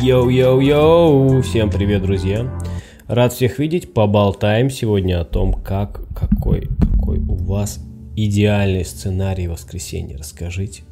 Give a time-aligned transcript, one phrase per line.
[0.00, 1.42] Йоу-йоу-йоу!
[1.42, 2.48] Всем привет, друзья!
[3.08, 3.92] Рад всех видеть.
[3.92, 7.80] Поболтаем сегодня о том, как, какой, какой у вас
[8.14, 10.16] идеальный сценарий воскресенья.
[10.16, 10.84] Расскажите.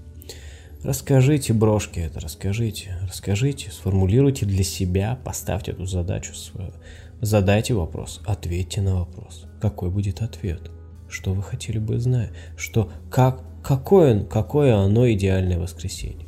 [0.82, 2.98] Расскажите, брошки, это расскажите.
[3.06, 6.72] Расскажите, сформулируйте для себя, поставьте эту задачу свою.
[7.20, 9.46] Задайте вопрос, ответьте на вопрос.
[9.60, 10.62] Какой будет ответ?
[11.08, 12.30] Что вы хотели бы знать?
[12.56, 16.26] Что, как, какое, какое оно идеальное воскресенье?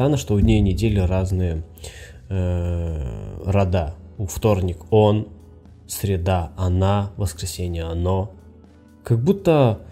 [0.00, 1.62] Странно, что у дней недели разные
[2.30, 3.96] э, рода.
[4.16, 5.28] У вторник он,
[5.86, 8.32] среда она, воскресенье оно.
[9.04, 9.82] Как будто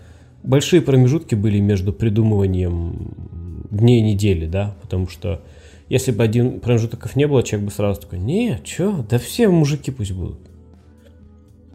[0.42, 5.42] большие промежутки были между придумыванием дней недели, да, потому что
[5.90, 9.90] если бы один промежуток не было, человек бы сразу такой, не, чё, да все мужики
[9.90, 10.40] пусть будут.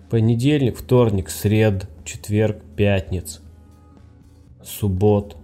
[0.09, 3.41] Понедельник, вторник, сред, четверг, пятниц,
[4.63, 5.37] суббот,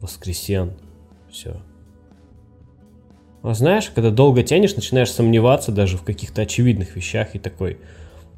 [0.00, 0.74] воскресен,
[1.28, 1.56] все.
[3.46, 7.78] А знаешь, когда долго тянешь, начинаешь сомневаться даже в каких-то очевидных вещах и такой,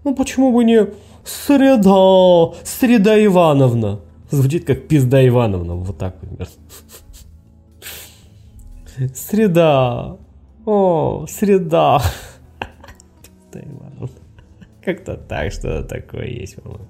[0.05, 0.86] ну почему бы не
[1.24, 4.00] среда, среда Ивановна.
[4.30, 6.46] Звучит как пизда Ивановна, вот так примерно.
[9.14, 10.18] Среда.
[10.66, 12.02] О, среда.
[13.22, 14.11] Пизда Ивановна.
[14.84, 16.84] Как-то так, что-то такое есть, по-моему.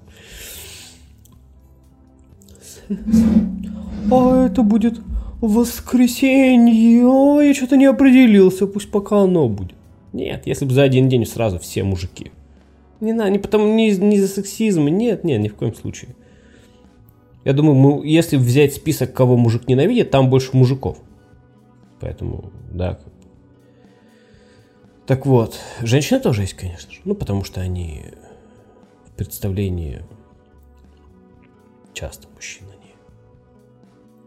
[4.11, 4.99] А это будет
[5.41, 9.75] воскресенье, я что-то не определился, пусть пока оно будет.
[10.13, 12.31] Нет, если бы за один день сразу все мужики.
[12.99, 16.15] Не надо, не потому, не, не за сексизм, нет, нет, ни в коем случае.
[17.45, 20.97] Я думаю, мы, если взять список, кого мужик ненавидит, там больше мужиков.
[22.01, 22.99] Поэтому, да.
[25.05, 26.99] Так вот, женщины тоже есть, конечно же.
[27.05, 28.03] Ну, потому что они
[29.05, 30.01] в представлении
[31.93, 32.93] часто мужчины, они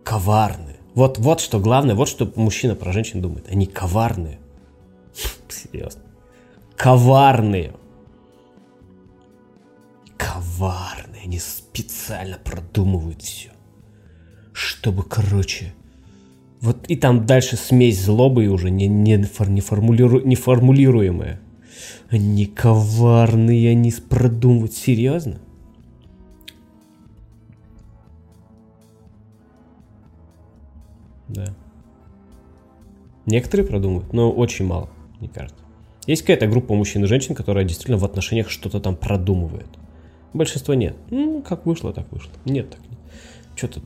[0.02, 0.76] коварны.
[0.94, 3.46] Вот, вот что главное, вот что мужчина про женщин думает.
[3.50, 4.38] Они коварные.
[5.48, 6.02] Серьезно.
[6.76, 7.72] Коварные.
[10.16, 11.22] Коварные.
[11.24, 13.50] Они специально продумывают все.
[14.52, 15.74] Чтобы, короче...
[16.60, 21.40] Вот и там дальше смесь злобы уже не, не, не, формулиру, не формулируемая.
[22.08, 24.72] Они коварные, они продумывают.
[24.72, 25.40] Серьезно?
[31.32, 31.54] Да.
[33.26, 35.62] Некоторые продумывают, но очень мало, мне кажется.
[36.06, 39.68] Есть какая-то группа мужчин и женщин, которая действительно в отношениях что-то там продумывает.
[40.34, 40.96] Большинство нет.
[41.10, 42.32] Ну, как вышло, так вышло.
[42.44, 42.98] Нет, так нет.
[43.54, 43.80] Что-то,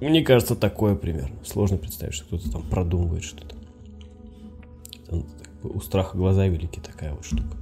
[0.00, 1.36] мне кажется, такое примерно.
[1.44, 3.54] Сложно представить, что кто-то там продумывает что-то.
[5.08, 5.26] Там,
[5.62, 7.56] у страха глаза велики такая вот штука.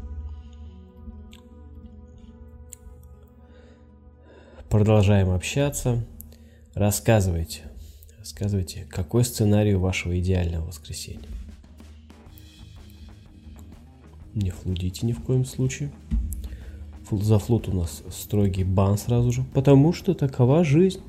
[4.70, 6.02] Продолжаем общаться.
[6.74, 7.64] Рассказывайте,
[8.22, 11.26] Рассказывайте, какой сценарий вашего идеального воскресенья?
[14.32, 15.90] Не флудите ни в коем случае.
[17.10, 21.00] За флот у нас строгий бан сразу же, потому что такова жизнь.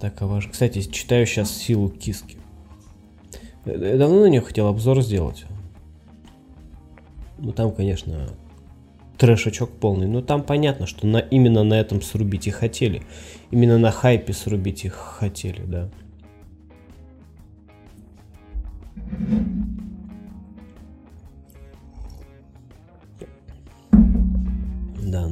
[0.00, 0.48] Такова же.
[0.48, 2.38] Кстати, читаю сейчас силу киски.
[3.66, 5.44] Я давно на нее хотел обзор сделать.
[7.36, 8.30] Ну там, конечно,
[9.18, 10.06] трэшачок полный.
[10.06, 13.02] Но там понятно, что на, именно на этом срубить и хотели.
[13.50, 15.90] Именно на хайпе срубить их хотели, да.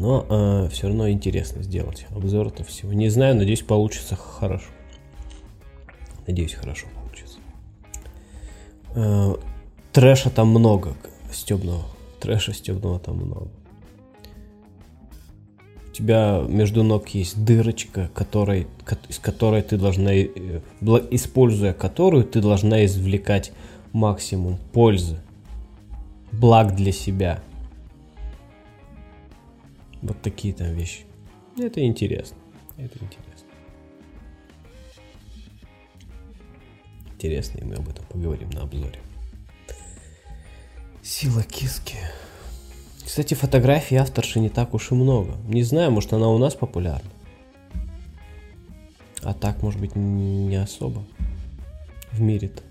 [0.02, 2.92] Но э, все равно интересно сделать обзор этого всего.
[2.92, 4.66] Не знаю, надеюсь, получится хорошо.
[6.26, 7.38] Надеюсь, хорошо получится.
[8.96, 9.36] Э,
[9.92, 10.94] трэша там много,
[11.32, 11.84] стебного.
[12.18, 13.48] Трэша стебного там много.
[15.88, 18.66] У тебя между ног есть дырочка, которой,
[19.08, 20.32] из которой ты должна, э,
[21.12, 23.52] используя которую ты должна извлекать
[23.92, 25.20] максимум пользы,
[26.32, 27.40] благ для себя.
[30.02, 31.06] Вот такие там вещи.
[31.56, 32.36] Это интересно.
[32.76, 33.48] Это интересно.
[37.14, 38.98] Интересно, и мы об этом поговорим на обзоре.
[41.02, 41.96] Сила киски.
[43.04, 45.36] Кстати, фотографий авторши не так уж и много.
[45.46, 47.10] Не знаю, может она у нас популярна.
[49.22, 51.04] А так, может быть, не особо
[52.10, 52.62] в мире-то.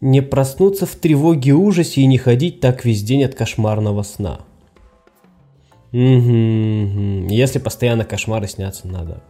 [0.00, 4.40] Не проснуться в тревоге и ужасе и не ходить так весь день от кошмарного сна.
[5.92, 7.28] Угу, угу.
[7.28, 9.22] Если постоянно кошмары снятся, надо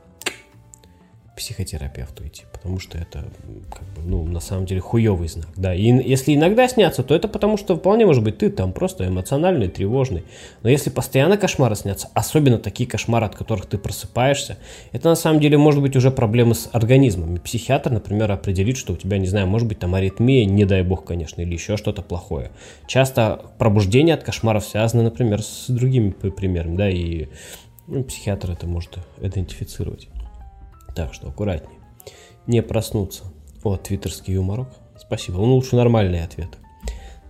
[1.37, 3.27] психотерапевту идти, потому что это,
[3.71, 5.75] как бы, ну, на самом деле хуевый знак, да.
[5.75, 9.69] И если иногда снятся, то это потому что вполне может быть ты там просто эмоциональный,
[9.69, 10.25] тревожный.
[10.63, 14.57] Но если постоянно кошмары снятся, особенно такие кошмары, от которых ты просыпаешься,
[14.93, 17.37] это на самом деле может быть уже проблемы с организмом.
[17.37, 20.83] И психиатр, например, определит, что у тебя, не знаю, может быть там аритмия, не дай
[20.83, 22.51] бог, конечно, или еще что-то плохое.
[22.87, 27.29] Часто пробуждение от кошмаров связано, например, с другими примерами, да, и
[27.87, 30.09] ну, психиатр это может идентифицировать.
[30.97, 31.79] Так что аккуратнее.
[32.47, 33.25] Не проснуться.
[33.63, 34.69] О, твиттерский юморок.
[34.99, 35.37] Спасибо.
[35.37, 36.49] Он лучше нормальный ответ.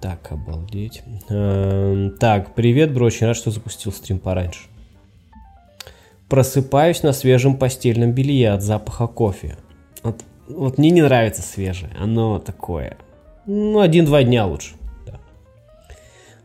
[0.01, 1.03] Так, обалдеть.
[1.29, 3.07] Эм, так, привет, бро.
[3.07, 4.69] Очень рад, что запустил стрим пораньше.
[6.29, 9.57] Просыпаюсь на свежем постельном белье от запаха кофе.
[10.05, 11.91] Вот, вот мне не нравится свежее.
[11.99, 12.99] Оно такое.
[13.47, 14.75] Ну, один-два дня лучше.
[15.07, 15.19] Да.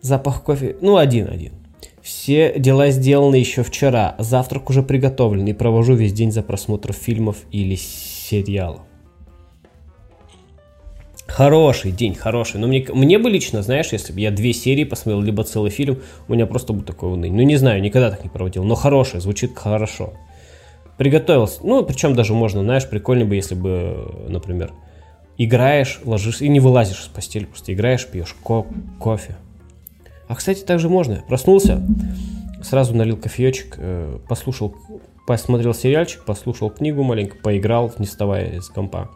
[0.02, 0.76] Запах кофе.
[0.82, 1.54] Ну, один-один.
[2.02, 7.38] Все дела сделаны еще вчера, завтрак уже приготовлен и провожу весь день за просмотром фильмов
[7.52, 8.82] или сериалов.
[11.28, 12.60] Хороший день, хороший.
[12.60, 16.02] Но мне, мне бы лично, знаешь, если бы я две серии посмотрел, либо целый фильм,
[16.28, 17.42] у меня просто бы такой уныние.
[17.42, 18.66] Ну, не знаю, никогда так не проводил.
[18.66, 20.14] Но хороший, звучит хорошо.
[20.98, 21.62] Приготовился.
[21.64, 24.74] Ну, причем даже можно, знаешь, прикольно бы, если бы, например,
[25.38, 28.66] играешь, ложишься и не вылазишь с постели, просто играешь, пьешь ко-
[29.00, 29.38] кофе.
[30.32, 31.22] А, кстати, также можно.
[31.28, 31.86] Проснулся,
[32.64, 34.74] сразу налил кофеечек, э, послушал,
[35.28, 39.10] посмотрел сериальчик, послушал книгу маленько, поиграл, не вставая из компа.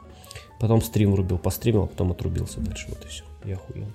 [0.59, 2.87] Потом стрим врубил, постримил, а потом отрубился дальше.
[2.89, 3.23] Вот и все.
[3.45, 3.85] Я охуел.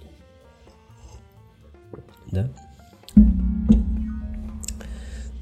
[2.32, 2.48] Да?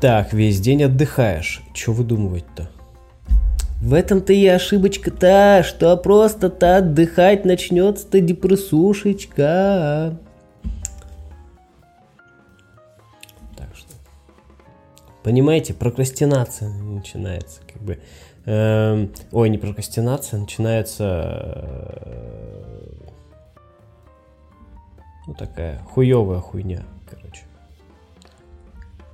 [0.00, 1.62] Так, весь день отдыхаешь.
[1.74, 2.70] Что выдумывать-то?
[3.80, 10.18] В этом-то и ошибочка-то, что просто-то отдыхать начнется-то депрессушечка.
[15.28, 17.98] Понимаете, прокрастинация начинается, как бы.
[18.46, 21.04] Э, ой, не прокрастинация, начинается.
[22.00, 22.94] Э,
[25.26, 27.42] ну, такая хуевая хуйня, короче.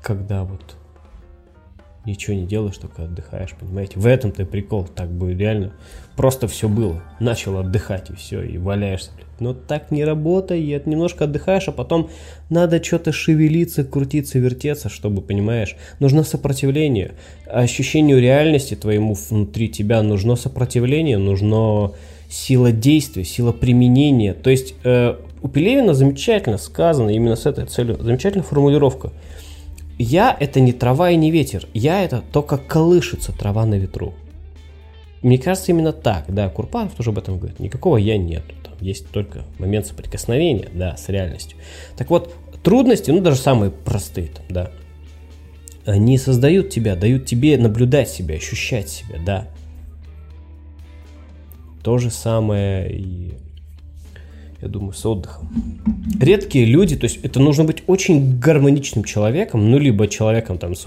[0.05, 0.77] Когда вот
[2.05, 3.99] ничего не делаешь, только отдыхаешь, понимаете?
[3.99, 5.73] В этом-то прикол, так бы реально
[6.17, 7.03] просто все было.
[7.21, 9.11] Начал отдыхать и все, и валяешься.
[9.41, 12.11] Но так не работает, немножко отдыхаешь, а потом
[12.51, 17.13] надо что-то шевелиться, крутиться, вертеться, чтобы, понимаешь, нужно сопротивление.
[17.47, 21.93] Ощущению реальности твоему внутри тебя нужно сопротивление, нужно
[22.29, 24.35] сила действия, сила применения.
[24.35, 29.13] То есть э, у Пелевина замечательно сказано именно с этой целью, замечательная формулировка–
[29.99, 34.15] я это не трава и не ветер, я это то, как колышется трава на ветру.
[35.25, 37.59] Мне кажется, именно так, да, Курпанов тоже об этом говорит.
[37.59, 41.57] Никакого я нету, там есть только момент соприкосновения, да, с реальностью.
[41.97, 44.71] Так вот, трудности, ну даже самые простые, там, да,
[45.87, 49.49] они создают тебя, дают тебе наблюдать себя, ощущать себя, да.
[51.83, 53.33] То же самое и
[54.61, 55.49] я думаю, с отдыхом.
[56.21, 60.85] Редкие люди, то есть это нужно быть очень гармоничным человеком, ну, либо человеком там с,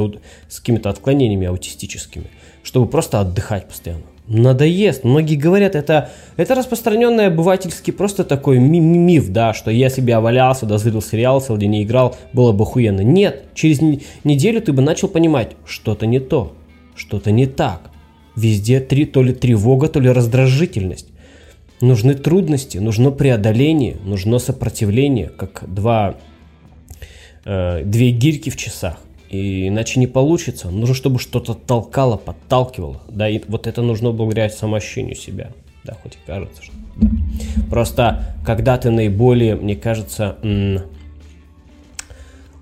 [0.47, 2.27] с какими-то отклонениями аутистическими,
[2.61, 4.03] чтобы просто отдыхать постоянно.
[4.27, 5.05] Надоест.
[5.05, 10.19] Многие говорят, это, это распространенный обывательский просто такой ми миф, да, что если бы я
[10.19, 13.01] валялся, дозрел сериал, целый день не играл, было бы охуенно.
[13.01, 13.79] Нет, через
[14.23, 16.53] неделю ты бы начал понимать, что-то не то,
[16.95, 17.89] что-то не так.
[18.35, 21.07] Везде три, то ли тревога, то ли раздражительность.
[21.79, 26.15] Нужны трудности, нужно преодоление, нужно сопротивление, как два,
[27.45, 28.99] э, две гирьки в часах.
[29.29, 30.69] И иначе не получится.
[30.69, 33.01] Нужно, чтобы что-то толкало, подталкивало.
[33.09, 35.51] Да, и вот это нужно благодаря самоощущению себя.
[35.83, 37.09] Да, хоть и кажется, что да.
[37.69, 40.37] Просто когда ты наиболее, мне кажется,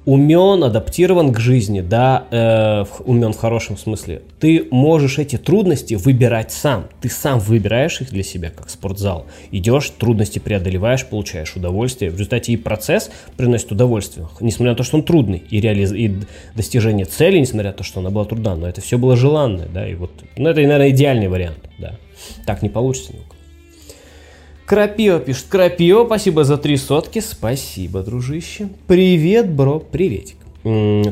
[0.06, 6.52] умен, адаптирован к жизни, да, э, умен в хорошем смысле, ты можешь эти трудности выбирать
[6.52, 6.88] сам.
[7.02, 9.26] Ты сам выбираешь их для себя, как спортзал.
[9.52, 12.12] Идешь, трудности преодолеваешь, получаешь удовольствие.
[12.12, 15.92] В результате и процесс приносит удовольствие, несмотря на то, что он трудный, и, реализ...
[15.92, 16.14] и
[16.56, 19.88] достижение цели, несмотря на то, что она была трудна, но это все было желанное, да,
[19.88, 21.96] и вот, ну, это, наверное, идеальный вариант, да.
[22.46, 23.35] Так не получится никак.
[24.66, 25.46] Крапио пишет.
[25.48, 27.20] Крапио, спасибо за три сотки.
[27.20, 28.70] Спасибо, дружище.
[28.88, 30.38] Привет, бро, приветик.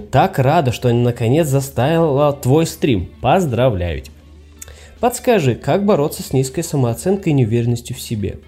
[0.10, 3.12] Так рада, что наконец заставила твой стрим.
[3.22, 4.16] Поздравляю тебя.
[5.00, 8.40] Подскажи, как бороться с низкой самооценкой и неуверенностью в себе?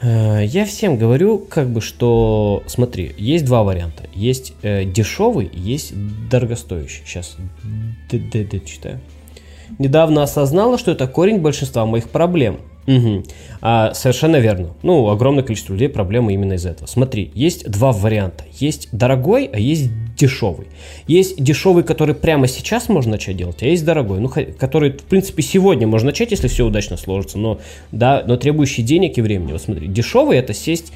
[0.00, 4.04] Э, я всем говорю, как бы, что, смотри, есть два варианта.
[4.14, 5.92] Есть э, дешевый, есть
[6.30, 7.02] дорогостоящий.
[7.04, 7.36] Сейчас
[8.10, 9.00] д читаю.
[9.78, 13.24] Недавно осознала, что это корень большинства моих проблем– Угу.
[13.60, 14.74] А, совершенно верно.
[14.82, 16.86] Ну, огромное количество людей проблемы именно из этого.
[16.86, 18.44] Смотри, есть два варианта.
[18.52, 20.68] Есть дорогой, а есть дешевый.
[21.06, 25.42] Есть дешевый, который прямо сейчас можно начать делать, а есть дорогой, ну, который, в принципе,
[25.42, 27.60] сегодня можно начать, если все удачно сложится, но,
[27.92, 29.52] да, но требующий денег и времени.
[29.52, 30.92] Вот смотри, дешевый это сесть,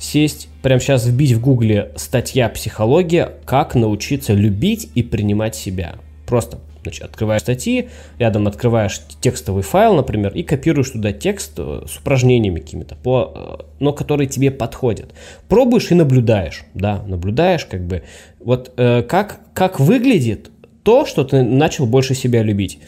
[0.00, 3.32] сесть, прямо сейчас вбить в гугле статья «Психология.
[3.44, 5.96] Как научиться любить и принимать себя».
[6.26, 11.98] Просто Значит, открываешь статьи, рядом открываешь текстовый файл, например, и копируешь туда текст э, с
[11.98, 15.12] упражнениями какими-то, по, э, но которые тебе подходят.
[15.48, 18.02] Пробуешь и наблюдаешь, да, наблюдаешь как бы,
[18.40, 20.50] вот э, как, как выглядит
[20.82, 22.78] то, что ты начал больше себя любить.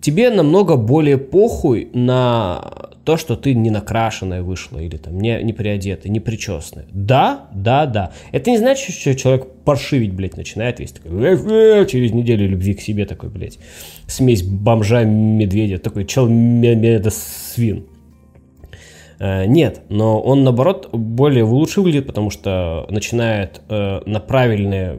[0.00, 5.52] Тебе намного более похуй на то, что ты не накрашенная вышла, или там не, не
[5.52, 6.86] приодетая, не причесанная.
[6.92, 8.12] Да, да, да.
[8.30, 12.74] Это не значит, что человек паршивить, блядь, начинает весь такой, э, э, через неделю любви
[12.74, 13.58] к себе такой, блядь,
[14.06, 17.86] смесь бомжа, медведя, такой чел свин.
[19.18, 24.98] Э, нет, но он наоборот более лучше выглядит, потому что начинает э, на правильные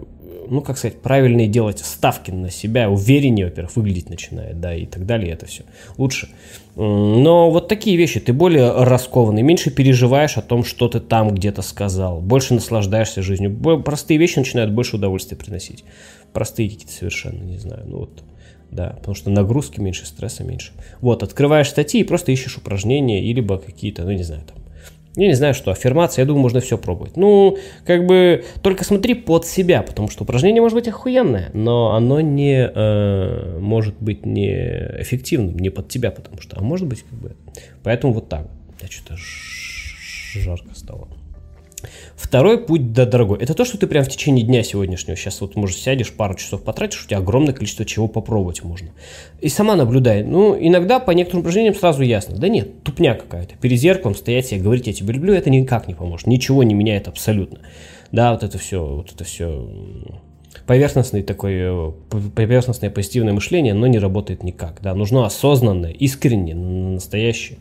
[0.49, 5.05] ну, как сказать, правильные делать ставки на себя, увереннее, во-первых, выглядеть начинает, да, и так
[5.05, 5.63] далее, это все
[5.97, 6.29] лучше.
[6.75, 11.61] Но вот такие вещи, ты более раскованный, меньше переживаешь о том, что ты там где-то
[11.61, 13.55] сказал, больше наслаждаешься жизнью.
[13.83, 15.83] Простые вещи начинают больше удовольствия приносить.
[16.33, 18.23] Простые какие-то совершенно, не знаю, ну вот,
[18.71, 20.71] да, потому что нагрузки меньше, стресса меньше.
[20.99, 24.62] Вот, открываешь статьи и просто ищешь упражнения, или либо какие-то, ну не знаю, там,
[25.15, 27.17] я не знаю, что аффирмация, я думаю, можно все пробовать.
[27.17, 32.19] Ну, как бы, только смотри под себя, потому что упражнение может быть охуенное, но оно
[32.21, 34.51] не э, может быть не
[34.99, 37.35] эффективным, не под тебя, потому что, а может быть, как бы,
[37.83, 38.47] поэтому вот так.
[38.81, 39.15] Я что-то
[40.35, 41.07] жарко стало.
[42.23, 45.57] Второй путь, да, дорогой, это то, что ты прям в течение дня сегодняшнего, сейчас вот,
[45.57, 48.91] может, сядешь, пару часов потратишь, у тебя огромное количество чего попробовать можно.
[49.41, 50.23] И сама наблюдай.
[50.23, 52.37] Ну, иногда по некоторым упражнениям сразу ясно.
[52.37, 53.55] Да нет, тупня какая-то.
[53.59, 56.25] Перед зеркалом стоять себе, говорить, я тебя люблю, это никак не поможет.
[56.25, 57.59] Ничего не меняет абсолютно.
[58.13, 59.67] Да, вот это все, вот это все
[60.65, 61.91] поверхностный такой, э,
[62.35, 64.79] поверхностное позитивное мышление, но не работает никак.
[64.81, 67.59] Да, нужно осознанное, искреннее, настоящее.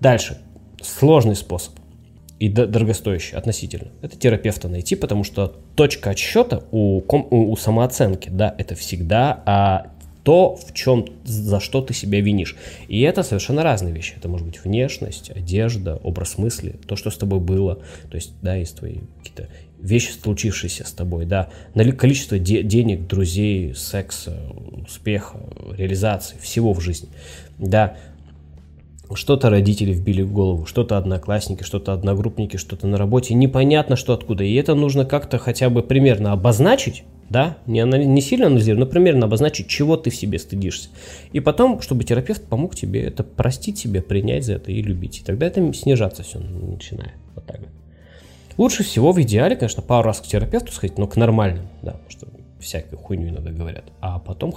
[0.00, 0.38] Дальше.
[0.80, 1.79] Сложный способ
[2.40, 3.88] и дорогостоящий относительно.
[4.00, 9.92] Это терапевта найти, потому что точка отсчета у, у, у самооценки, да, это всегда а,
[10.24, 12.56] то, в чем, за что ты себя винишь.
[12.88, 14.14] И это совершенно разные вещи.
[14.16, 17.76] Это может быть внешность, одежда, образ мысли, то, что с тобой было,
[18.10, 21.50] то есть, да, из твои какие-то вещи, случившиеся с тобой, да,
[21.98, 24.38] количество де- денег, друзей, секса,
[24.86, 25.40] успеха,
[25.76, 27.10] реализации, всего в жизни,
[27.58, 27.96] да,
[29.16, 33.34] что-то родители вбили в голову, что-то одноклассники, что-то одногруппники, что-то на работе.
[33.34, 34.44] Непонятно, что откуда.
[34.44, 39.26] И это нужно как-то хотя бы примерно обозначить, да, не, не сильно анализировать, но примерно
[39.26, 40.90] обозначить, чего ты в себе стыдишься.
[41.32, 45.20] И потом, чтобы терапевт помог тебе это простить себе, принять за это и любить.
[45.20, 47.14] И тогда это снижаться все начинает.
[47.34, 47.60] Вот так.
[48.56, 52.10] Лучше всего в идеале, конечно, пару раз к терапевту сходить, но к нормальному, да, потому
[52.10, 52.26] что
[52.60, 53.84] всякую хуйню иногда говорят.
[54.00, 54.54] А потом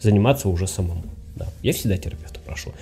[0.00, 1.02] заниматься уже самому.
[1.36, 1.46] Да.
[1.62, 2.72] Я всегда терапевта прошу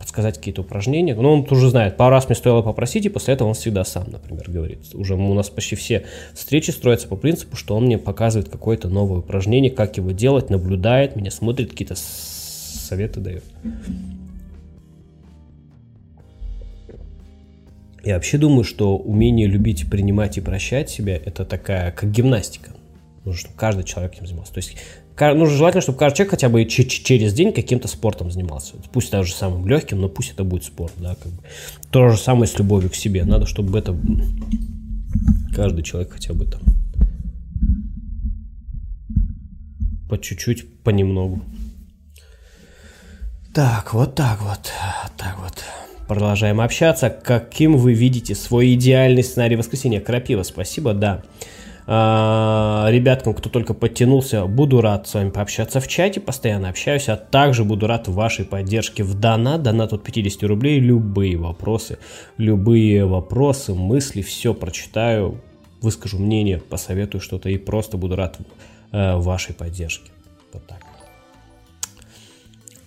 [0.00, 1.14] подсказать какие-то упражнения.
[1.14, 4.10] Но он уже знает, пару раз мне стоило попросить, и после этого он всегда сам,
[4.10, 4.94] например, говорит.
[4.94, 9.18] Уже у нас почти все встречи строятся по принципу, что он мне показывает какое-то новое
[9.18, 13.44] упражнение, как его делать, наблюдает меня, смотрит, какие-то советы дает.
[18.02, 22.70] Я вообще думаю, что умение любить, принимать и прощать себя– это такая, как гимнастика.
[23.26, 24.54] Нужно, чтобы каждый человек этим занимался.
[24.54, 24.76] То есть
[25.20, 28.74] нужно желательно, чтобы каждый человек хотя бы через день каким-то спортом занимался.
[28.92, 31.42] Пусть даже самым легким, но пусть это будет спорт, да, как бы.
[31.90, 33.24] То же самое с любовью к себе.
[33.24, 33.96] Надо, чтобы это
[35.54, 36.60] каждый человек хотя бы там
[40.10, 41.40] по чуть-чуть, понемногу.
[43.54, 44.72] Так, вот так вот,
[45.16, 45.64] так вот.
[46.08, 47.08] Продолжаем общаться.
[47.10, 50.00] Каким вы видите свой идеальный сценарий воскресенья?
[50.00, 51.22] Крапива, спасибо, да.
[51.92, 57.16] А, ребяткам, кто только подтянулся, буду рад с вами пообщаться в чате, постоянно общаюсь, а
[57.16, 61.98] также буду рад вашей поддержке в донат, донат от 50 рублей, любые вопросы,
[62.36, 65.40] любые вопросы, мысли, все прочитаю,
[65.82, 68.38] выскажу мнение, посоветую что-то и просто буду рад
[68.92, 70.12] э, вашей поддержке.
[70.52, 70.78] Вот так.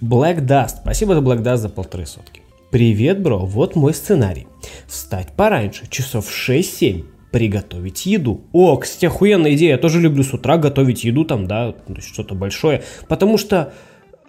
[0.02, 0.78] Black Dust.
[0.82, 2.42] Спасибо за Black Dust за полторы сотки.
[2.72, 4.48] Привет, бро, вот мой сценарий.
[4.88, 8.42] Встать пораньше, часов 6-7, приготовить еду.
[8.54, 9.72] О, кстати, охуенная идея.
[9.72, 12.84] Я тоже люблю с утра готовить еду там, да, что-то большое.
[13.08, 13.74] Потому что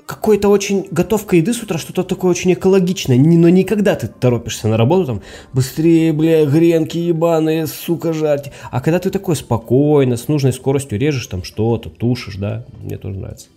[0.07, 4.79] какой-то очень готовка еды с утра, что-то такое очень экологичное, но никогда ты торопишься на
[4.79, 8.53] работу, там, быстрее, бля, гренки ебаные, сука, жарьте.
[8.71, 13.19] А когда ты такой спокойно, с нужной скоростью режешь там что-то, тушишь, да, мне тоже
[13.19, 13.49] нравится.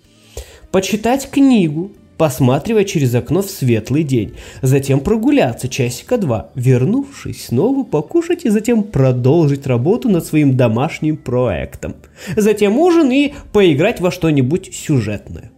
[0.72, 4.34] Почитать книгу, посматривая через окно в светлый день.
[4.62, 11.96] Затем прогуляться часика два, вернувшись, снова покушать и затем продолжить работу над своим домашним проектом.
[12.36, 15.52] Затем ужин и поиграть во что-нибудь сюжетное.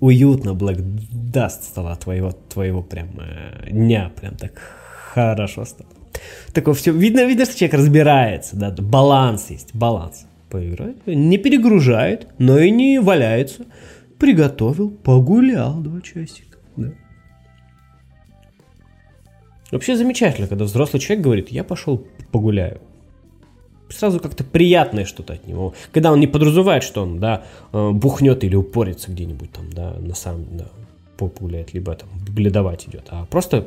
[0.00, 0.80] Уютно, Блэк
[1.32, 4.52] Даст стало твоего, твоего прям э, дня, прям так
[5.14, 5.88] хорошо стало.
[6.52, 10.26] Такое все, видно, видно, что человек разбирается, да, баланс есть, баланс.
[10.50, 13.64] Поиграет, не перегружает, но и не валяется
[14.22, 16.58] приготовил, погулял два часика.
[16.76, 16.92] Да.
[19.72, 22.80] Вообще замечательно, когда взрослый человек говорит, я пошел погуляю.
[23.90, 25.74] Сразу как-то приятное что-то от него.
[25.90, 30.14] Когда он не подразумевает, что он, да, э, бухнет или упорится где-нибудь там, да, на
[30.14, 30.68] самом, да,
[31.18, 33.66] погуляет, либо там бледовать идет, а просто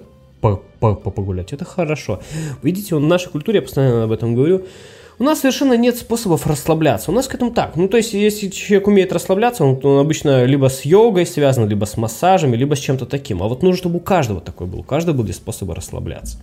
[0.80, 1.52] погулять.
[1.52, 2.22] Это хорошо.
[2.64, 4.66] Видите, в нашей культуре, я постоянно об этом говорю,
[5.18, 7.12] у нас совершенно нет способов расслабляться.
[7.12, 7.78] У нас к этому так.
[7.78, 11.86] Ну, то есть, если человек умеет расслабляться, он, он обычно либо с йогой связан, либо
[11.86, 13.42] с массажами, либо с чем-то таким.
[13.42, 14.80] А вот нужно, чтобы у каждого такой был.
[14.80, 16.40] У каждого были способы расслабляться.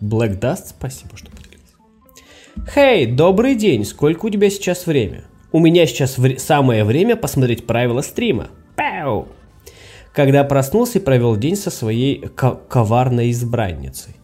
[0.00, 2.72] Black Dust, спасибо, что поделился.
[2.74, 5.22] Хей, hey, добрый день, сколько у тебя сейчас время?
[5.52, 8.48] У меня сейчас вре- самое время посмотреть правила стрима.
[8.74, 9.28] Пау!
[10.12, 14.16] Когда проснулся и провел день со своей коварной избранницей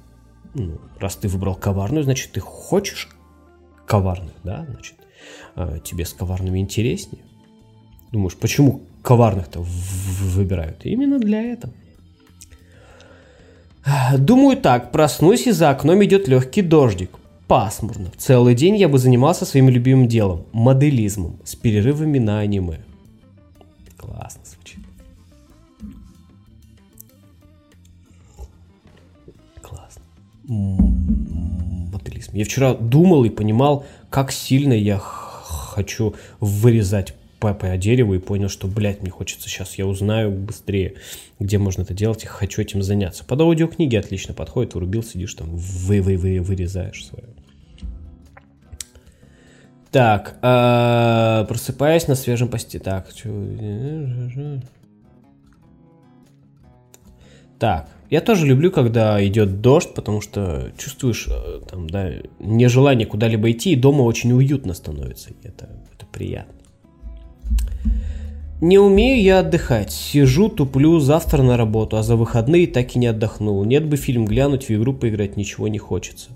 [0.59, 3.09] ну, раз ты выбрал коварную, значит, ты хочешь
[3.87, 4.95] коварных, да, значит,
[5.55, 7.23] а, тебе с коварными интереснее.
[8.12, 10.85] Думаешь, почему коварных-то выбирают?
[10.85, 11.73] Именно для этого.
[14.19, 17.11] Думаю так, проснусь и за окном идет легкий дождик.
[17.47, 18.11] Пасмурно.
[18.19, 22.81] Целый день я бы занимался своим любимым делом– моделизмом, с перерывами на аниме.
[23.97, 24.77] Классно звучит.
[30.49, 32.33] Моделизм.
[32.35, 38.49] Я вчера думал и понимал, как сильно я хочу вырезать по, по дереву и понял,
[38.49, 40.95] что, блядь, мне хочется сейчас, я узнаю быстрее,
[41.38, 43.25] где можно это делать, и хочу этим заняться.
[43.25, 47.25] Под аудиокниги отлично подходит, вырубил, сидишь там, вы, вы, вы, вырезаешь свое.
[49.91, 52.78] Так, э, просыпаясь на свежем посте.
[52.78, 53.08] Так,
[57.58, 63.50] так, я тоже люблю, когда идет дождь, потому что чувствуешь э, там, да, нежелание куда-либо
[63.50, 65.30] идти, и дома очень уютно становится.
[65.42, 66.54] Это, это приятно.
[68.60, 69.92] Не умею я отдыхать.
[69.92, 73.62] Сижу, туплю, завтра на работу, а за выходные так и не отдохнул.
[73.64, 76.30] Нет бы фильм глянуть, в игру поиграть, ничего не хочется.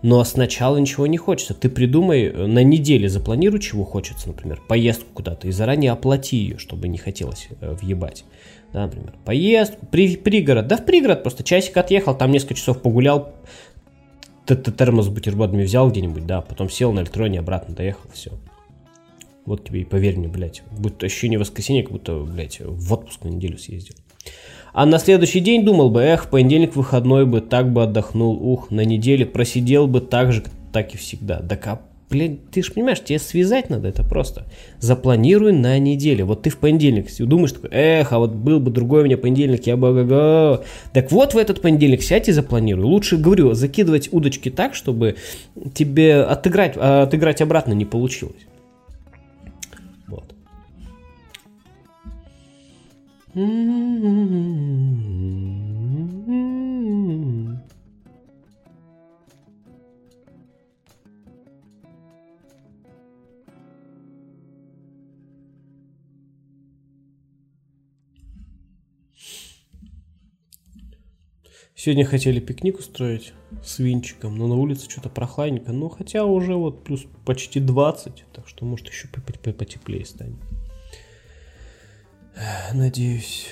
[0.00, 1.54] Но сначала ничего не хочется.
[1.54, 6.58] Ты придумай, э, на неделе запланируй, чего хочется, например, поездку куда-то, и заранее оплати ее,
[6.58, 8.24] чтобы не хотелось э, въебать
[8.72, 13.34] да, например, поездку, при, пригород, да в пригород просто часик отъехал, там несколько часов погулял,
[14.46, 18.32] термос с бутербродами взял где-нибудь, да, потом сел на электроне, обратно доехал, все.
[19.44, 23.28] Вот тебе и поверь мне, блядь, будто ощущение воскресенья, как будто, блядь, в отпуск на
[23.28, 23.96] неделю съездил.
[24.72, 28.84] А на следующий день думал бы, эх, понедельник выходной бы, так бы отдохнул, ух, на
[28.84, 31.40] неделе просидел бы так же, так и всегда.
[31.40, 34.44] Да кап блин, ты же понимаешь, тебе связать надо это просто.
[34.78, 36.26] Запланируй на неделю.
[36.26, 39.66] Вот ты в понедельник думаешь, такой, эх, а вот был бы другой у меня понедельник,
[39.66, 39.92] я бы...
[39.92, 40.64] Га -га.
[40.92, 42.84] Так вот в этот понедельник сядь и запланируй.
[42.84, 45.16] Лучше, говорю, закидывать удочки так, чтобы
[45.74, 48.46] тебе отыграть, отыграть обратно не получилось.
[50.06, 50.34] Вот.
[71.84, 73.32] Сегодня хотели пикник устроить
[73.64, 75.72] с винчиком, но на улице что-то прохладненько.
[75.72, 80.38] Ну, хотя уже вот плюс почти 20, так что может еще потеплее станет.
[82.72, 83.48] Надеюсь.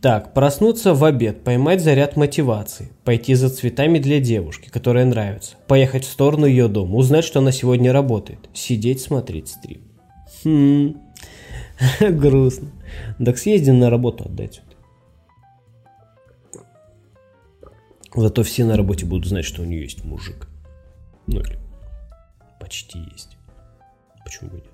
[0.00, 6.04] Так, проснуться в обед, поймать заряд мотивации, пойти за цветами для девушки, которая нравится, поехать
[6.04, 9.80] в сторону ее дома, узнать, что она сегодня работает, сидеть, смотреть стрим.
[10.44, 10.94] Хм,
[12.08, 12.70] грустно.
[13.18, 14.62] Так съезди на работу отдать.
[18.14, 20.48] Зато все на работе будут знать, что у нее есть мужик.
[21.26, 21.58] Ну или
[22.60, 23.36] почти есть.
[24.24, 24.64] Почему бы нет?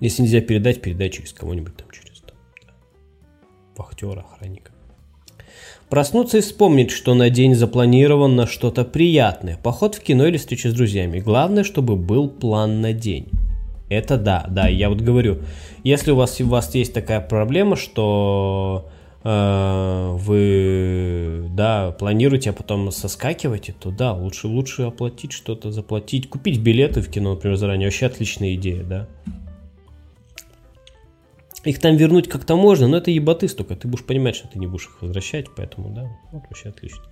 [0.00, 2.36] Если нельзя передать, передай через кого-нибудь там, через там,
[2.66, 2.72] да.
[3.76, 4.72] вахтера, охранника.
[5.90, 9.56] Проснуться и вспомнить, что на день запланировано что-то приятное.
[9.56, 11.18] Поход в кино или встреча с друзьями.
[11.18, 13.28] Главное, чтобы был план на день.
[13.88, 15.40] Это да, да, я вот говорю,
[15.82, 18.88] если у вас, у вас есть такая проблема, что
[19.22, 20.30] вы,
[21.50, 27.10] да, планируете, а потом соскакиваете, то да, лучше, лучше оплатить что-то, заплатить, купить билеты в
[27.10, 27.88] кино, например, заранее.
[27.88, 29.08] Вообще отличная идея, да.
[31.64, 33.76] Их там вернуть как-то можно, но это еботы столько.
[33.76, 37.02] Ты будешь понимать, что ты не будешь их возвращать, поэтому, да, вот вообще отлично.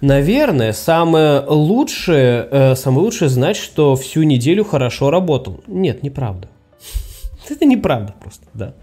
[0.00, 5.62] Наверное, самое лучшее, э, самое лучшее знать, что всю неделю хорошо работал.
[5.68, 6.48] Нет, неправда.
[7.48, 8.74] Это неправда просто, да.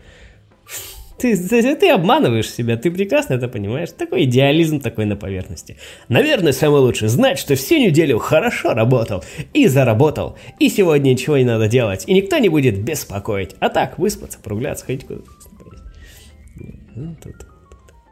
[1.17, 3.89] Ты, ты, ты обманываешь себя, ты прекрасно это понимаешь.
[3.91, 5.77] Такой идеализм такой на поверхности.
[6.09, 9.23] Наверное, самое лучшее знать, что всю неделю хорошо работал
[9.53, 10.37] и заработал.
[10.59, 13.55] И сегодня ничего не надо делать, и никто не будет беспокоить.
[13.59, 15.29] А так, выспаться, прогуляться, ходить куда-то.
[16.95, 17.15] Ну,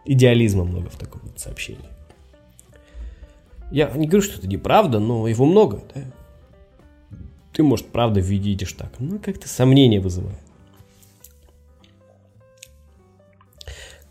[0.05, 1.89] идеализма много в таком вот сообщении.
[3.71, 6.01] Я не говорю, что это неправда, но его много, да?
[7.53, 8.91] Ты, может, правда видишь так.
[8.99, 10.39] Ну, как-то сомнение вызывает.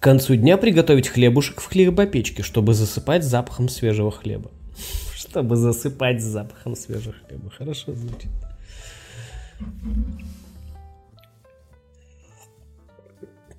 [0.01, 4.51] К концу дня приготовить хлебушек в хлебопечке, чтобы засыпать запахом свежего хлеба.
[5.15, 7.51] Чтобы засыпать запахом свежего хлеба.
[7.51, 8.31] Хорошо звучит.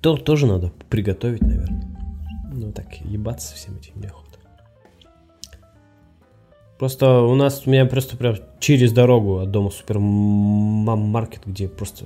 [0.00, 1.88] То тоже надо приготовить, наверное.
[2.52, 4.40] Ну так, ебаться всем этим неохота.
[6.76, 12.04] Просто у нас, у меня просто прям через дорогу от дома супермаркет, где просто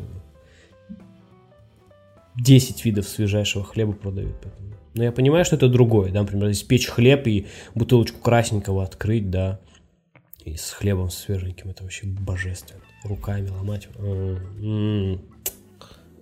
[2.39, 4.37] 10 видов свежайшего хлеба продают.
[4.43, 4.69] Поэтому.
[4.95, 6.11] Но я понимаю, что это другое.
[6.11, 6.21] Да?
[6.23, 9.61] Например, здесь печь хлеб и бутылочку красненького открыть, да,
[10.45, 11.71] и с хлебом свеженьким.
[11.71, 12.81] Это вообще божественно.
[13.05, 13.89] Руками ломать.
[13.99, 15.21] М-м-м.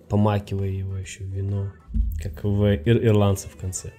[0.09, 1.71] Помакивая его еще вино,
[2.21, 3.91] как в ир- ирландцев в конце.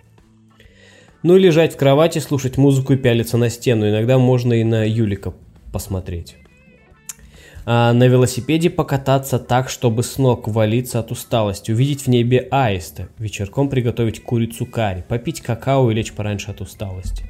[1.22, 3.88] Ну, лежать в кровати, слушать музыку и пялиться на стену.
[3.88, 5.34] Иногда можно и на Юлика
[5.72, 6.36] посмотреть.
[7.68, 13.08] А, на велосипеде покататься так, чтобы с ног валиться от усталости, увидеть в небе аиста,
[13.18, 17.24] вечерком приготовить курицу карри, попить какао и лечь пораньше от усталости.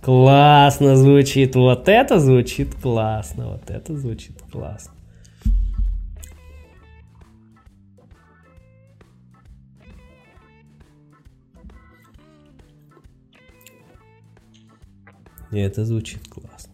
[0.00, 4.90] Классно звучит, вот это звучит классно, вот это звучит классно.
[15.52, 16.71] Это звучит классно.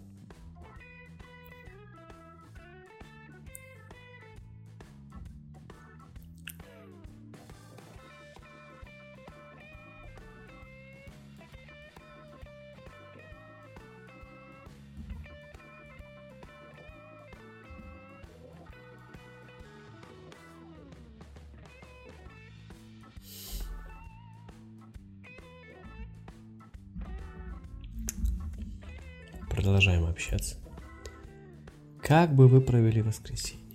[32.08, 33.67] Как бы вы провели воскресенье?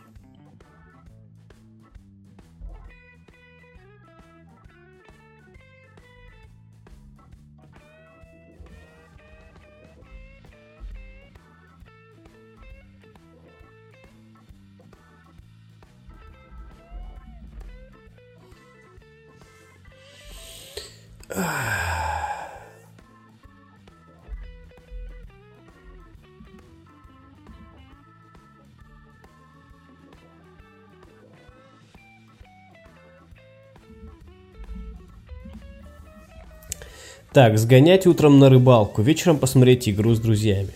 [37.34, 40.72] Так, сгонять утром на рыбалку, вечером посмотреть игру с друзьями.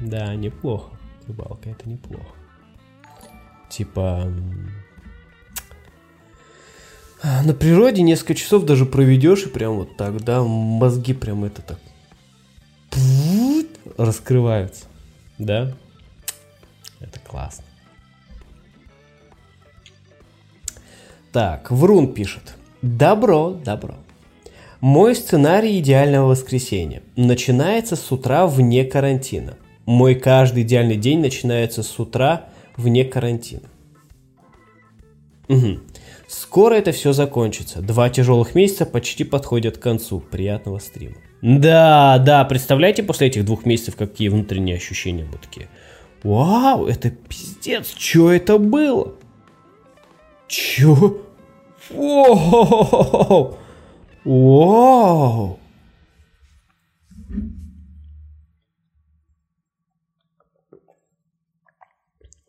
[0.00, 0.90] Да, неплохо.
[1.26, 2.34] Рыбалка это неплохо.
[3.70, 4.30] Типа...
[7.22, 11.78] На природе несколько часов даже проведешь и прям вот так, да, мозги прям это так
[13.96, 14.84] раскрываются,
[15.38, 15.72] да?
[17.00, 17.64] Это классно.
[21.32, 22.56] Так, Врун пишет.
[22.82, 23.94] Добро, добро.
[24.84, 29.56] Мой сценарий идеального воскресенья начинается с утра вне карантина.
[29.86, 33.62] Мой каждый идеальный день начинается с утра вне карантина.
[35.48, 35.78] Угу.
[36.28, 37.80] Скоро это все закончится.
[37.80, 40.20] Два тяжелых месяца почти подходят к концу.
[40.20, 41.16] Приятного стрима.
[41.40, 45.68] Да, да, представляете после этих двух месяцев, какие внутренние ощущения будут такие.
[46.22, 49.14] Вау, это пиздец, что это было?
[50.46, 51.22] Чё?
[51.88, 53.56] Воу!
[54.24, 55.58] Вау!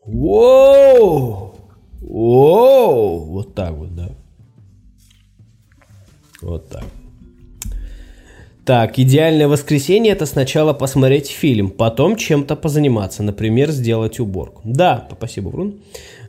[0.06, 1.54] Воу!
[2.00, 3.24] Воу!
[3.26, 4.08] Вот так вот, да.
[6.40, 6.84] Вот так.
[8.66, 14.60] Так, идеальное воскресенье это сначала посмотреть фильм, потом чем-то позаниматься, например, сделать уборку.
[14.64, 15.82] Да, спасибо, Брун.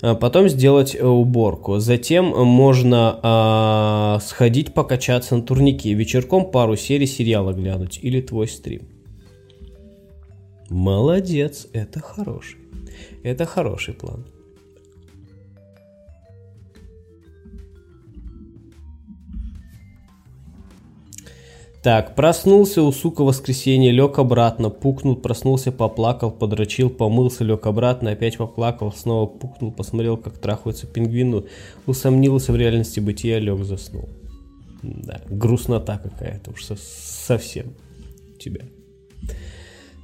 [0.04, 1.80] А, потом сделать э, уборку.
[1.80, 8.84] Затем можно а, сходить покачаться на турнике, вечерком пару серий сериала глянуть или твой стрим.
[10.69, 12.60] Молодец, это хороший.
[13.23, 14.28] Это хороший план.
[21.84, 28.38] Так, проснулся у сука воскресенье, лег обратно, пукнул, проснулся, поплакал, подрочил, помылся, лег обратно, опять
[28.38, 31.44] поплакал, снова пукнул, посмотрел, как трахаются пингвины,
[31.86, 34.10] усомнился в реальности бытия, лег, заснул.
[34.82, 37.74] Да, грустнота какая-то уж совсем
[38.36, 38.62] у тебя.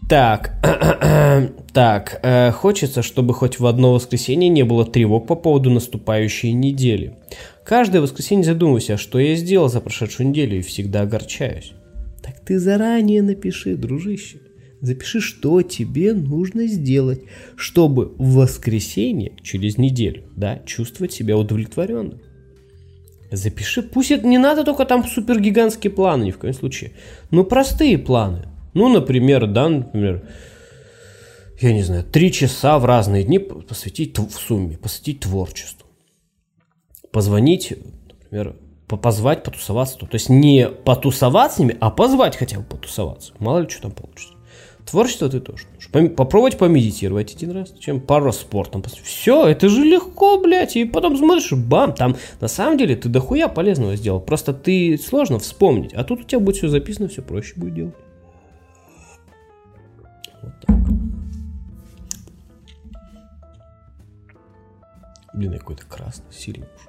[0.10, 0.54] Так,
[1.74, 7.18] так, э, хочется, чтобы хоть в одно воскресенье не было тревог по поводу наступающей недели.
[7.66, 11.74] Каждое воскресенье задумывайся, что я сделал за прошедшую неделю и всегда огорчаюсь.
[12.22, 14.40] Так ты заранее напиши, дружище.
[14.82, 17.22] Запиши, что тебе нужно сделать,
[17.56, 22.22] чтобы в воскресенье, через неделю, да, чувствовать себя удовлетворенным.
[23.32, 26.92] Запиши, пусть это не надо только там супергигантские планы, ни в коем случае,
[27.32, 28.50] но простые планы.
[28.74, 30.28] Ну, например, да, например,
[31.62, 35.88] я не знаю, три часа в разные дни посвятить в сумме, посвятить творчеству.
[37.14, 37.74] Позвонить,
[38.24, 39.98] например, позвать потусоваться.
[40.00, 43.34] То есть не потусоваться с ними, а позвать хотя бы потусоваться.
[43.40, 44.34] Мало ли что там получится.
[44.86, 45.66] Творчество ты тоже.
[45.92, 48.84] Попробовать помедитировать один раз, чем пару раз спортом.
[49.04, 50.76] Все, это же легко, блядь.
[50.76, 54.20] И потом смотришь, бам, там на самом деле ты дохуя полезного сделал.
[54.20, 55.94] Просто ты сложно вспомнить.
[55.94, 57.96] А тут у тебя будет все записано, все проще будет делать.
[60.42, 60.78] Вот так.
[65.34, 66.83] Блин, я какой-то красный, сильно уж.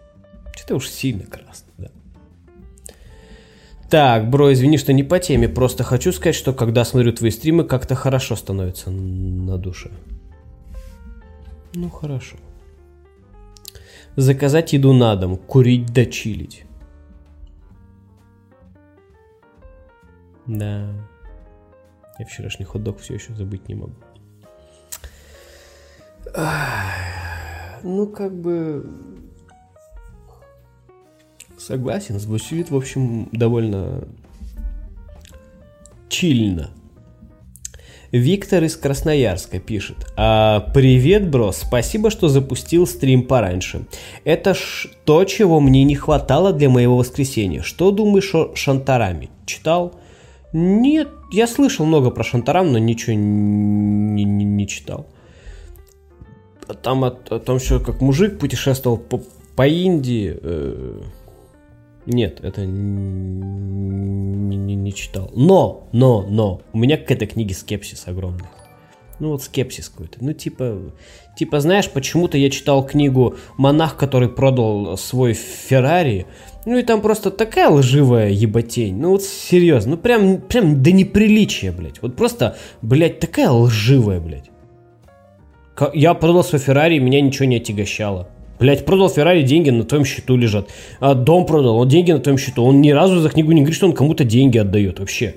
[0.56, 1.90] Что-то уж сильно красный, да.
[3.90, 7.64] Так, бро, извини, что не по теме, просто хочу сказать, что когда смотрю твои стримы,
[7.64, 9.90] как-то хорошо становится на душе.
[11.74, 12.36] Ну, хорошо.
[14.16, 16.64] Заказать еду на дом, курить да чилить.
[20.46, 20.88] Да.
[22.18, 23.94] Я вчерашний хот-дог все еще забыть не могу.
[27.82, 28.88] Ну, как бы...
[31.66, 34.06] Согласен, звучит, в общем, довольно
[36.10, 36.68] чильно.
[38.12, 39.96] Виктор из Красноярска пишет.
[40.14, 43.86] А, Привет, бро, спасибо, что запустил стрим пораньше.
[44.24, 47.62] Это ж то, чего мне не хватало для моего воскресенья.
[47.62, 49.30] Что думаешь о Шантараме?
[49.46, 49.94] Читал?
[50.52, 55.06] Нет, я слышал много про Шантарам, но ничего не, не, не читал.
[56.82, 59.22] Там о, о том, что как мужик путешествовал по,
[59.56, 60.38] по Индии.
[60.42, 61.00] Э,
[62.06, 65.30] нет, это не, не, не читал.
[65.34, 68.44] Но, но, но, у меня к этой книге скепсис огромный.
[69.20, 70.18] Ну вот скепсис какой-то.
[70.20, 70.92] Ну типа,
[71.36, 76.26] типа знаешь, почему-то я читал книгу «Монах, который продал свой Феррари»,
[76.66, 78.96] ну и там просто такая лживая еботень.
[78.96, 82.02] Ну вот серьезно, ну прям, прям до неприличия, блядь.
[82.02, 84.50] Вот просто, блядь, такая лживая, блядь.
[85.92, 88.28] Я продал свой Феррари, меня ничего не отягощало.
[88.58, 90.68] Блять, продал Феррари, деньги на твоем счету лежат.
[91.00, 92.62] А дом продал, он деньги на твоем счету.
[92.64, 95.34] Он ни разу за книгу не говорит, что он кому-то деньги отдает вообще.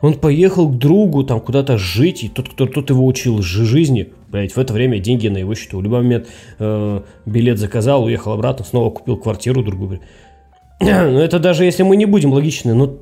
[0.00, 4.54] Он поехал к другу там куда-то жить, и тот, кто тот его учил жизни, блядь,
[4.54, 5.78] в это время деньги на его счету.
[5.78, 6.26] В любой момент
[6.58, 10.00] э, билет заказал, уехал обратно, снова купил квартиру другую.
[10.80, 12.96] Ну это даже если мы не будем логичны, но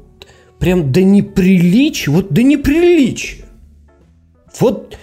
[0.59, 3.47] прям до неприличия, вот до неприличия.
[4.61, 4.97] Вот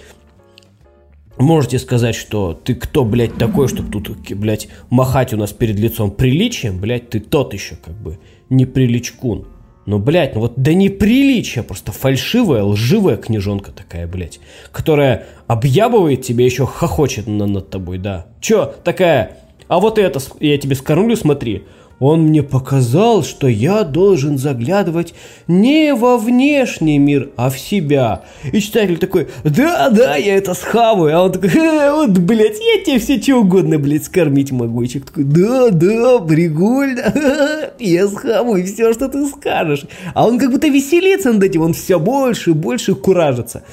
[1.38, 6.12] можете сказать, что ты кто, блядь, такой, чтобы тут, блядь, махать у нас перед лицом
[6.12, 8.20] приличием, блядь, ты тот еще как бы
[8.50, 9.48] неприличкун.
[9.86, 14.40] Ну, блядь, ну вот до неприличия просто фальшивая, лживая книжонка такая, блядь,
[14.74, 18.28] которая объябывает тебя, еще хохочет на, над тобой, да.
[18.42, 21.64] Че, такая, а вот это я тебе скормлю, смотри.
[22.00, 25.16] Он мне показал, что я должен заглядывать
[25.48, 28.24] не во внешний мир, а в себя.
[28.52, 31.18] И читатель такой, да, да, я это схаваю.
[31.18, 34.84] А он такой, э, вот, блядь, я тебе все что угодно, блядь, скормить могу.
[34.84, 39.86] И человек такой, да, да, прикольно, я схаваю все, что ты скажешь.
[40.14, 43.64] А он как будто веселится над этим, он все больше и больше куражится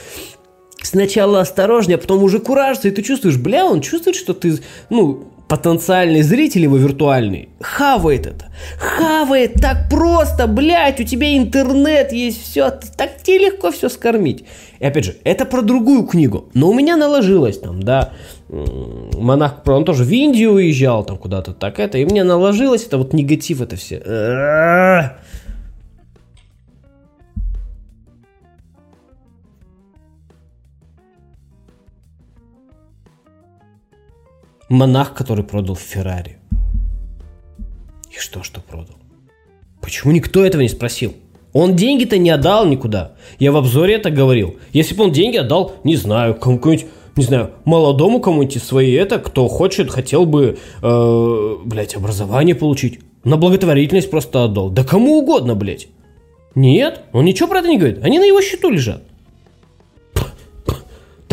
[0.82, 4.58] сначала осторожнее, а потом уже куражится, и ты чувствуешь, бля, он чувствует, что ты,
[4.90, 8.46] ну, потенциальный зритель его виртуальный хавает это.
[8.78, 14.44] Хавает так просто, блядь, у тебя интернет есть, все, так тебе легко все скормить.
[14.78, 18.12] И опять же, это про другую книгу, но у меня наложилось там, да,
[18.48, 23.12] монах, он тоже в Индию уезжал там куда-то, так это, и мне наложилось это вот
[23.12, 24.00] негатив это все.
[34.74, 36.38] Монах, который продал Феррари.
[38.10, 38.96] И что, что продал?
[39.80, 41.14] Почему никто этого не спросил?
[41.52, 43.12] Он деньги-то не отдал никуда.
[43.38, 44.56] Я в обзоре это говорил.
[44.72, 49.18] Если бы он деньги отдал, не знаю, кому-нибудь, не знаю, молодому кому-нибудь из своей это,
[49.18, 52.98] кто хочет, хотел бы, э, блядь, образование получить.
[53.22, 54.70] На благотворительность просто отдал.
[54.70, 55.86] Да кому угодно, блядь.
[56.56, 58.02] Нет, он ничего про это не говорит.
[58.02, 59.02] Они на его счету лежат.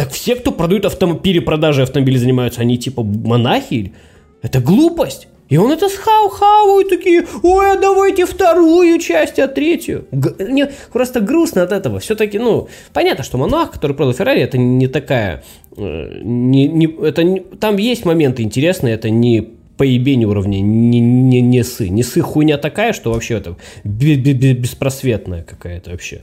[0.02, 1.20] Так все, кто продают автом...
[1.20, 3.94] перепродажи автомобилей занимаются, они типа монахи?
[4.42, 5.28] Это глупость.
[5.48, 10.08] И он это схау-хау, и такие, ой, а давайте вторую часть, а третью.
[10.12, 12.00] Г- мне просто грустно от этого.
[12.00, 15.44] Все-таки, ну, понятно, что монах, который продал Феррари, это не такая...
[15.78, 21.42] Э, не, не, это не, там есть моменты интересные, это не поебень уровня, не, не,
[21.42, 21.90] не сы.
[21.90, 26.22] Не сы хуйня такая, что вообще это беспросветная какая-то вообще.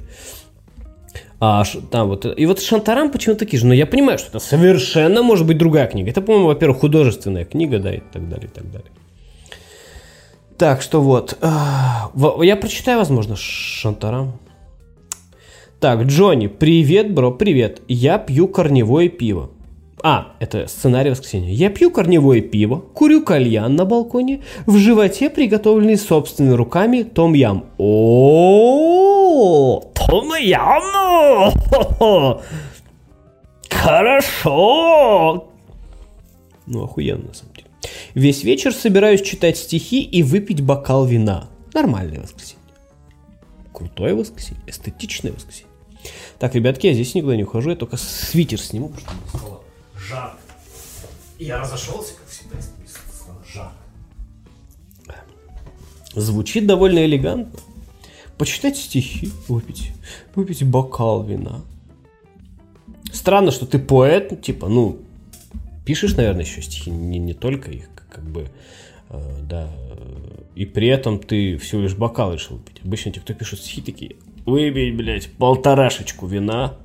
[1.41, 5.23] А, там вот, и вот Шантарам почему такие же, но я понимаю, что это совершенно
[5.23, 6.11] может быть другая книга.
[6.11, 8.91] Это, по-моему, во-первых, художественная книга, да, и так далее, и так далее.
[10.57, 11.39] Так что вот.
[11.41, 14.41] Я прочитаю, возможно, Шантарам.
[15.79, 17.81] Так, Джонни, привет, бро, привет.
[17.87, 19.51] Я пью корневое пиво.
[20.03, 21.53] А, это сценарий воскресенья.
[21.53, 27.67] Я пью корневое пиво, курю кальян на балконе, в животе приготовленный собственными руками том ям.
[27.79, 31.53] О, том ям!
[33.71, 35.49] Хорошо!
[36.67, 37.67] Ну, охуенно, на самом деле.
[38.15, 41.49] Весь вечер собираюсь читать стихи и выпить бокал вина.
[41.75, 42.59] Нормальное воскресенье.
[43.73, 45.69] Крутое воскресенье, эстетичное воскресенье.
[46.39, 49.58] Так, ребятки, я здесь никуда не ухожу, я только свитер сниму, потому что
[50.09, 50.39] жарко.
[51.39, 53.75] Я разошелся, как всегда, стало жарко.
[56.15, 57.61] Звучит довольно элегантно.
[58.39, 59.93] Почитать стихи, выпить,
[60.35, 61.61] выпить бокал вина.
[63.13, 64.99] Странно, что ты поэт, типа, ну,
[65.85, 68.49] пишешь, наверное, еще стихи, не, не только их, как бы,
[69.11, 69.69] э, да,
[70.55, 72.81] и при этом ты всего лишь бокал решил выпить.
[72.85, 74.17] Обычно те, кто пишут стихи, такие,
[74.47, 76.77] выпить, блядь, полторашечку вина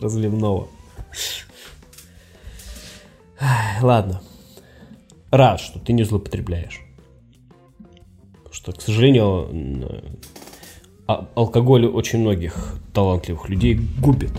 [0.00, 0.68] разливного.
[3.82, 4.20] Ладно.
[5.30, 6.80] Рад, что ты не злоупотребляешь.
[8.32, 10.18] Потому что, к сожалению,
[11.06, 14.32] а, алкоголь очень многих талантливых людей губит.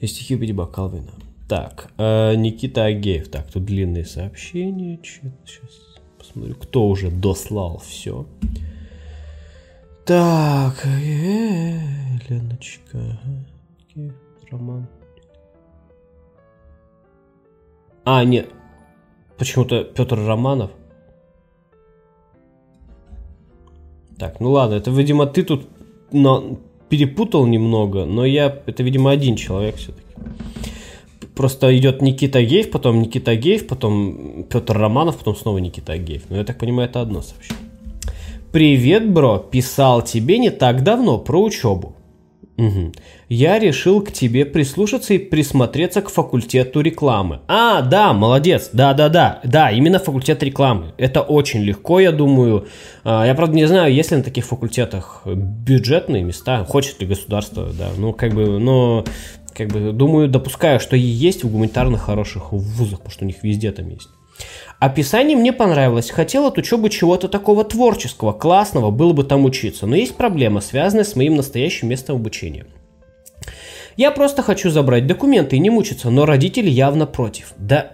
[0.00, 1.12] И стихи Беди бокал вина.
[1.48, 3.28] Так, э, Никита Агеев.
[3.28, 4.98] Так, тут длинные сообщения.
[5.02, 5.70] Сейчас
[6.18, 8.26] посмотрю, кто уже дослал все.
[10.04, 11.78] Так, э,
[12.28, 13.20] Леночка.
[14.52, 14.86] Роман.
[18.04, 18.48] А, нет.
[19.38, 20.70] Почему-то Петр Романов.
[24.18, 25.68] Так, ну ладно, это, видимо, ты тут
[26.12, 30.02] но перепутал немного, но я, это, видимо, один человек все-таки.
[31.34, 36.24] Просто идет Никита Геев, потом Никита Геев, потом Петр Романов, потом снова Никита Геев.
[36.28, 37.64] Но я так понимаю, это одно сообщение.
[38.52, 39.38] Привет, бро.
[39.38, 41.94] Писал тебе не так давно про учебу.
[42.58, 42.92] Угу.
[43.34, 47.40] Я решил к тебе прислушаться и присмотреться к факультету рекламы.
[47.48, 48.68] А, да, молодец.
[48.74, 49.40] Да, да, да.
[49.42, 50.92] Да, именно факультет рекламы.
[50.98, 52.66] Это очень легко, я думаю.
[53.04, 57.70] А, я, правда, не знаю, есть ли на таких факультетах бюджетные места, хочет ли государство,
[57.72, 57.88] да.
[57.96, 59.06] Ну, как бы, но
[59.54, 63.42] как бы, думаю, допускаю, что и есть в гуманитарных хороших вузах, потому что у них
[63.42, 64.10] везде там есть.
[64.78, 66.10] Описание мне понравилось.
[66.10, 69.86] Хотел от учебы чего-то такого творческого, классного, было бы там учиться.
[69.86, 72.66] Но есть проблема, связанная с моим настоящим местом обучения.
[73.96, 77.54] Я просто хочу забрать документы и не мучиться, но родители явно против.
[77.58, 77.92] Да,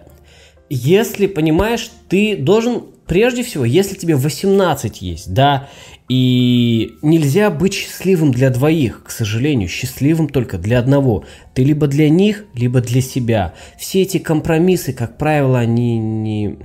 [0.70, 5.68] если, понимаешь, ты должен, прежде всего, если тебе 18 есть, да,
[6.08, 11.24] и нельзя быть счастливым для двоих, к сожалению, счастливым только для одного.
[11.54, 13.54] Ты либо для них, либо для себя.
[13.78, 16.58] Все эти компромиссы, как правило, они не...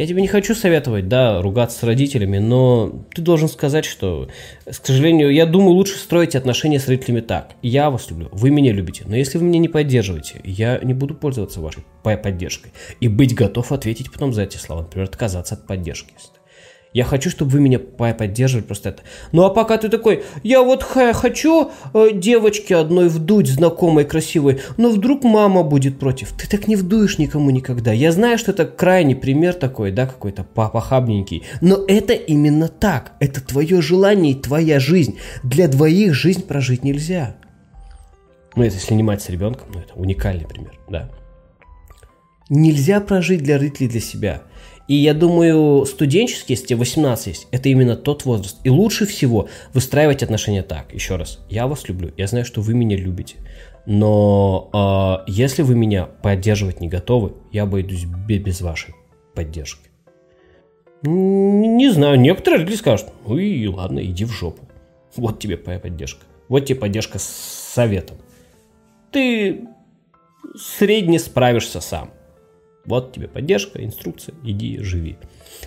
[0.00, 4.30] Я тебе не хочу советовать, да, ругаться с родителями, но ты должен сказать, что,
[4.64, 7.50] к сожалению, я думаю, лучше строить отношения с родителями так.
[7.60, 11.14] Я вас люблю, вы меня любите, но если вы меня не поддерживаете, я не буду
[11.14, 16.14] пользоваться вашей поддержкой и быть готов ответить потом за эти слова, например, отказаться от поддержки.
[16.92, 19.02] Я хочу, чтобы вы меня поддерживали просто это.
[19.30, 24.90] Ну а пока ты такой, я вот хочу э, девочке одной вдуть, знакомой, красивой, но
[24.90, 26.32] вдруг мама будет против.
[26.32, 27.92] Ты так не вдуешь никому никогда.
[27.92, 31.44] Я знаю, что это крайний пример такой, да, какой-то похабненький.
[31.60, 33.12] Но это именно так.
[33.20, 35.18] Это твое желание и твоя жизнь.
[35.44, 37.36] Для двоих жизнь прожить нельзя.
[38.56, 41.08] Ну, это если не мать с ребенком, ну, это уникальный пример, да.
[42.48, 44.42] Нельзя прожить для родителей для себя.
[44.90, 48.56] И я думаю, студенческий, если тебе 18 есть, это именно тот возраст.
[48.64, 50.92] И лучше всего выстраивать отношения так.
[50.92, 53.36] Еще раз, я вас люблю, я знаю, что вы меня любите.
[53.86, 58.96] Но э, если вы меня поддерживать не готовы, я обойдусь без вашей
[59.32, 59.90] поддержки.
[61.04, 64.64] Не знаю, некоторые родители скажут, ну и ладно, иди в жопу.
[65.14, 66.24] Вот тебе поддержка.
[66.48, 67.26] Вот тебе поддержка с
[67.74, 68.16] советом.
[69.12, 69.68] Ты
[70.56, 72.10] средне справишься сам.
[72.84, 75.16] Вот тебе поддержка, инструкция, иди, живи.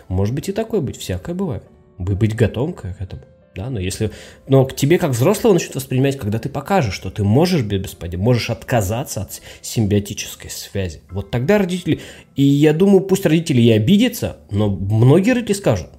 [0.07, 1.63] Может быть и такое быть, всякое бывает.
[1.97, 3.21] Быть готовым к этому.
[3.55, 4.09] Да, но если,
[4.47, 8.23] но к тебе как взрослого начнут воспринимать, когда ты покажешь, что ты можешь без поддержки,
[8.23, 11.01] можешь отказаться от симбиотической связи.
[11.11, 12.01] Вот тогда родители,
[12.35, 15.89] и я думаю, пусть родители и обидятся, но многие родители скажут,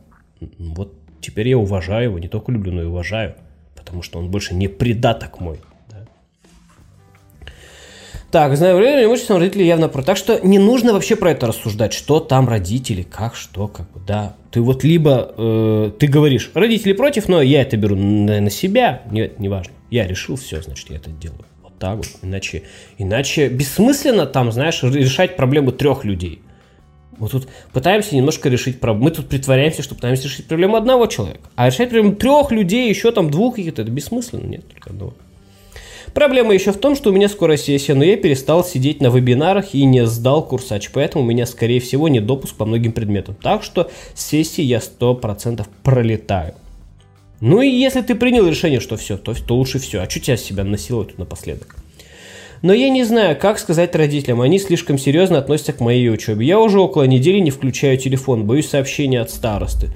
[0.59, 3.37] вот теперь я уважаю его, не только люблю, но и уважаю,
[3.77, 5.61] потому что он больше не предаток мой.
[8.35, 10.03] Так, знаю, время имущественного родители явно про.
[10.03, 14.01] Так что не нужно вообще про это рассуждать, что там родители, как, что, как бы,
[14.05, 14.35] да.
[14.51, 19.03] Ты вот либо, э, ты говоришь, родители против, но я это беру на, на себя,
[19.09, 19.73] нет, неважно.
[19.89, 21.45] Я решил, все, значит, я это делаю.
[21.63, 22.09] Вот так вот.
[22.23, 22.65] Иначе,
[22.99, 26.43] иначе бессмысленно там, знаешь, решать проблемы трех людей.
[27.19, 29.05] Мы тут пытаемся немножко решить проблему.
[29.05, 31.49] Мы тут притворяемся, что пытаемся решить проблему одного человека.
[31.55, 34.45] А решать проблему трех людей, еще там двух каких-то, это бессмысленно.
[34.45, 35.15] Нет, только одного.
[36.15, 39.75] Проблема еще в том, что у меня скоро сессия, но я перестал сидеть на вебинарах
[39.75, 43.35] и не сдал курсач, поэтому у меня, скорее всего, не допуск по многим предметам.
[43.35, 46.55] Так что сессии я 100% пролетаю.
[47.41, 50.01] Ну и если ты принял решение, что все, то, то лучше все.
[50.01, 51.77] А что тебя себя насиловать напоследок?
[52.63, 54.41] Но я не знаю, как сказать родителям.
[54.41, 56.47] Они слишком серьезно относятся к моей учебе.
[56.47, 59.91] Я уже около недели не включаю телефон, боюсь сообщения от старосты,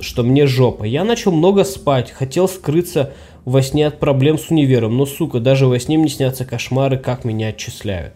[0.00, 0.84] что мне жопа.
[0.84, 3.12] Я начал много спать, хотел скрыться
[3.44, 7.24] во сне от проблем с универом, но, сука, даже во сне мне снятся кошмары, как
[7.24, 8.14] меня отчисляют.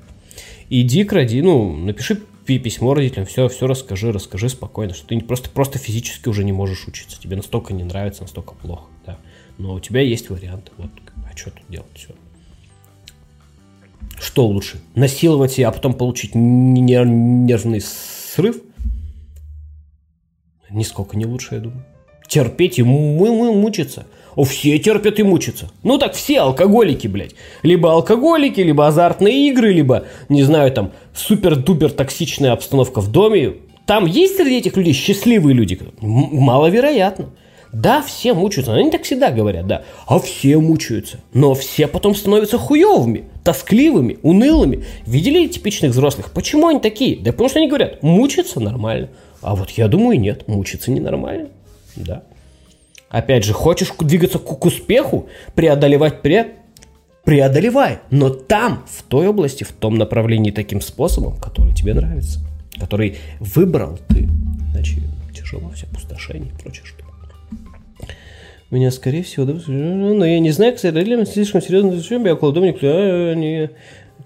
[0.70, 5.50] Иди к роди, ну, напиши письмо родителям, все, все расскажи, расскажи спокойно, что ты просто,
[5.50, 9.18] просто физически уже не можешь учиться, тебе настолько не нравится, настолько плохо, да.
[9.58, 10.90] Но у тебя есть варианты, вот,
[11.30, 12.14] а что тут делать, все.
[14.18, 18.62] Что лучше, насиловать себя, а потом получить нервный срыв?
[20.70, 21.84] Нисколько не лучше, я думаю.
[22.28, 24.06] Терпеть и мучиться–
[24.38, 25.68] о, все терпят и мучатся.
[25.82, 27.34] Ну так все алкоголики, блядь.
[27.64, 33.54] Либо алкоголики, либо азартные игры, либо, не знаю, там, супер-дупер токсичная обстановка в доме.
[33.84, 35.80] Там есть среди этих людей счастливые люди?
[36.00, 37.30] Маловероятно.
[37.72, 38.72] Да, все мучаются.
[38.74, 39.82] Они так всегда говорят, да.
[40.06, 41.18] А все мучаются.
[41.34, 44.84] Но все потом становятся хуевыми, тоскливыми, унылыми.
[45.04, 46.30] Видели типичных взрослых?
[46.30, 47.16] Почему они такие?
[47.16, 49.08] Да потому что они говорят, мучиться нормально.
[49.42, 51.48] А вот я думаю, нет, мучиться ненормально.
[51.96, 52.22] Да.
[53.08, 56.54] Опять же, хочешь двигаться к, к успеху, преодолевать пре...
[57.24, 62.40] преодолевай, но там, в той области, в том направлении таким способом, который тебе нравится,
[62.78, 64.28] который выбрал ты.
[64.74, 65.00] Иначе
[65.34, 67.08] тяжело все, опустошение и прочее что.
[68.70, 71.94] Меня, скорее всего, да, но я не знаю, кстати, родителям слишком серьезно,
[72.26, 73.70] я около дома никуда не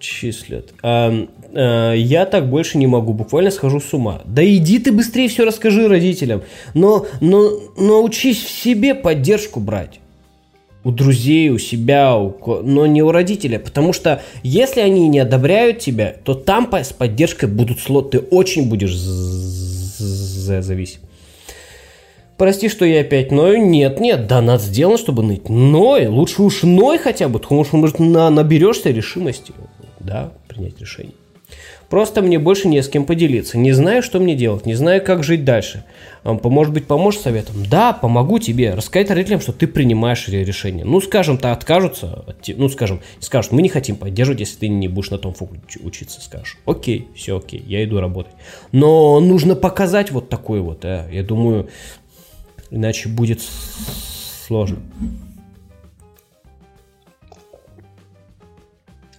[0.03, 0.75] числят.
[0.83, 4.21] А, а, я так больше не могу, буквально схожу с ума.
[4.25, 6.43] Да иди ты быстрее все расскажи родителям.
[6.75, 10.01] Но, но научись в себе поддержку брать.
[10.85, 13.61] У друзей, у себя, у, но не у родителя.
[13.61, 18.11] Потому что если они не одобряют тебя, то там с поддержкой будут слот.
[18.11, 21.01] Ты очень будешь зависим.
[22.37, 23.65] Прости, что я опять ною.
[23.65, 25.49] Нет, нет, да, надо сделано, чтобы ныть.
[25.49, 29.53] Ной, лучше уж ной хотя бы, потому что, может, на, наберешься решимости
[30.05, 31.15] да, принять решение.
[31.89, 33.59] Просто мне больше не с кем поделиться.
[33.59, 35.85] Не знаю, что мне делать, не знаю, как жить дальше.
[36.25, 37.57] Может быть, поможешь советом?
[37.69, 38.75] Да, помогу тебе.
[38.75, 40.85] Рассказать родителям, что ты принимаешь решение.
[40.85, 42.25] Ну, скажем, то откажутся,
[42.57, 46.21] ну, скажем, скажут, мы не хотим поддерживать, если ты не будешь на том факультете учиться.
[46.21, 48.33] Скажешь, окей, все окей, я иду работать.
[48.71, 51.09] Но нужно показать вот такой вот, а.
[51.13, 51.69] я думаю,
[52.71, 53.41] иначе будет
[54.47, 54.79] сложно.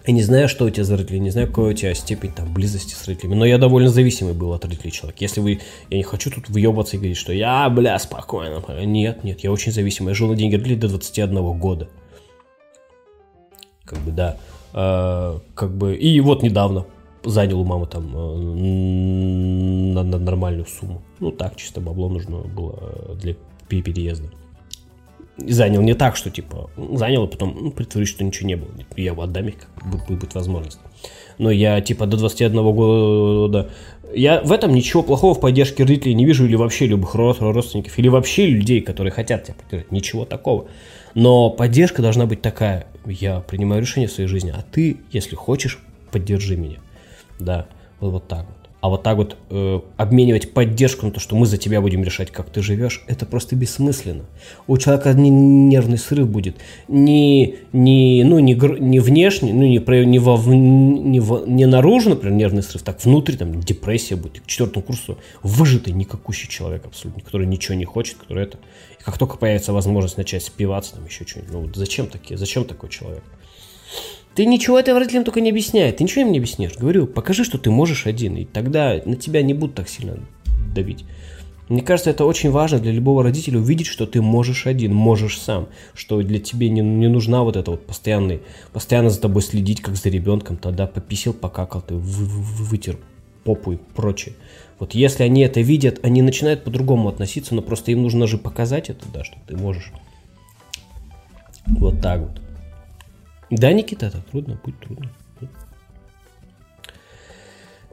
[0.06, 2.52] Я не знаю, что у тебя за родители, не знаю, какая у тебя степень там
[2.52, 5.18] близости с родителями, но я довольно зависимый был от родителей человек.
[5.20, 8.62] Если вы, я не хочу тут въебаться и говорить, что я, бля, спокойно.
[8.84, 10.10] Нет, нет, я очень зависимый.
[10.10, 11.88] Я жил на деньги родителей до 21 года.
[13.86, 14.36] Как бы, да.
[14.74, 16.84] А, как бы, и вот недавно
[17.24, 18.36] занял у мамы там э,
[19.94, 21.02] на, на нормальную сумму.
[21.18, 23.36] Ну так, чисто бабло нужно было для
[23.68, 24.28] переезда
[25.36, 28.70] занял не так, что типа занял, и потом ну, притворюсь, что ничего не было.
[28.96, 30.78] Я его отдам их, как будет возможность.
[31.38, 33.70] Но я типа до 21 года...
[34.14, 38.06] Я в этом ничего плохого в поддержке родителей не вижу, или вообще любых родственников, или
[38.06, 39.90] вообще людей, которые хотят тебя поддержать.
[39.90, 40.68] Ничего такого.
[41.14, 42.86] Но поддержка должна быть такая.
[43.06, 45.80] Я принимаю решение в своей жизни, а ты, если хочешь,
[46.12, 46.78] поддержи меня.
[47.40, 47.66] Да,
[47.98, 48.63] вот, вот так вот.
[48.84, 52.30] А вот так вот э, обменивать поддержку на то, что мы за тебя будем решать,
[52.30, 54.26] как ты живешь, это просто бессмысленно.
[54.66, 56.56] У человека не нервный срыв будет.
[56.86, 62.36] Не, не, ну, не, не внешне, ну, не, не, во, не, во, не наружу, например,
[62.36, 64.42] нервный срыв, так внутри, там, депрессия будет.
[64.42, 68.58] К четвертому курсу выжатый, никакущий человек абсолютно, который ничего не хочет, который это...
[69.00, 72.66] И как только появится возможность начать спиваться, там, еще что-нибудь, ну, вот зачем такие, зачем
[72.66, 73.24] такой человек?
[74.34, 75.92] Ты ничего этого родителям только не объясняй.
[75.92, 76.76] Ты ничего им не объяснишь.
[76.76, 80.18] Говорю, покажи, что ты можешь один, и тогда на тебя не будут так сильно
[80.74, 81.04] давить.
[81.68, 85.68] Мне кажется, это очень важно для любого родителя увидеть, что ты можешь один, можешь сам,
[85.94, 89.96] что для тебя не, не нужна вот эта вот постоянный, постоянно за тобой следить, как
[89.96, 92.98] за ребенком, тогда пописил, покакал, ты вы, вы, вытер
[93.44, 94.34] попу и прочее.
[94.78, 98.90] Вот если они это видят, они начинают по-другому относиться, но просто им нужно же показать
[98.90, 99.90] это, да, что ты можешь.
[101.66, 102.43] Вот так вот.
[103.50, 105.10] Да, Никита, это трудно, будет трудно.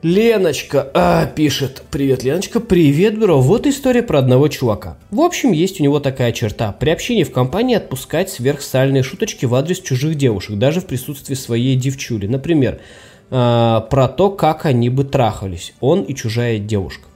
[0.01, 1.83] Леночка а, пишет.
[1.91, 2.59] Привет, Леночка.
[2.59, 3.39] Привет, бро.
[3.39, 4.97] Вот история про одного чувака.
[5.11, 6.71] В общем, есть у него такая черта.
[6.71, 11.75] При общении в компании отпускать сверхсальные шуточки в адрес чужих девушек, даже в присутствии своей
[11.75, 12.25] девчули.
[12.25, 12.79] Например,
[13.29, 15.73] а, про то, как они бы трахались.
[15.81, 17.07] Он и чужая девушка.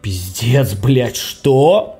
[0.00, 1.98] Пиздец, блядь, что?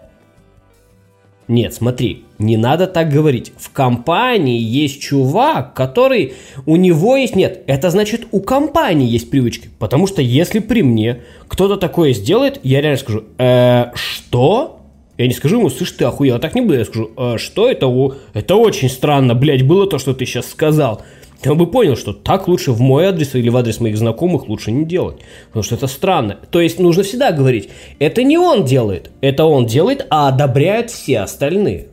[1.48, 3.52] Нет, смотри, не надо так говорить.
[3.56, 6.34] В компании есть чувак, который
[6.66, 7.36] у него есть...
[7.36, 9.70] Нет, это значит у компании есть привычки.
[9.78, 14.80] Потому что если при мне кто-то такое сделает, я реально скажу, э, что?
[15.16, 16.74] Я не скажу ему, слышь, ты охуел, так не буду.
[16.74, 17.88] Я скажу, э, что это?
[18.34, 21.02] Это очень странно, блядь, было то, что ты сейчас сказал
[21.46, 24.72] он бы понял, что так лучше в мой адрес или в адрес моих знакомых лучше
[24.72, 25.18] не делать.
[25.48, 26.38] Потому что это странно.
[26.50, 27.68] То есть нужно всегда говорить,
[27.98, 31.88] это не он делает, это он делает, а одобряют все остальные.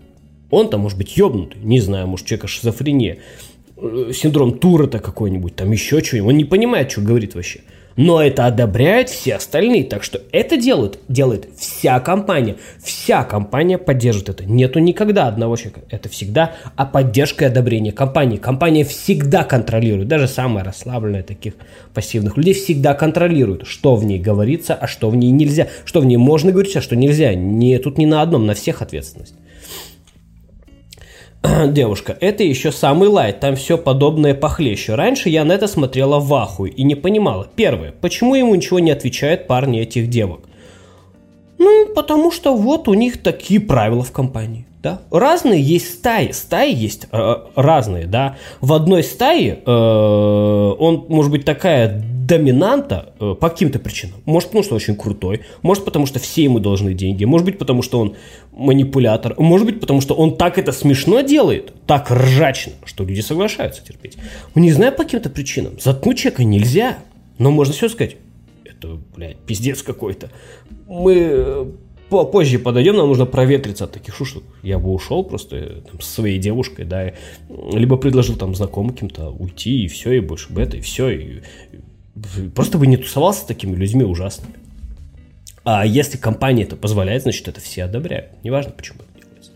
[0.55, 3.17] Он-то может быть ебнутый, не знаю, может человека шизофрения,
[3.75, 6.29] э, синдром Тура-то какой-нибудь, там еще что-нибудь.
[6.29, 7.59] Он не понимает, что говорит вообще.
[7.97, 9.85] Но это одобряют все остальные.
[9.85, 12.55] Так что это делают, делает вся компания.
[12.83, 14.45] Вся компания поддерживает это.
[14.45, 15.81] Нету никогда одного человека.
[15.89, 18.37] Это всегда о поддержке и одобрении компании.
[18.37, 20.07] Компания всегда контролирует.
[20.07, 21.53] Даже самая расслабленная таких
[21.93, 25.67] пассивных людей всегда контролирует, что в ней говорится, а что в ней нельзя.
[25.85, 27.33] Что в ней можно говорить, а что нельзя.
[27.33, 29.35] Не, тут не на одном, на всех ответственность.
[31.67, 34.95] девушка, это еще самый лайт, там все подобное похлеще.
[34.95, 37.47] Раньше я на это смотрела в ахуй и не понимала.
[37.55, 40.41] Первое, почему ему ничего не отвечают парни этих девок?
[41.57, 44.65] Ну, потому что вот у них такие правила в компании.
[44.81, 45.01] Да?
[45.09, 48.37] Разные есть стаи, стаи есть э, разные, да.
[48.61, 54.19] В одной стае э, он может быть такая доминанта э, по каким-то причинам.
[54.25, 57.81] Может, потому что очень крутой, может, потому что все ему должны деньги, может быть, потому
[57.81, 58.15] что он
[58.51, 63.83] манипулятор, может быть, потому что он так это смешно делает, так ржачно, что люди соглашаются
[63.85, 64.17] терпеть.
[64.53, 65.79] Ну, не знаю по каким-то причинам.
[65.79, 66.99] Заткнуть человека нельзя,
[67.37, 68.17] но можно все сказать.
[68.63, 70.31] Это, блядь, пиздец какой-то.
[70.87, 71.65] Мы э,
[72.09, 74.43] позже подойдем, нам нужно проветриться от таких шушек.
[74.63, 77.13] Я бы ушел просто э, там, со своей девушкой, да,
[77.49, 81.41] либо предложил там знакомым каким-то уйти, и все, и больше бы это, и все, и
[82.53, 84.55] Просто бы не тусовался с такими людьми ужасными.
[85.63, 88.27] А если компания это позволяет, значит, это все одобряют.
[88.43, 89.51] Неважно, почему это делается.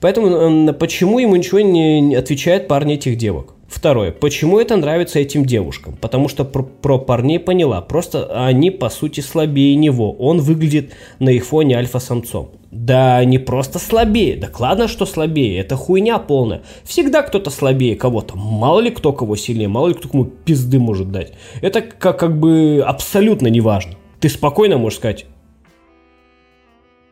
[0.00, 3.54] Поэтому почему ему ничего не отвечает парни этих девок?
[3.68, 4.12] Второе.
[4.12, 5.96] Почему это нравится этим девушкам?
[6.00, 7.80] Потому что про, про парней поняла.
[7.80, 10.12] Просто они, по сути, слабее него.
[10.12, 12.50] Он выглядит на их фоне альфа-самцом.
[12.74, 16.62] Да не просто слабее, да ладно, что слабее, это хуйня полная.
[16.82, 21.12] Всегда кто-то слабее кого-то, мало ли кто кого сильнее, мало ли кто кому пизды может
[21.12, 21.34] дать.
[21.62, 23.94] Это как, как бы абсолютно неважно.
[24.18, 25.26] Ты спокойно можешь сказать,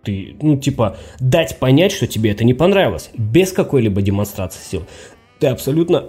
[0.03, 4.83] ты, ну, типа, дать понять, что тебе это не понравилось, без какой-либо демонстрации сил.
[5.39, 6.07] Ты абсолютно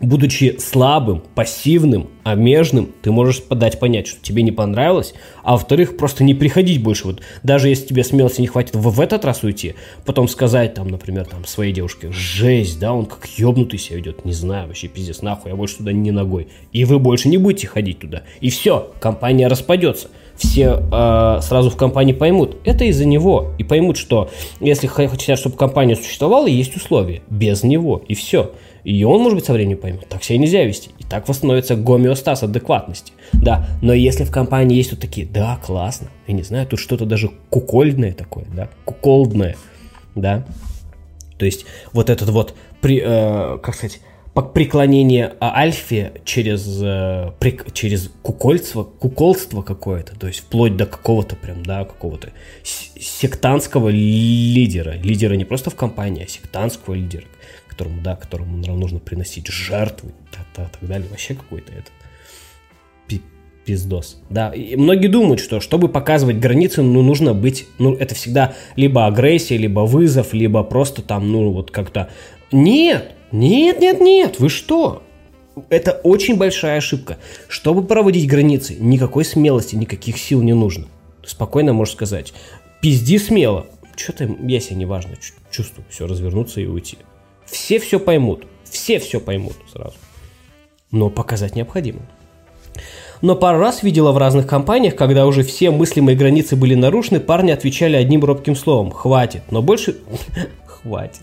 [0.00, 6.24] будучи слабым, пассивным, омежным, ты можешь подать понять, что тебе не понравилось, а во-вторых, просто
[6.24, 7.06] не приходить больше.
[7.06, 9.74] Вот даже если тебе смелости не хватит в, этот раз уйти,
[10.04, 14.32] потом сказать там, например, там своей девушке, жесть, да, он как ёбнутый себя ведет, не
[14.32, 16.48] знаю, вообще пиздец, нахуй, я больше туда не ногой.
[16.72, 18.22] И вы больше не будете ходить туда.
[18.40, 20.08] И все, компания распадется.
[20.36, 23.54] Все э, сразу в компании поймут, это из-за него.
[23.58, 24.30] И поймут, что
[24.60, 27.22] если хотят, чтобы компания существовала, есть условия.
[27.28, 28.00] Без него.
[28.06, 28.52] И все.
[28.88, 30.92] И он, может быть, со временем поймет, так себя нельзя вести.
[30.98, 33.12] И так восстановится гомеостаз адекватности.
[33.34, 37.04] Да, но если в компании есть вот такие, да, классно, я не знаю, тут что-то
[37.04, 39.56] даже кукольное такое, да, куколдное,
[40.14, 40.46] да.
[41.36, 44.00] То есть вот этот вот, при, э, как сказать,
[44.54, 51.62] преклонение альфе через, э, при, через кукольство, куколство какое-то, то есть вплоть до какого-то прям,
[51.62, 52.30] да, какого-то
[52.62, 54.92] сектантского лидера.
[54.92, 57.24] Лидера не просто в компании, а сектантского лидера
[57.78, 61.08] которому, да, которому нужно приносить жертвы, так, так далее.
[61.08, 61.92] Вообще какой-то этот
[63.64, 64.16] пиздос.
[64.30, 69.06] Да, и многие думают, что чтобы показывать границы, ну, нужно быть, ну, это всегда либо
[69.06, 72.08] агрессия, либо вызов, либо просто там, ну, вот как-то...
[72.50, 75.02] Нет, нет, нет, нет, вы что?
[75.68, 77.18] Это очень большая ошибка.
[77.46, 80.86] Чтобы проводить границы, никакой смелости, никаких сил не нужно.
[81.26, 82.32] Спокойно можешь сказать,
[82.80, 83.66] пизди смело.
[83.96, 85.16] Что-то я себя неважно
[85.50, 85.84] чувствую.
[85.90, 86.96] Все, развернуться и уйти.
[87.50, 88.46] Все все поймут.
[88.64, 89.94] Все все поймут сразу.
[90.90, 92.00] Но показать необходимо
[93.22, 97.50] но пару раз видела в разных компаниях, когда уже все мыслимые границы были нарушены, парни
[97.50, 99.96] отвечали одним робким словом «хватит», но больше...
[100.66, 101.22] хватит.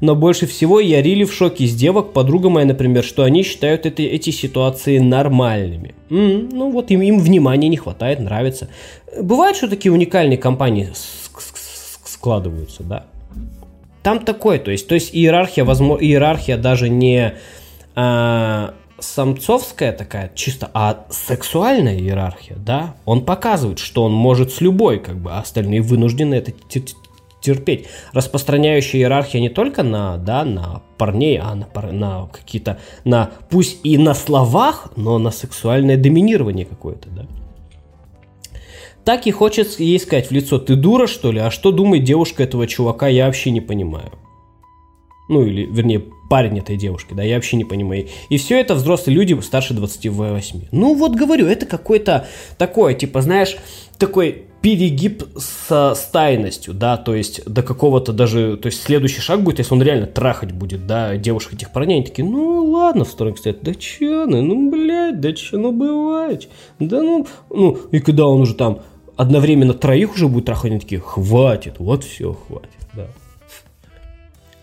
[0.00, 3.84] Но больше всего я рили в шоке с девок, подруга моя, например, что они считают
[3.84, 5.94] это, эти ситуации нормальными.
[6.08, 8.68] М-м, ну вот им, им внимания не хватает, нравится.
[9.20, 10.92] Бывает, что такие уникальные компании
[12.04, 13.06] складываются, да.
[14.08, 17.34] Там такое, то есть, то есть иерархия, возможно, иерархия даже не
[17.94, 24.98] а, самцовская такая чисто, а сексуальная иерархия, да, он показывает, что он может с любой,
[24.98, 26.52] как бы, а остальные вынуждены это
[27.42, 27.86] терпеть.
[28.14, 33.98] Распространяющая иерархия не только на, да, на парней, а на, на какие-то, на, пусть и
[33.98, 37.26] на словах, но на сексуальное доминирование какое-то, да.
[39.08, 41.38] Так и хочется ей сказать в лицо, ты дура, что ли?
[41.38, 44.12] А что думает девушка этого чувака, я вообще не понимаю.
[45.30, 48.06] Ну, или, вернее, парень этой девушки, да, я вообще не понимаю.
[48.28, 50.64] И все это взрослые люди старше 28.
[50.72, 52.26] Ну, вот говорю, это какой-то
[52.58, 53.56] такой, типа, знаешь,
[53.96, 59.58] такой перегиб со стайностью, да, то есть до какого-то даже, то есть следующий шаг будет,
[59.58, 63.36] если он реально трахать будет, да, девушек этих парней, они такие, ну ладно, в сторону
[63.36, 66.48] стоят, да че, ну, ну, блядь, да че, ну бывает,
[66.78, 68.80] да ну, ну, и когда он уже там
[69.18, 73.08] одновременно троих уже будет трахать, они такие, хватит, вот все, хватит, да.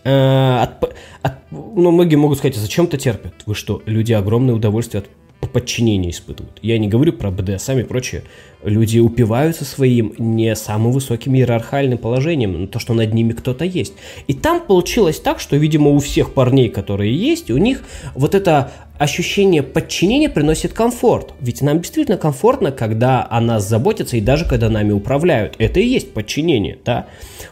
[0.02, 3.34] Э, от, от, ну, многие могут сказать, а зачем это терпят?
[3.44, 5.08] Вы что, люди огромное удовольствие от
[5.52, 6.58] подчинения испытывают.
[6.62, 8.24] Я не говорю про БДСМ и прочее.
[8.62, 13.94] Люди упиваются своим не самым высоким иерархальным положением, но то, что над ними кто-то есть.
[14.26, 17.84] И там получилось так, что, видимо, у всех парней, которые есть, у них
[18.14, 21.34] вот это ощущение подчинения приносит комфорт.
[21.40, 25.54] Ведь нам действительно комфортно, когда о нас заботятся и даже когда нами управляют.
[25.58, 27.06] Это и есть подчинение, да.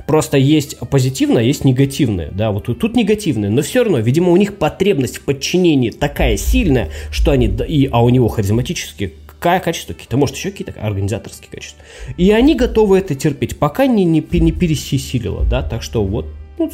[0.06, 2.50] Просто есть позитивное, есть негативное, да.
[2.50, 7.30] Вот тут негативное, но все равно, видимо, у них потребность в подчинении такая сильная, что
[7.30, 9.12] они, и, а у него харизматические
[9.44, 11.82] какое качество, какие-то, может, еще какие-то организаторские качества.
[12.16, 16.26] И они готовы это терпеть, пока не, не, не пересилило, да, так что вот
[16.58, 16.70] ну,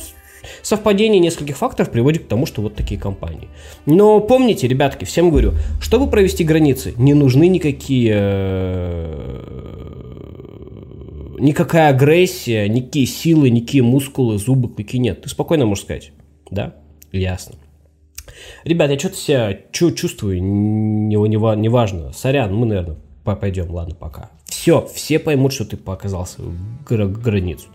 [0.63, 3.49] Совпадение нескольких факторов приводит к тому, что вот такие компании.
[3.87, 9.71] Но помните, ребятки, всем говорю, чтобы провести границы, не нужны никакие э,
[11.39, 15.23] никакая агрессия, никакие силы, никакие мускулы, зубы, клыки нет.
[15.23, 16.13] Ты спокойно можешь сказать.
[16.51, 16.77] Да?
[17.13, 17.57] Ясно.
[18.65, 21.61] Ребят, я что-то себя чу чувствую, неважно.
[21.61, 24.31] Не, не Сорян, мы, наверное, пойдем, ладно, пока.
[24.45, 26.43] Все, все поймут, что ты показался
[26.89, 27.69] гра границу.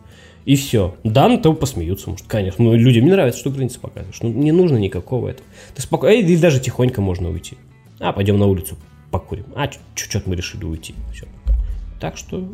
[0.45, 0.95] И все.
[1.03, 2.63] Да, на того посмеются, может, конечно.
[2.63, 4.19] Ну, людям не нравится, что границы показываешь.
[4.21, 5.47] Ну, не нужно никакого этого.
[5.73, 7.57] Ты спокойно, или даже тихонько можно уйти.
[7.99, 8.77] А, пойдем на улицу
[9.09, 9.45] покурим.
[9.55, 10.93] А, чуть-чуть мы решили уйти.
[11.13, 11.57] Все, пока.
[11.99, 12.47] Так что...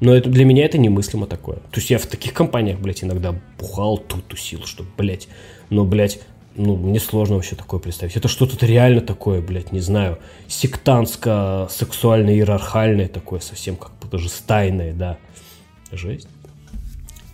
[0.00, 1.56] Но это, для меня это немыслимо такое.
[1.56, 5.26] То есть я в таких компаниях, блядь, иногда бухал, тут тусил, что, блядь,
[5.70, 6.20] ну, блядь,
[6.54, 8.16] ну, мне сложно вообще такое представить.
[8.16, 15.18] Это что-то реально такое, блядь, не знаю, сектантско-сексуально-иерархальное такое, совсем как бы даже стайное, да.
[15.90, 16.28] Жесть.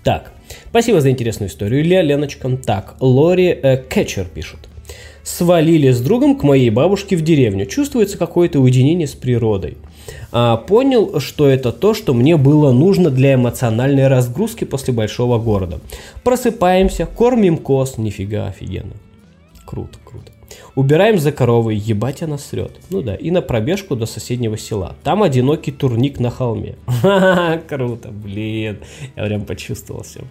[0.05, 0.33] Так,
[0.69, 2.57] спасибо за интересную историю, Илья, Леночка.
[2.59, 4.61] Так, Лори э, Кетчер пишет.
[5.23, 7.65] Свалили с другом к моей бабушке в деревню.
[7.65, 9.79] Чувствуется какое-то уединение с природой.
[10.31, 15.81] А, понял, что это то, что мне было нужно для эмоциональной разгрузки после большого города.
[16.23, 17.97] Просыпаемся, кормим коз.
[17.97, 18.93] Нифига, офигенно.
[19.65, 20.34] Круто, круто.
[20.75, 22.73] Убираем за коровой, ебать она срет.
[22.91, 24.97] Ну да, и на пробежку до соседнего села.
[25.05, 26.75] Там одинокий турник на холме.
[27.69, 28.79] Круто, блин.
[29.15, 30.23] Я прям почувствовал все.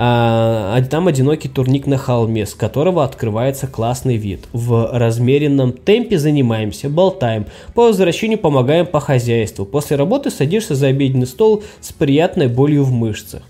[0.00, 4.46] А, а, там одинокий турник на холме, с которого открывается классный вид.
[4.52, 7.46] В размеренном темпе занимаемся, болтаем.
[7.74, 9.66] По возвращению помогаем по хозяйству.
[9.66, 13.42] После работы садишься за обеденный стол с приятной болью в мышцах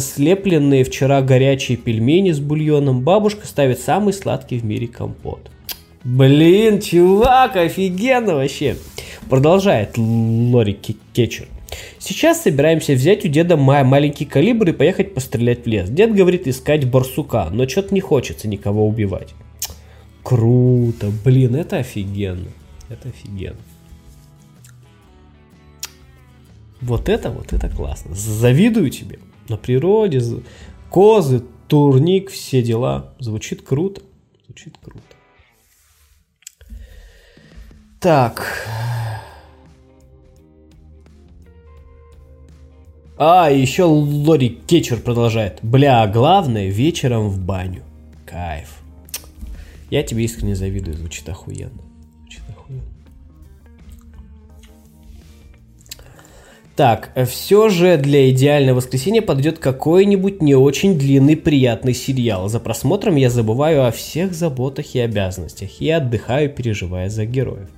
[0.00, 5.50] слепленные вчера горячие пельмени с бульоном, бабушка ставит самый сладкий в мире компот.
[6.04, 8.76] Блин, чувак, офигенно вообще.
[9.30, 10.78] Продолжает Лори
[11.14, 11.48] Кетчер.
[11.98, 15.88] Сейчас собираемся взять у деда маленький калибр и поехать пострелять в лес.
[15.88, 19.34] Дед говорит искать барсука, но что-то не хочется никого убивать.
[20.22, 22.48] Круто, блин, это офигенно.
[22.90, 23.56] Это офигенно.
[26.82, 28.14] Вот это, вот это классно.
[28.14, 30.20] Завидую тебе на природе,
[30.90, 33.14] козы, турник, все дела.
[33.18, 34.02] Звучит круто.
[34.46, 35.03] Звучит круто.
[38.04, 38.68] Так.
[43.16, 45.60] А, еще Лори Кетчер продолжает.
[45.62, 47.82] Бля, главное вечером в баню.
[48.26, 48.82] Кайф.
[49.88, 51.80] Я тебе искренне завидую, звучит охуенно.
[52.20, 52.82] Звучит охуенно.
[56.76, 62.50] Так, все же для идеального воскресенья подойдет какой-нибудь не очень длинный приятный сериал.
[62.50, 67.70] За просмотром я забываю о всех заботах и обязанностях и отдыхаю, переживая за героев.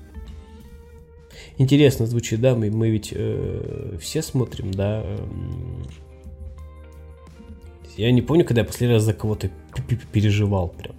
[1.59, 2.55] Интересно звучит, да?
[2.55, 5.05] Мы, мы ведь э, все смотрим, да?
[7.97, 9.51] Я не помню, когда я последний раз за кого-то
[10.13, 10.95] переживал прям.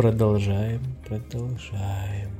[0.00, 2.30] Продолжаем, продолжаем.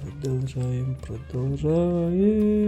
[0.00, 2.64] Продолжаем, продолжаем.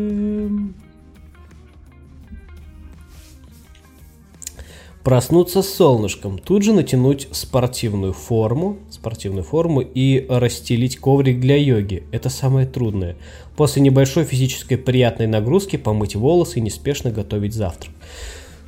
[5.02, 12.02] Проснуться с солнышком, тут же натянуть спортивную форму, спортивную форму и расстелить коврик для йоги.
[12.10, 13.16] Это самое трудное.
[13.56, 17.92] После небольшой физической приятной нагрузки помыть волосы и неспешно готовить завтрак.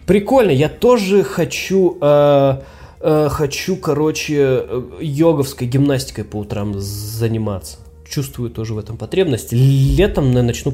[0.06, 2.60] Прикольно, я тоже хочу, э,
[3.00, 7.76] э, хочу, короче, э, йоговской гимнастикой по утрам заниматься.
[8.08, 9.52] Чувствую тоже в этом потребность.
[9.52, 10.72] Летом я начну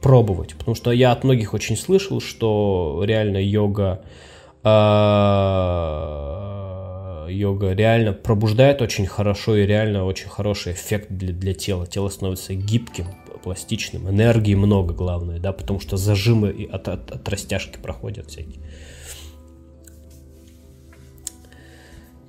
[0.00, 4.02] пробовать, потому что я от многих очень слышал, что реально йога
[4.62, 6.36] а,
[7.28, 11.86] йога реально пробуждает очень хорошо и реально очень хороший эффект для, для тела.
[11.86, 13.06] Тело становится гибким,
[13.46, 18.60] пластичным, энергии много, главное, да, потому что зажимы от, от, от растяжки проходят всякие.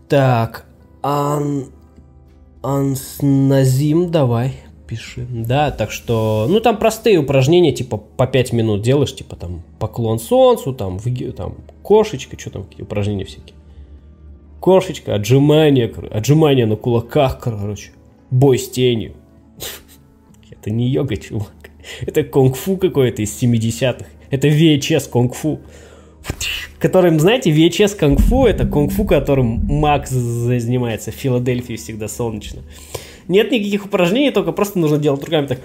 [0.08, 0.68] Так,
[1.02, 1.72] ан...
[2.62, 4.58] Ансназим, давай,
[4.88, 5.26] пиши.
[5.28, 10.20] Да, так что, ну там простые упражнения, типа по 5 минут делаешь, типа там поклон
[10.20, 13.56] солнцу, там, в, там кошечка, что там, какие упражнения всякие.
[14.60, 17.90] Кошечка, отжимания, отжимания на кулаках, короче.
[18.30, 19.16] Бой с тенью.
[20.52, 21.54] Это не йога, чувак.
[22.02, 24.06] Это кунг-фу какой-то из 70-х.
[24.30, 25.60] Это VHS кунг-фу.
[26.80, 32.62] Которым, знаете, VHS кунг-фу это кунг-фу, которым Макс занимается в Филадельфии всегда солнечно.
[33.28, 35.60] Нет никаких упражнений, только просто нужно делать руками так.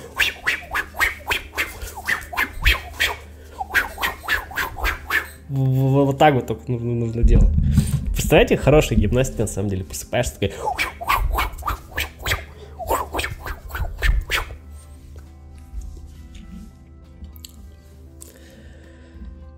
[5.49, 7.55] Вот так вот только нужно, нужно делать.
[8.13, 10.51] Представляете, хорошая гимнастика, на самом деле, просыпаешься такой...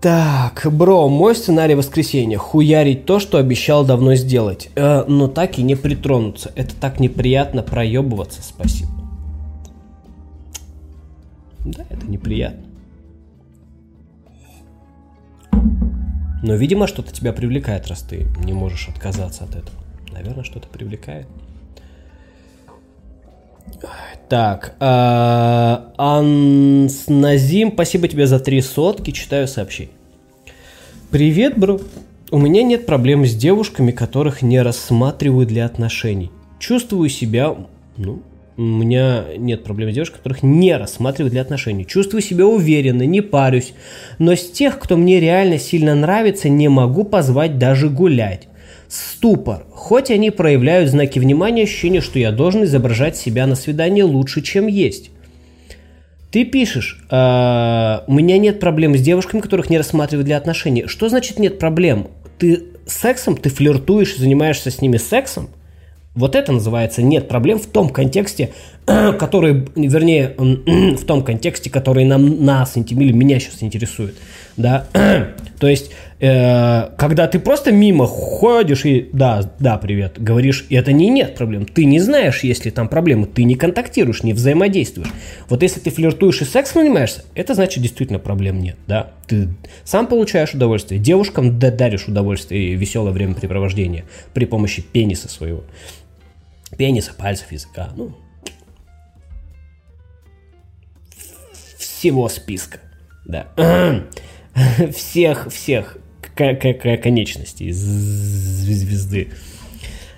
[0.05, 2.37] Так, бро, мой сценарий воскресенья.
[2.37, 4.69] Хуярить то, что обещал давно сделать.
[4.75, 6.51] Э, но так и не притронуться.
[6.55, 8.91] Это так неприятно проебываться, спасибо.
[11.65, 12.67] Да, это неприятно.
[16.43, 19.79] Но, видимо, что-то тебя привлекает, раз ты не можешь отказаться от этого.
[20.11, 21.25] Наверное, что-то привлекает.
[24.29, 29.94] Так, э, Ансназим, спасибо тебе за три сотки, читаю сообщение.
[31.15, 31.79] Привет, бро.
[32.29, 36.29] У меня нет проблем с девушками, которых не рассматриваю для отношений.
[36.59, 37.55] Чувствую себя,
[37.95, 38.21] ну,
[38.57, 41.85] у меня нет проблем с девушками, которых не рассматриваю для отношений.
[41.85, 43.73] Чувствую себя уверенно, не парюсь.
[44.19, 48.49] Но с тех, кто мне реально сильно нравится, не могу позвать даже гулять
[48.89, 49.65] ступор.
[49.71, 54.67] Хоть они проявляют знаки внимания, ощущение, что я должен изображать себя на свидании лучше, чем
[54.67, 55.11] есть.
[56.35, 60.83] Ты пишешь, э, у меня нет проблем с девушками, которых не рассматривают для отношений.
[60.85, 62.09] Что значит нет проблем?
[62.39, 65.47] Ты сексом, ты флиртуешь, занимаешься с ними сексом?
[66.13, 68.51] Вот это называется нет проблем в том контексте,
[68.85, 70.35] который, вернее,
[70.97, 74.15] в том контексте, который нам, нас, или меня сейчас интересует.
[74.57, 74.87] Да?
[75.59, 80.91] То есть, э, когда ты просто мимо ходишь и да, да, привет, говоришь, и это
[80.91, 81.65] не нет проблем.
[81.65, 85.11] Ты не знаешь, есть ли там проблемы, ты не контактируешь, не взаимодействуешь.
[85.49, 89.11] Вот если ты флиртуешь и сексом занимаешься, это значит действительно проблем нет, да.
[89.27, 89.49] Ты
[89.83, 95.63] сам получаешь удовольствие, девушкам даришь удовольствие и веселое времяпрепровождение при помощи пениса своего
[96.77, 97.89] пениса, пальцев, языка.
[97.95, 98.15] Ну,
[101.77, 102.79] всего списка.
[103.25, 103.47] Да.
[104.95, 105.97] всех, всех
[106.35, 109.29] конечностей звезды.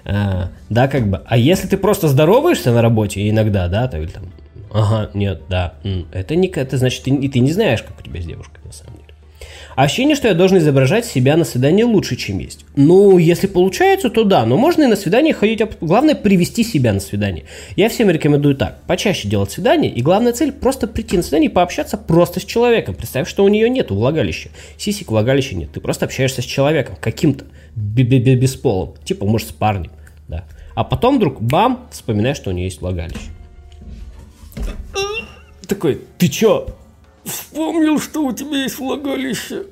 [0.06, 1.22] А, да, как бы.
[1.26, 4.32] А если ты просто здороваешься на работе иногда, да, то или там,
[4.72, 5.74] ага, нет, да,
[6.14, 8.98] это не, это значит, ты, ты не знаешь, как у тебя с девушкой на самом
[8.98, 9.07] деле.
[9.78, 12.65] Ощущение, что я должен изображать себя на свидании лучше, чем есть.
[12.75, 15.61] Ну, если получается, то да, но можно и на свидание ходить.
[15.82, 17.45] Главное, привести себя на свидание.
[17.75, 18.82] Я всем рекомендую так.
[18.88, 22.95] Почаще делать свидание, и главная цель просто прийти на свидание и пообщаться просто с человеком.
[22.95, 24.49] Представь, что у нее нет влагалища.
[24.80, 25.69] Сисик влагалища нет.
[25.71, 28.95] Ты просто общаешься с человеком, каким-то, бесполым.
[29.03, 29.91] Типа, может, с парнем.
[30.28, 30.45] Да.
[30.73, 33.30] А потом вдруг, бам, вспоминаешь, что у нее есть влагалище.
[35.67, 36.67] Такой, ты чё,
[37.28, 39.63] Вспомнил, что у тебя есть влагалище.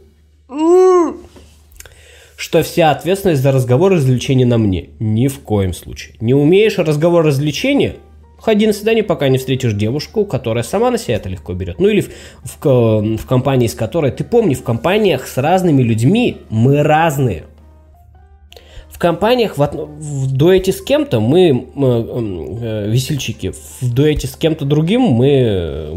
[2.38, 4.90] Что вся ответственность за разговор и развлечение на мне.
[5.00, 6.16] Ни в коем случае.
[6.20, 7.96] Не умеешь разговор и развлечение?
[8.38, 11.80] Ходи на свидание, пока не встретишь девушку, которая сама на себя это легко берет.
[11.80, 12.10] Ну или в,
[12.44, 14.12] в, в компании, с которой...
[14.12, 17.46] Ты помни, в компаниях с разными людьми мы разные.
[18.90, 23.52] В компаниях в, в дуэте с кем-то мы, мы э, весельчаки,
[23.82, 25.92] в дуэте с кем-то другим мы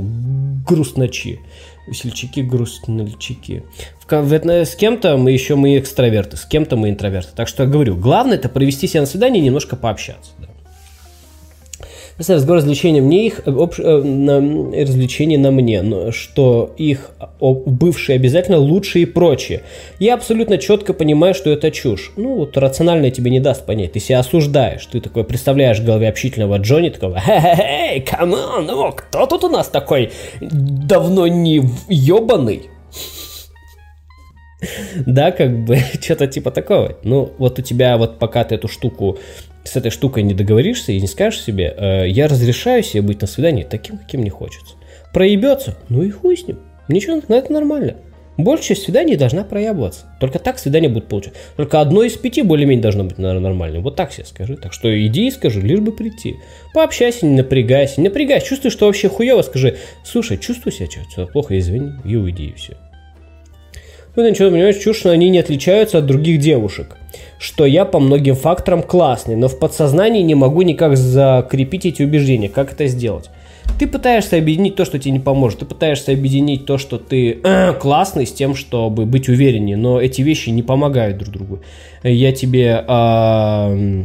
[0.66, 1.40] грустночи.
[1.86, 3.62] Весельчаки, грустнольчаки.
[4.10, 7.32] С кем-то мы еще мы экстраверты, с кем-то мы интроверты.
[7.34, 10.32] Так что я говорю, главное это провести себя на свидание и немножко пообщаться.
[10.38, 10.48] Да.
[12.18, 14.40] Если разговор развлечения мне их, э, общ, э, на,
[14.82, 17.10] развлечения на мне, но что их
[17.40, 19.62] бывшие обязательно лучше и прочее.
[20.00, 22.12] Я абсолютно четко понимаю, что это чушь.
[22.16, 23.92] Ну, вот рационально тебе не даст понять.
[23.92, 24.84] Ты себя осуждаешь.
[24.86, 29.68] Ты такой представляешь в голове общительного Джонни, такого, хе-хе-хей, камон, ну, кто тут у нас
[29.68, 30.10] такой
[30.40, 32.62] давно не ебаный?
[35.06, 36.96] Да, как бы, что-то типа такого.
[37.02, 39.18] Ну, вот у тебя вот пока ты эту штуку
[39.68, 43.26] с этой штукой не договоришься и не скажешь себе, э, я разрешаю себе быть на
[43.26, 44.74] свидании таким, каким мне хочется.
[45.12, 46.58] Проебется, ну и хуй с ним.
[46.88, 47.96] Ничего, ну это нормально.
[48.38, 50.06] Большая свиданий должна проебываться.
[50.20, 51.40] Только так свидание будет получаться.
[51.56, 53.82] Только одно из пяти более-менее должно быть наверное, нормальным.
[53.82, 54.56] Вот так себе скажи.
[54.56, 56.36] Так что иди и скажи, лишь бы прийти.
[56.72, 58.00] Пообщайся, не напрягайся.
[58.00, 62.46] Не напрягайся, чувствуешь, что вообще хуево, скажи, слушай, чувствую себя что-то плохо, извини, и уйди,
[62.46, 62.76] и все.
[64.18, 66.96] Ну, ты ничего, понимаешь, чушь, что они не отличаются от других девушек.
[67.38, 72.48] Что я по многим факторам классный, но в подсознании не могу никак закрепить эти убеждения.
[72.48, 73.30] Как это сделать?
[73.78, 75.60] Ты пытаешься объединить то, что тебе не поможет.
[75.60, 79.76] Ты пытаешься объединить то, что ты э, классный, с тем, чтобы быть увереннее.
[79.76, 81.60] Но эти вещи не помогают друг другу.
[82.02, 82.84] Я тебе...
[82.88, 84.04] Э,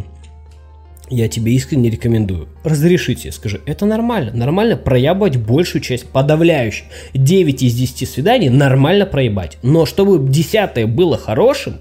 [1.13, 2.47] я тебе искренне рекомендую.
[2.63, 4.31] Разрешите, скажи, это нормально.
[4.33, 6.87] Нормально проебать большую часть, подавляющую.
[7.13, 9.57] 9 из 10 свиданий нормально проебать.
[9.63, 11.75] Но чтобы десятое было хорошим,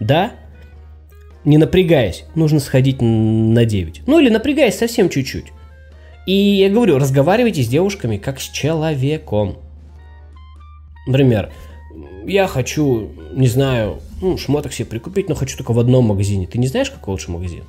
[0.00, 0.32] да,
[1.44, 4.02] не напрягаясь, нужно сходить на 9.
[4.06, 5.46] Ну или напрягаясь совсем чуть-чуть.
[6.26, 9.56] И я говорю, разговаривайте с девушками как с человеком.
[11.06, 11.50] Например,
[12.24, 16.46] я хочу, не знаю, ну, шмоток себе прикупить, но хочу только в одном магазине.
[16.46, 17.64] Ты не знаешь, какой лучший магазин?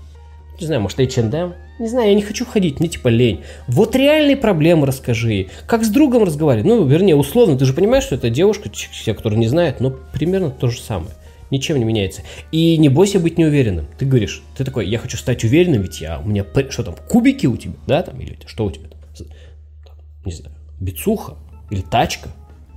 [0.64, 1.55] Не знаю, может, H&M?
[1.78, 3.41] Не знаю, я не хочу ходить, мне типа лень.
[3.68, 5.47] Вот реальные проблемы расскажи.
[5.68, 6.66] Как с другом разговаривать?
[6.66, 10.51] Ну, вернее, условно, ты же понимаешь, что это девушка, те, кто не знает, но примерно
[10.51, 11.11] то же самое.
[11.51, 12.22] Ничем не меняется.
[12.53, 13.88] И не бойся быть неуверенным.
[13.99, 17.45] Ты говоришь, ты такой, я хочу стать уверенным, ведь я, у меня, что там, кубики
[17.45, 21.36] у тебя, да, там, или что у тебя там, не знаю, бицуха
[21.72, 22.30] или тачка.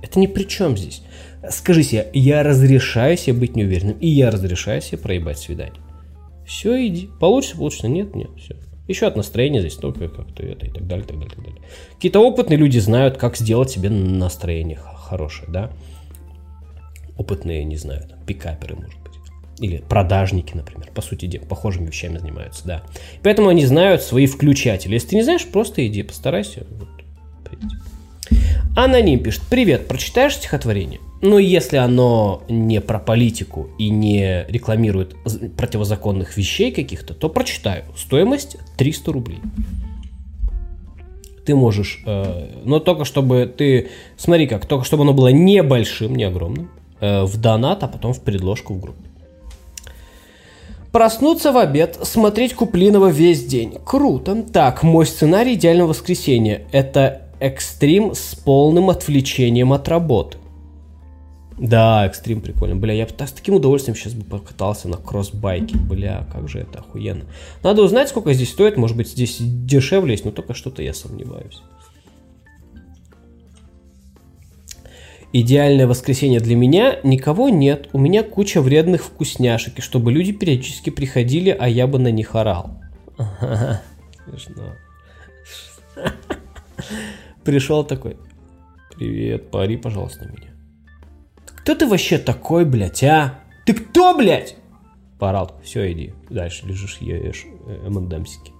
[0.03, 1.03] Это ни при чем здесь.
[1.49, 5.81] Скажи себе, я разрешаю себе быть неуверенным, и я разрешаю себе проебать свидание.
[6.47, 7.09] Все, иди.
[7.19, 7.87] Получится, получится.
[7.89, 8.55] Нет, нет, все.
[8.87, 11.61] Еще от настроения здесь только как-то это и так далее, так далее, так далее.
[11.95, 15.71] Какие-то опытные люди знают, как сделать себе настроение хорошее, да.
[17.17, 19.13] Опытные, не знаю, там, пикаперы, может быть.
[19.59, 22.83] Или продажники, например, по сути дела, похожими вещами занимаются, да.
[23.23, 24.93] Поэтому они знают свои включатели.
[24.93, 26.65] Если ты не знаешь, просто иди, постарайся.
[26.79, 26.87] Вот,
[28.77, 31.01] Аноним пишет, привет, прочитаешь стихотворение?
[31.21, 35.15] Но если оно не про политику и не рекламирует
[35.57, 37.85] противозаконных вещей каких-то, то прочитаю.
[37.95, 39.39] Стоимость 300 рублей.
[41.45, 43.87] Ты можешь, э, но только чтобы ты,
[44.17, 48.21] смотри как, только чтобы оно было небольшим, не огромным, э, в донат, а потом в
[48.21, 49.07] предложку в группе.
[50.91, 53.75] Проснуться в обед, смотреть Куплинова весь день.
[53.85, 54.43] Круто.
[54.43, 56.63] Так, мой сценарий идеального воскресенья.
[56.71, 60.37] Это экстрим с полным отвлечением от работы.
[61.57, 62.75] Да, экстрим прикольно.
[62.75, 65.75] Бля, я бы с таким удовольствием сейчас бы покатался на кроссбайке.
[65.77, 67.25] Бля, как же это охуенно.
[67.63, 68.77] Надо узнать, сколько здесь стоит.
[68.77, 71.61] Может быть, здесь дешевле есть, но только что-то я сомневаюсь.
[75.33, 77.89] Идеальное воскресенье для меня никого нет.
[77.91, 82.35] У меня куча вредных вкусняшек, и чтобы люди периодически приходили, а я бы на них
[82.35, 82.79] орал.
[84.25, 84.73] Смешно.
[87.43, 88.17] Пришел такой.
[88.95, 90.56] Привет, пари, пожалуйста, меня.
[91.67, 93.41] Кто ты вообще такой, блядь, а?
[93.65, 94.55] Ты кто, блядь?
[95.19, 95.59] Поорал.
[95.65, 96.13] Все, иди.
[96.29, 97.45] Дальше лежишь, ешь
[97.85, 98.53] МНДМсики.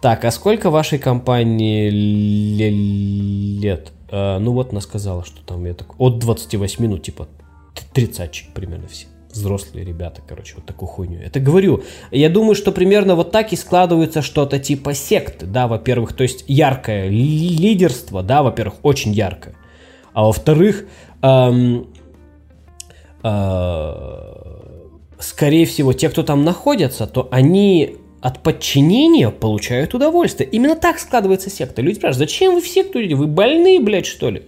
[0.00, 1.90] Так, а сколько вашей компании
[3.60, 3.92] лет?
[4.10, 7.28] А, ну вот она сказала, что там я так от 28, ну типа
[7.92, 11.20] 30 примерно все взрослые ребята, короче, вот такую хуйню.
[11.20, 16.14] Это говорю, я думаю, что примерно вот так и складывается что-то типа секты, да, во-первых,
[16.14, 19.54] то есть яркое лидерство, да, во-первых, очень яркое,
[20.12, 20.84] а во-вторых,
[21.22, 21.86] эм,
[23.22, 23.92] э,
[25.18, 30.48] скорее всего, те, кто там находятся, то они от подчинения получают удовольствие.
[30.48, 31.82] Именно так складывается секта.
[31.82, 33.16] Люди спрашивают, зачем вы в секту идете?
[33.16, 34.44] Вы больные, блядь, что ли?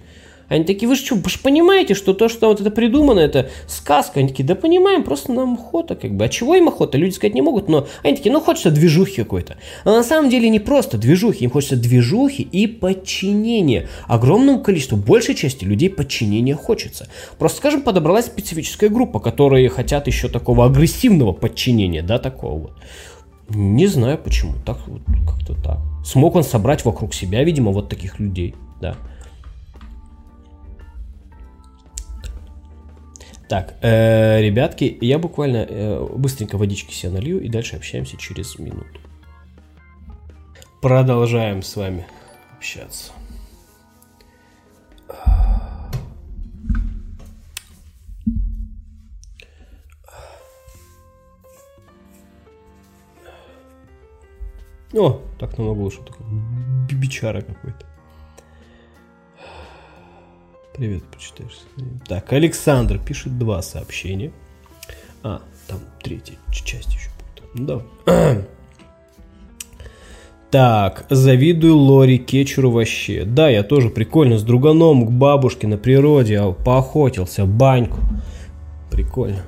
[0.48, 4.20] Они такие, вы что, вы же понимаете, что то, что вот это придумано, это сказка?
[4.20, 6.24] Они такие, да понимаем, просто нам охота, как бы.
[6.24, 6.98] А чего им охота?
[6.98, 9.56] Люди сказать не могут, но они такие, ну хочется движухи какой-то.
[9.84, 13.88] А на самом деле не просто движухи, им хочется движухи и подчинения.
[14.06, 17.08] Огромному количеству, большей части людей подчинения хочется.
[17.38, 22.72] Просто, скажем, подобралась специфическая группа, которые хотят еще такого агрессивного подчинения, да, такого вот.
[23.48, 25.78] Не знаю почему, так вот, как-то так.
[26.04, 28.96] Смог он собрать вокруг себя, видимо, вот таких людей, да.
[33.48, 39.00] Так, э, ребятки, я буквально э, быстренько водички себе налью и дальше общаемся через минуту.
[40.80, 42.06] Продолжаем с вами
[42.56, 43.12] общаться.
[54.94, 55.98] О, так намного лучше.
[56.02, 56.24] Такой
[56.92, 57.93] бичара какой-то.
[60.76, 61.60] Привет, почитаешь.
[62.08, 64.32] Так, Александр пишет два сообщения.
[65.22, 67.54] А, там третья часть еще будет.
[67.54, 68.42] Ну да.
[70.50, 73.24] Так, завидую Лори Кетчеру вообще.
[73.24, 77.98] Да, я тоже прикольно с друганом к бабушке на природе а поохотился, баньку.
[78.88, 79.42] Прикольно.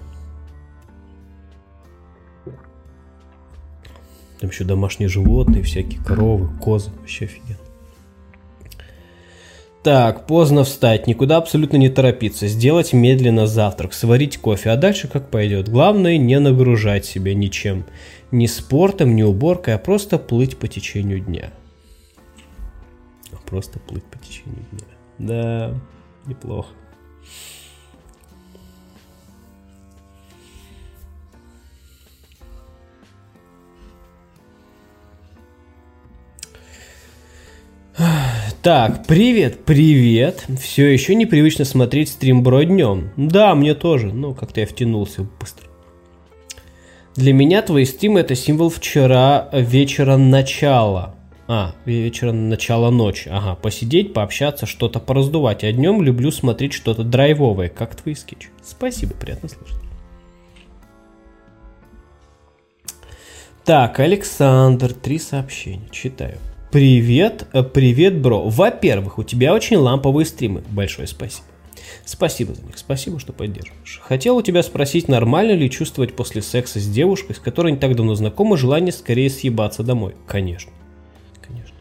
[4.40, 6.90] Там еще домашние животные, всякие коровы, козы.
[6.98, 7.65] Вообще офигенно.
[9.87, 15.30] Так, поздно встать, никуда абсолютно не торопиться, сделать медленно завтрак, сварить кофе, а дальше как
[15.30, 15.68] пойдет.
[15.68, 17.84] Главное не нагружать себя ничем.
[18.32, 21.53] Ни спортом, ни уборкой, а просто плыть по течению дня.
[23.49, 24.87] Просто плыть по течению дня.
[25.18, 25.74] Да,
[26.26, 26.70] неплохо.
[38.66, 40.44] Так, привет, привет.
[40.60, 43.12] Все еще непривычно смотреть стрим бро днем.
[43.16, 44.12] Да, мне тоже.
[44.12, 45.68] Ну, как-то я втянулся быстро.
[47.14, 51.14] Для меня твои стримы это символ вчера вечера начала.
[51.46, 53.28] А, вечера начала ночи.
[53.28, 55.62] Ага, посидеть, пообщаться, что-то пораздувать.
[55.62, 58.48] А днем люблю смотреть что-то драйвовое, как твои скетчи.
[58.64, 59.78] Спасибо, приятно слышать.
[63.64, 65.88] Так, Александр, три сообщения.
[65.92, 66.38] Читаю.
[66.76, 68.50] Привет, э, привет, бро.
[68.50, 70.62] Во-первых, у тебя очень ламповые стримы.
[70.68, 71.46] Большое спасибо.
[72.04, 73.98] Спасибо за них, спасибо, что поддерживаешь.
[74.02, 77.96] Хотел у тебя спросить, нормально ли чувствовать после секса с девушкой, с которой не так
[77.96, 80.16] давно знакомы, желание скорее съебаться домой?
[80.26, 80.70] Конечно.
[81.40, 81.78] Конечно.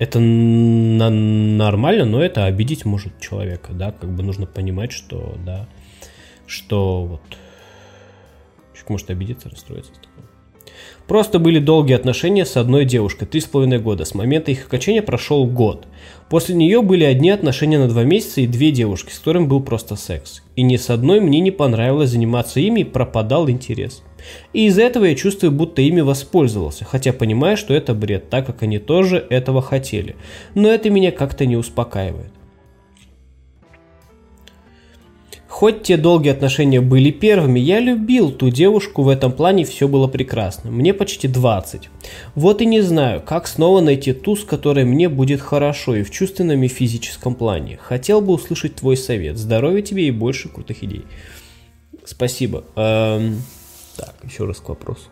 [0.00, 5.68] Это на- нормально, но это обидеть может человека, да, как бы нужно понимать, что, да,
[6.48, 7.22] что вот
[8.72, 9.92] человек может обидеться, расстроиться.
[11.08, 14.04] Просто были долгие отношения с одной девушкой, три с половиной года.
[14.04, 15.86] С момента их окончания прошел год.
[16.28, 19.96] После нее были одни отношения на два месяца и две девушки, с которыми был просто
[19.96, 20.42] секс.
[20.54, 24.02] И ни с одной мне не понравилось заниматься ими, пропадал интерес.
[24.52, 28.62] И из-за этого я чувствую, будто ими воспользовался, хотя понимаю, что это бред, так как
[28.62, 30.14] они тоже этого хотели.
[30.54, 32.32] Но это меня как-то не успокаивает.
[35.58, 40.06] Хоть те долгие отношения были первыми, я любил ту девушку, в этом плане все было
[40.06, 40.70] прекрасно.
[40.70, 41.90] Мне почти 20.
[42.36, 46.12] Вот и не знаю, как снова найти ту, с которой мне будет хорошо и в
[46.12, 47.76] чувственном и физическом плане.
[47.82, 49.36] Хотел бы услышать твой совет.
[49.36, 51.02] Здоровья тебе и больше крутых идей.
[52.04, 52.62] Спасибо.
[52.76, 53.42] Эм,
[53.96, 55.08] так, еще раз к вопросу.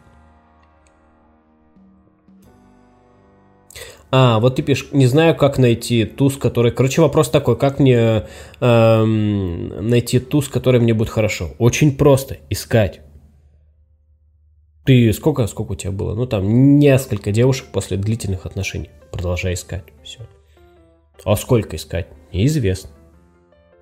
[4.19, 6.73] А, вот ты пишешь, не знаю, как найти ту, с которой...
[6.73, 8.25] Короче, вопрос такой, как мне
[8.61, 11.51] эм, найти ту, с которой мне будет хорошо?
[11.59, 13.03] Очень просто, искать.
[14.87, 16.15] Ты сколько, сколько у тебя было?
[16.15, 18.89] Ну, там, несколько девушек после длительных отношений.
[19.13, 19.85] Продолжай искать.
[20.03, 20.21] Все.
[21.23, 22.07] А сколько искать?
[22.33, 22.89] Неизвестно.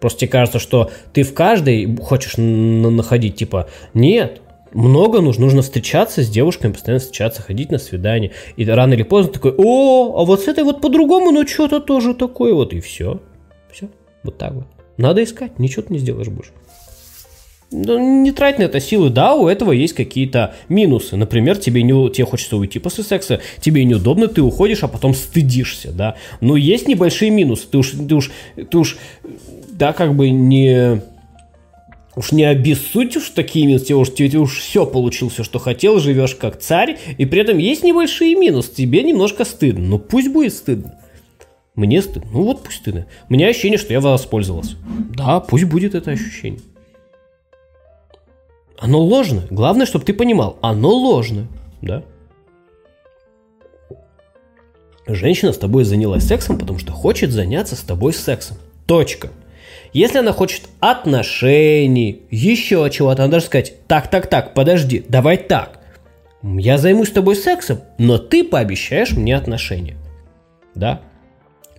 [0.00, 4.40] Просто тебе кажется, что ты в каждой хочешь находить, типа, нет,
[4.74, 8.32] много нужно, нужно встречаться с девушками, постоянно встречаться, ходить на свидание.
[8.56, 12.14] И рано или поздно такой, о, а вот с этой вот по-другому, ну что-то тоже
[12.14, 13.20] такое вот, и все.
[13.72, 13.88] Все,
[14.22, 14.66] вот так вот.
[14.96, 16.50] Надо искать, ничего ты не сделаешь больше.
[17.70, 19.10] Ну, не трать на это силы.
[19.10, 21.16] Да, у этого есть какие-то минусы.
[21.16, 25.90] Например, тебе, не, тебе хочется уйти после секса, тебе неудобно, ты уходишь, а потом стыдишься,
[25.90, 26.14] да.
[26.40, 27.66] Но есть небольшие минусы.
[27.68, 28.30] Ты уж, ты уж,
[28.70, 28.96] ты уж,
[29.70, 31.02] да, как бы не
[32.16, 36.36] Уж не обессудь уж такие минусы, уж, тебе уж все получил, все, что хотел, живешь
[36.36, 39.84] как царь, и при этом есть небольшие минусы, тебе немножко стыдно.
[39.84, 41.00] Ну пусть будет стыдно.
[41.74, 42.30] Мне стыдно.
[42.32, 43.06] Ну вот пусть стыдно.
[43.28, 44.76] У меня ощущение, что я воспользовался.
[45.16, 46.60] Да, пусть будет это ощущение.
[48.78, 49.46] Оно ложное.
[49.50, 51.48] Главное, чтобы ты понимал, оно ложное.
[51.82, 52.04] Да?
[55.06, 58.56] Женщина с тобой занялась сексом, потому что хочет заняться с тобой сексом.
[58.86, 59.30] Точка.
[59.94, 65.78] Если она хочет отношений, еще чего-то, она даже сказать, так, так, так, подожди, давай так.
[66.42, 69.96] Я займусь с тобой сексом, но ты пообещаешь мне отношения.
[70.74, 71.00] Да?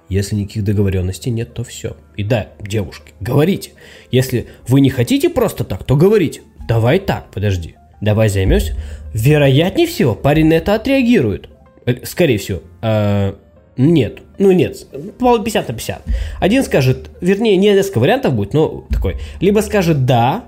[0.08, 1.98] Если никаких договоренностей нет, то все.
[2.16, 3.72] И да, девушки, говорите.
[4.12, 6.42] Если вы не хотите просто так, то говорите.
[6.70, 7.76] Давай так, подожди.
[8.00, 8.78] Давай займемся.
[9.14, 11.50] Вероятнее всего, парень на это отреагирует.
[11.86, 12.62] Э, скорее всего.
[12.82, 13.36] А,
[13.78, 14.20] нет.
[14.38, 16.02] Ну нет, 50 на 50.
[16.40, 19.18] Один скажет, вернее, не несколько вариантов будет, но такой.
[19.40, 20.46] Либо скажет «да»,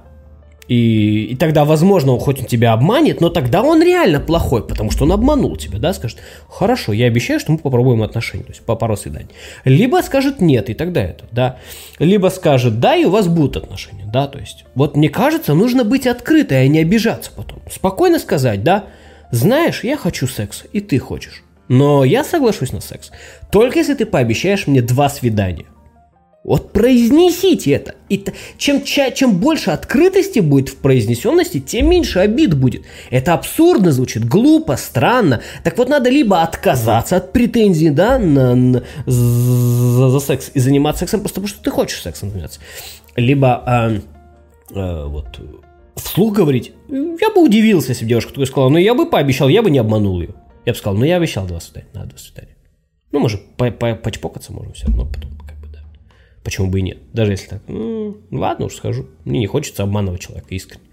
[0.67, 4.91] и, и тогда, возможно, он хоть он тебя обманет, но тогда он реально плохой, потому
[4.91, 6.17] что он обманул тебя, да, скажет,
[6.49, 9.29] хорошо, я обещаю, что мы попробуем отношения, то есть по пару свиданий.
[9.63, 11.57] Либо скажет нет, и тогда это, да.
[11.99, 14.65] Либо скажет да, и у вас будут отношения, да, то есть.
[14.75, 17.59] Вот мне кажется, нужно быть открытой, а не обижаться потом.
[17.71, 18.85] Спокойно сказать, да,
[19.31, 21.43] знаешь, я хочу секса, и ты хочешь.
[21.67, 23.11] Но я соглашусь на секс.
[23.51, 25.65] Только если ты пообещаешь мне два свидания.
[26.47, 27.95] Вот произнесите это.
[28.07, 28.23] И
[28.57, 32.83] чем, чем больше открытости будет в произнесенности, тем меньше обид будет.
[33.09, 35.41] Это абсурдно звучит, глупо, странно.
[35.65, 41.01] Так вот надо либо отказаться от претензий, да, на, на, за, за секс и заниматься
[41.01, 42.61] сексом просто потому, что ты хочешь сексом заниматься.
[43.17, 43.99] Либо э,
[44.73, 45.41] э, вот
[45.97, 46.71] вслух говорить.
[46.87, 49.79] Я бы удивился, если бы девушка такое сказала, но я бы пообещал, я бы не
[49.79, 50.33] обманул ее.
[50.67, 52.57] Я бы сказал, ну я обещал два свидания, надо два свидания.
[53.13, 55.79] Ну, может, по -по почпокаться можем все равно потом, как бы, да.
[56.43, 56.97] Почему бы и нет?
[57.13, 59.07] Даже если так, ну, ладно уж схожу.
[59.23, 60.83] Мне не хочется обманывать человека искренне.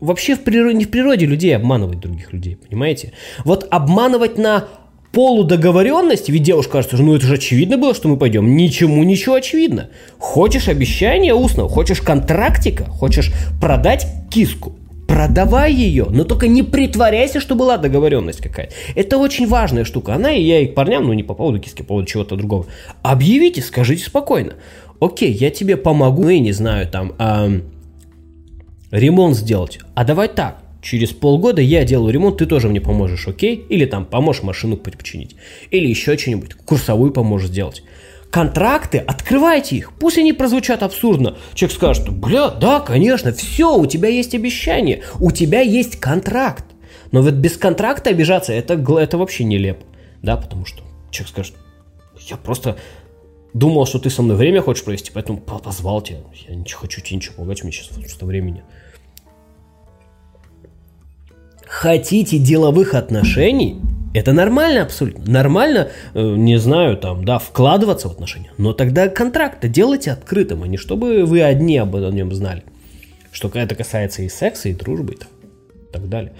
[0.00, 3.12] Вообще в природе, не в природе людей обманывать других людей, понимаете?
[3.44, 4.68] Вот обманывать на
[5.12, 8.56] полудоговоренность, ведь девушка кажется, что ну это же очевидно было, что мы пойдем.
[8.56, 9.90] Ничему ничего очевидно.
[10.18, 14.78] Хочешь обещания устного, хочешь контрактика, хочешь продать киску,
[15.10, 18.72] продавай ее, но только не притворяйся, что была договоренность какая-то.
[18.94, 20.14] Это очень важная штука.
[20.14, 22.66] Она и я и к парням, ну не по поводу киски, по поводу чего-то другого.
[23.02, 24.54] Объявите, скажите спокойно.
[25.00, 27.64] Окей, я тебе помогу, ну я не знаю, там, эм,
[28.92, 29.80] ремонт сделать.
[29.96, 33.64] А давай так, через полгода я делаю ремонт, ты тоже мне поможешь, окей?
[33.68, 35.34] Или там поможешь машину починить.
[35.72, 37.82] Или еще что-нибудь, курсовую поможешь сделать
[38.30, 39.92] контракты, открывайте их.
[39.92, 41.36] Пусть они прозвучат абсурдно.
[41.54, 46.64] Человек скажет, бля, да, конечно, все, у тебя есть обещание, у тебя есть контракт.
[47.12, 49.84] Но вот без контракта обижаться, это, это вообще нелепо.
[50.22, 51.54] Да, потому что человек скажет,
[52.28, 52.76] я просто
[53.52, 56.20] думал, что ты со мной время хочешь провести, поэтому позвал тебя.
[56.48, 58.62] Я не хочу тебе ничего помогать, меня сейчас просто времени.
[61.66, 63.80] Хотите деловых отношений?
[64.12, 65.30] Это нормально абсолютно.
[65.30, 68.50] Нормально, э, не знаю, там, да, вкладываться в отношения.
[68.58, 72.64] Но тогда контракт делайте открытым, а не чтобы вы одни об нем знали.
[73.30, 76.32] Что это касается и секса, и дружбы, и так далее.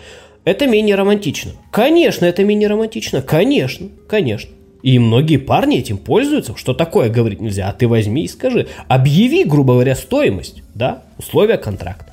[0.44, 1.52] Это менее романтично.
[1.70, 3.22] Конечно, это менее романтично.
[3.22, 4.50] Конечно, конечно.
[4.82, 6.56] И многие парни этим пользуются.
[6.56, 7.68] Что такое говорить нельзя?
[7.68, 8.66] А ты возьми и скажи.
[8.88, 12.09] Объяви, грубо говоря, стоимость, да, условия контракта.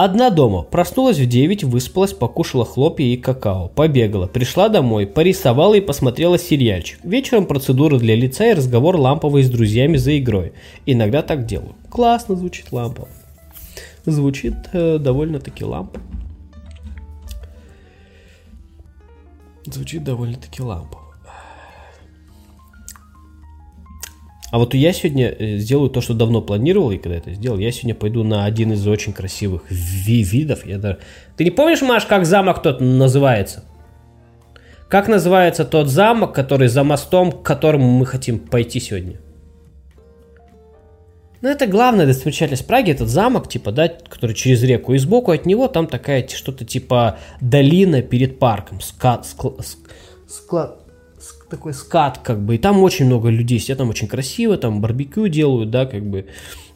[0.00, 0.62] Одна дома.
[0.62, 3.66] Проснулась в 9, выспалась, покушала хлопья и какао.
[3.66, 4.28] Побегала.
[4.28, 7.00] Пришла домой, порисовала и посмотрела сериальчик.
[7.02, 10.52] Вечером процедура для лица и разговор ламповый с друзьями за игрой.
[10.86, 11.74] Иногда так делаю.
[11.90, 13.08] Классно звучит лампово.
[14.04, 16.04] Звучит э, довольно-таки лампово.
[19.64, 21.07] Звучит довольно-таки лампово.
[24.50, 27.70] А вот я сегодня э, сделаю то, что давно планировал, и когда это сделал, я
[27.70, 30.66] сегодня пойду на один из очень красивых ви видов.
[30.66, 30.98] Я даже...
[31.36, 33.64] Ты не помнишь, Маш, как замок тот называется?
[34.88, 39.20] Как называется тот замок, который за мостом, к которому мы хотим пойти сегодня?
[41.40, 44.94] Ну, это главная достопримечательность Праги, этот замок, типа, да, который через реку.
[44.94, 48.80] И сбоку от него там такая что-то типа долина перед парком.
[48.80, 49.52] Ска, скла,
[50.26, 50.78] скла,
[51.48, 55.28] такой скат, как бы, и там очень много людей сидят, там очень красиво, там барбекю
[55.28, 56.26] делают, да, как бы.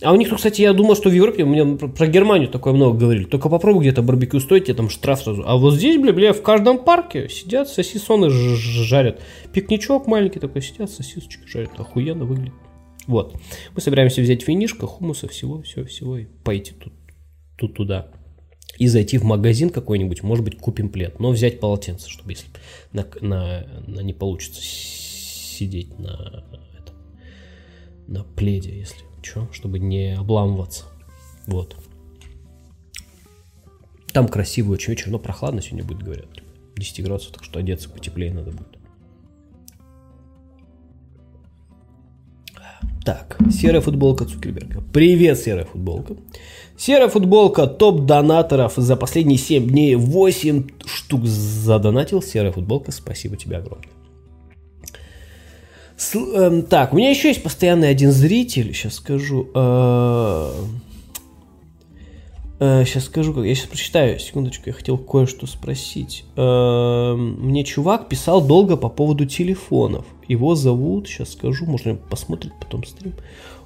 [0.03, 3.25] А у них, кстати, я думал, что в Европе, мне про Германию такое много говорили,
[3.25, 5.43] только попробуй где-то барбекю стоить, тебе там штраф сразу.
[5.47, 9.21] А вот здесь, бля, бля, в каждом парке сидят, сосисоны жарят.
[9.53, 12.55] Пикничок маленький такой, сидят, сосисочки жарят, охуенно выглядит.
[13.07, 13.37] Вот.
[13.75, 16.93] Мы собираемся взять винишко, хумуса, всего, всего, всего, и пойти тут,
[17.59, 18.09] тут туда
[18.79, 22.47] и зайти в магазин какой-нибудь, может быть, купим плед, но взять полотенце, чтобы если
[22.93, 26.45] на, на, на не получится сидеть на,
[26.79, 26.97] этом,
[28.07, 30.85] на пледе, если что, чтобы не обламываться.
[31.47, 31.77] Вот.
[34.13, 36.29] Там красиво очень вечер, но прохладно сегодня будет, говорят.
[36.77, 38.79] 10 градусов, так что одеться потеплее надо будет.
[43.05, 44.81] Так, серая футболка Цукерберга.
[44.93, 46.17] Привет, серая футболка.
[46.77, 52.23] Серая футболка топ донаторов за последние 7 дней 8 штук задонатил.
[52.23, 53.89] Серая футболка, спасибо тебе огромное.
[55.97, 59.49] С, э, так, у меня еще есть постоянный один зритель, сейчас скажу.
[59.55, 60.51] Э,
[62.59, 66.25] э, сейчас скажу, как я сейчас прочитаю, секундочку, я хотел кое-что спросить.
[66.35, 70.05] Э, мне чувак писал долго по поводу телефонов.
[70.27, 73.13] Его зовут, сейчас скажу, можно посмотреть потом стрим.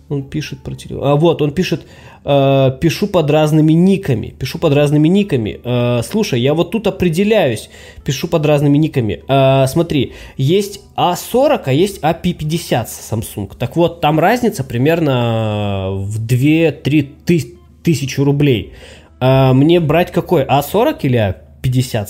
[0.08, 1.08] Он пишет про телефон.
[1.08, 1.84] А вот, он пишет,
[2.24, 4.34] э, пишу под разными никами.
[4.38, 5.60] Пишу под разными никами.
[5.64, 7.70] Э, слушай, я вот тут определяюсь.
[8.04, 9.24] Пишу под разными никами.
[9.28, 13.52] Э, смотри, есть А40, а есть А50 Samsung.
[13.58, 18.74] Так вот, там разница примерно в 2-3 тысячи рублей.
[19.20, 20.44] Э, мне брать какой?
[20.44, 22.08] А40 или А50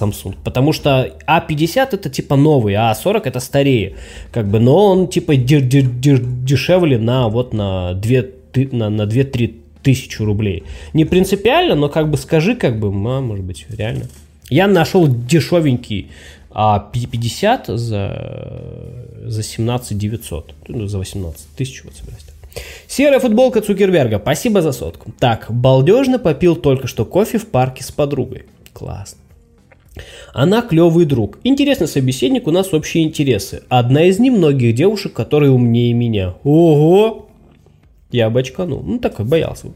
[0.00, 0.34] Samsung.
[0.44, 3.96] Потому что А50 это типа новый, а А40 это старее.
[4.32, 8.18] Как бы, но он типа дешевле на вот на 2
[8.72, 10.64] на, на 2-3 тысячи рублей.
[10.92, 14.08] Не принципиально, но как бы скажи, как бы, а, может быть, реально.
[14.50, 16.10] Я нашел дешевенький
[16.56, 20.54] а 50 за, за 17 900.
[20.68, 22.24] Ну, за 18 тысяч вот собираюсь.
[22.86, 24.20] Серая футболка Цукерберга.
[24.20, 25.12] Спасибо за сотку.
[25.18, 28.44] Так, балдежно попил только что кофе в парке с подругой.
[28.74, 29.20] Классно.
[30.32, 31.38] Она клевый друг.
[31.44, 33.62] Интересный собеседник, у нас общие интересы.
[33.68, 36.34] Одна из немногих девушек, которые умнее меня.
[36.42, 37.28] Ого!
[38.10, 38.82] Я бочканул.
[38.82, 39.68] Ну, такой, боялся.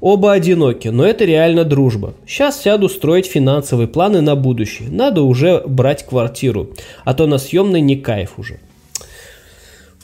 [0.00, 2.14] Оба одиноки, но это реально дружба.
[2.26, 4.88] Сейчас сяду строить финансовые планы на будущее.
[4.90, 6.70] Надо уже брать квартиру,
[7.04, 8.60] а то на съемной не кайф уже.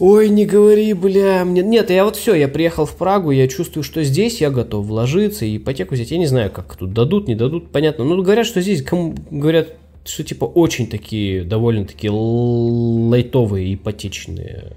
[0.00, 1.60] Ой, не говори, бля, мне...
[1.60, 5.44] Нет, я вот все, я приехал в Прагу, я чувствую, что здесь я готов вложиться
[5.44, 6.10] и ипотеку взять.
[6.10, 8.04] Я не знаю, как тут дадут, не дадут, понятно.
[8.04, 9.14] Ну, говорят, что здесь, кому...
[9.30, 9.74] говорят,
[10.06, 14.72] что типа очень такие, довольно такие лайтовые ипотечные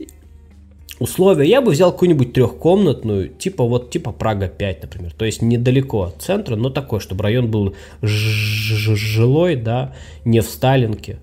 [0.00, 0.04] э,
[0.98, 1.48] условия.
[1.48, 5.12] Я бы взял какую-нибудь трехкомнатную, типа вот типа Прага 5, например.
[5.12, 11.20] То есть недалеко от центра, но такой, чтобы район был жилой, да, не в Сталинке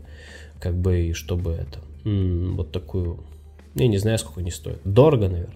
[0.62, 3.24] как бы, и чтобы это, вот такую,
[3.74, 4.80] я не знаю, сколько они стоят.
[4.86, 5.56] Дорого, наверное.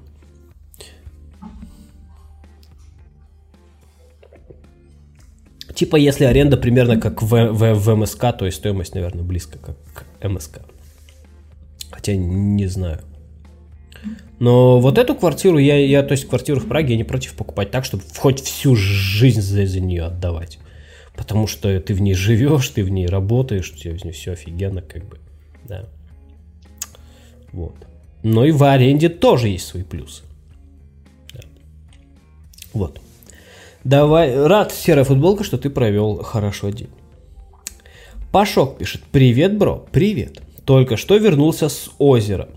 [5.76, 9.78] Типа, если аренда примерно как в, в, в МСК, то есть стоимость, наверное, близко как
[9.94, 10.62] к МСК.
[11.92, 13.02] Хотя не знаю.
[14.40, 17.72] Но вот эту квартиру, я, я, то есть квартиру в Праге, я не против покупать
[17.72, 20.60] так, чтобы хоть всю жизнь за, за нее отдавать
[21.18, 25.06] потому что ты в ней живешь, ты в ней работаешь, у тебя все офигенно, как
[25.06, 25.20] бы,
[25.64, 25.86] да.
[27.52, 27.76] Вот.
[28.24, 30.24] Но и в аренде тоже есть свои плюсы.
[31.34, 31.42] Да.
[32.74, 33.00] Вот.
[33.84, 36.90] Давай, рад, серая футболка, что ты провел хорошо день.
[38.32, 40.42] Пашок пишет, привет, бро, привет.
[40.66, 42.50] Только что вернулся с озера.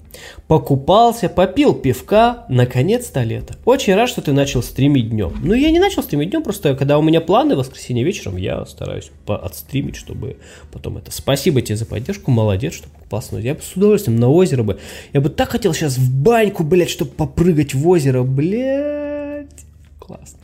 [0.46, 3.56] Покупался, попил пивка, наконец-то лето.
[3.66, 5.34] Очень рад, что ты начал стримить днем.
[5.42, 8.64] Ну, я не начал стримить днем, просто когда у меня планы в воскресенье вечером, я
[8.64, 10.38] стараюсь отстримить, чтобы
[10.72, 11.12] потом это.
[11.12, 13.36] Спасибо тебе за поддержку, молодец, что покупался.
[13.36, 14.80] Я бы с удовольствием на озеро бы.
[15.12, 19.48] Я бы так хотел сейчас в баньку, блядь, чтобы попрыгать в озеро, блядь.
[19.98, 20.40] Классно.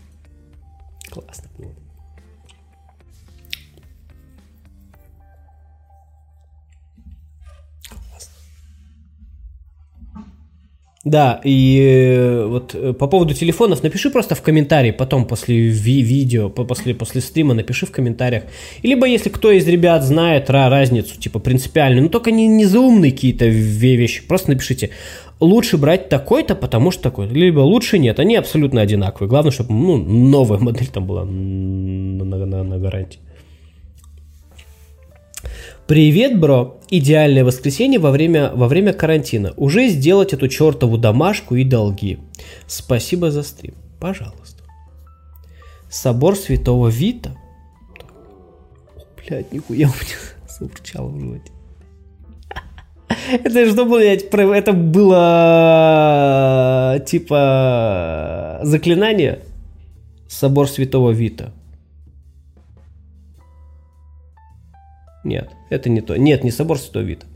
[1.11, 1.44] Классно
[11.05, 16.01] Да, и э, вот э, по поводу телефонов напиши просто в комментарии, потом после ви
[16.01, 18.45] видео, после, после стрима напиши в комментариях.
[18.81, 23.13] И либо если кто из ребят знает разницу, типа принципиальную, ну только не, не заумные
[23.13, 24.91] какие-то вещи, просто напишите,
[25.41, 29.29] лучше брать такой-то, потому что такой, либо лучше нет, они абсолютно одинаковые.
[29.29, 33.21] Главное, чтобы ну, новая модель там была на, на, на гарантии.
[35.87, 36.81] Привет, бро!
[36.89, 39.53] Идеальное воскресенье во время, во время карантина.
[39.59, 42.21] Уже сделать эту чертову домашку и долги.
[42.67, 43.75] Спасибо за стрим.
[44.01, 44.63] Пожалуйста.
[45.91, 47.37] Собор Святого Вита.
[48.97, 50.17] О, Блядь, нихуя у меня
[50.59, 51.53] заурчало в животе.
[53.45, 56.19] Это что блядь, это было
[57.05, 59.41] типа заклинание
[60.29, 61.53] Собор Святого Вита.
[65.25, 66.17] Нет, это не то.
[66.17, 67.27] Нет, не Собор Святого Вита.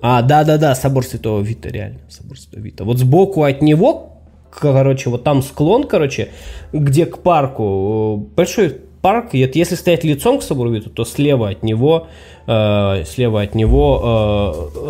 [0.00, 2.00] А, да-да-да, Собор Святого Вита, реально.
[2.08, 2.84] Собор Святого Вита.
[2.84, 6.28] Вот сбоку от него, короче, вот там склон, короче,
[6.72, 12.08] где к парку, большой парк, если стоять лицом к Собору Вита, то слева от него,
[12.46, 14.86] э, слева от него, э,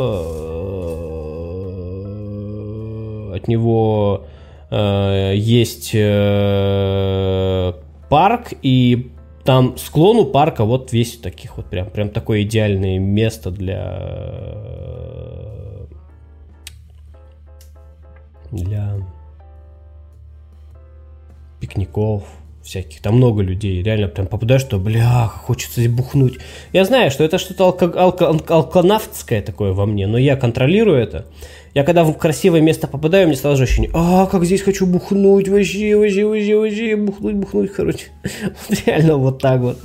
[3.33, 4.27] э, от него
[4.71, 7.73] э, есть э,
[8.09, 9.11] парк, и
[9.45, 14.71] там склон у парка вот весь таких вот прям, прям такое идеальное место для
[18.51, 18.97] для
[21.61, 22.25] пикников,
[22.62, 26.39] всяких, там много людей, реально прям попадаешь, что, бля, хочется бухнуть.
[26.73, 31.27] Я знаю, что это что-то алко- алко- алконавтское такое во мне, но я контролирую это.
[31.73, 35.49] Я когда в красивое место попадаю, мне сразу же ощущение, а, как здесь хочу бухнуть,
[35.49, 38.07] вообще, вообще, вообще, вообще, бухнуть, бухнуть, короче.
[38.69, 39.79] Вот реально вот так вот.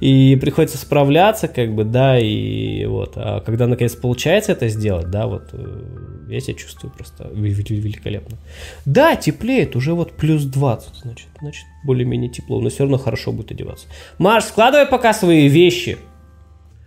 [0.00, 3.14] И приходится справляться, как бы, да, и вот.
[3.16, 5.82] А когда наконец получается это сделать, да, вот, э,
[6.30, 8.38] я себя чувствую просто великолепно.
[8.86, 13.50] Да, теплеет, уже вот плюс 20, значит, значит, более-менее тепло, но все равно хорошо будет
[13.50, 13.88] одеваться.
[14.18, 15.98] Маш, складывай пока свои вещи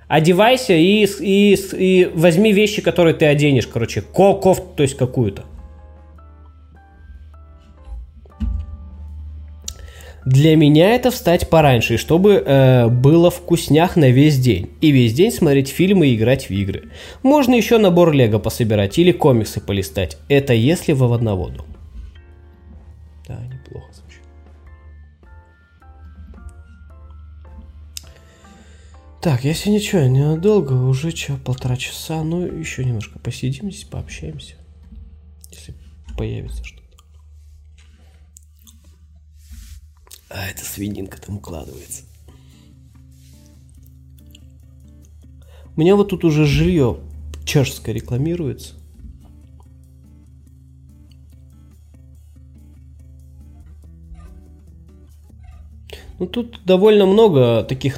[0.08, 5.46] одевайся и, и, и возьми вещи, которые ты оденешь, короче, ко кофту, то есть какую-то.
[10.28, 14.72] Для меня это встать пораньше, чтобы э, было вкуснях на весь день.
[14.82, 16.90] И весь день смотреть фильмы и играть в игры.
[17.24, 20.18] Можно еще набор лего пособирать или комиксы полистать.
[20.28, 21.64] Это если вы в одноводу.
[29.28, 34.56] Так, я сегодня что, ненадолго, уже что, полтора часа, ну еще немножко посидим здесь, пообщаемся,
[35.52, 35.76] если
[36.18, 36.98] появится что-то.
[40.30, 42.04] А, это свининка там укладывается.
[45.76, 46.98] У меня вот тут уже жилье
[47.46, 48.76] чешское рекламируется.
[56.20, 57.98] Ну, тут довольно много таких,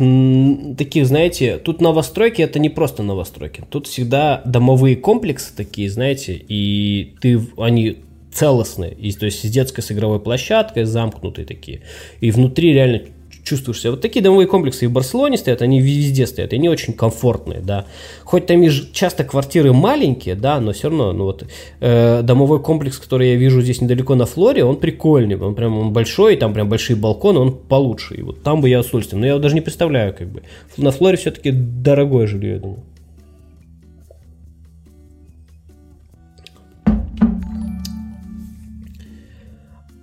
[0.78, 3.64] таких, знаете, тут новостройки это не просто новостройки.
[3.70, 8.00] Тут всегда домовые комплексы такие, знаете, и ты, они
[8.34, 8.94] целостные.
[8.94, 11.82] И, то есть с детской с игровой площадкой, замкнутые такие.
[12.20, 13.04] И внутри реально
[13.50, 13.92] чувствуешь себя.
[13.92, 17.60] Вот такие домовые комплексы и в Барселоне стоят, они везде стоят, и они очень комфортные,
[17.62, 17.86] да.
[18.24, 21.46] Хоть там и часто квартиры маленькие, да, но все равно, ну вот,
[21.80, 25.94] э, домовой комплекс, который я вижу здесь недалеко на Флоре, он прикольный, он прям он
[25.94, 29.28] большой, там прям большие балконы, он получше, и вот там бы я с удовольствием, но
[29.28, 30.44] я даже не представляю, как бы.
[30.78, 32.84] На Флоре все-таки дорогое жилье, я думаю.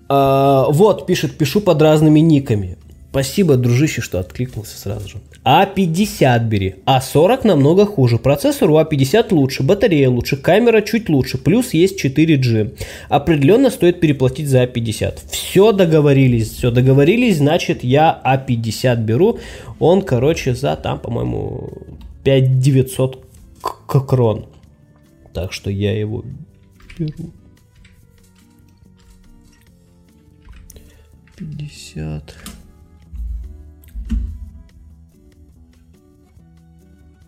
[0.08, 2.78] А, вот, пишет, пишу под разными никами.
[3.16, 5.16] Спасибо, дружище, что откликнулся сразу же.
[5.42, 6.74] А50 бери.
[6.84, 8.18] А40 намного хуже.
[8.18, 12.76] Процессор у А50 лучше, батарея лучше, камера чуть лучше, плюс есть 4G.
[13.08, 15.30] Определенно стоит переплатить за А50.
[15.30, 19.38] Все договорились, все договорились, значит я А50 беру.
[19.78, 21.70] Он, короче, за там, по-моему,
[22.22, 23.24] 5900
[23.88, 24.44] крон.
[25.32, 26.22] Так что я его
[26.98, 27.30] беру.
[31.38, 32.55] 50.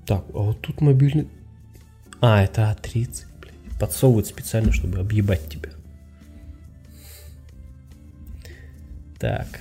[0.09, 1.28] Так, а вот тут мобильный...
[2.22, 3.78] А, это А30, блядь.
[3.78, 5.68] Подсовывают специально, чтобы объебать тебя.
[9.18, 9.60] Так.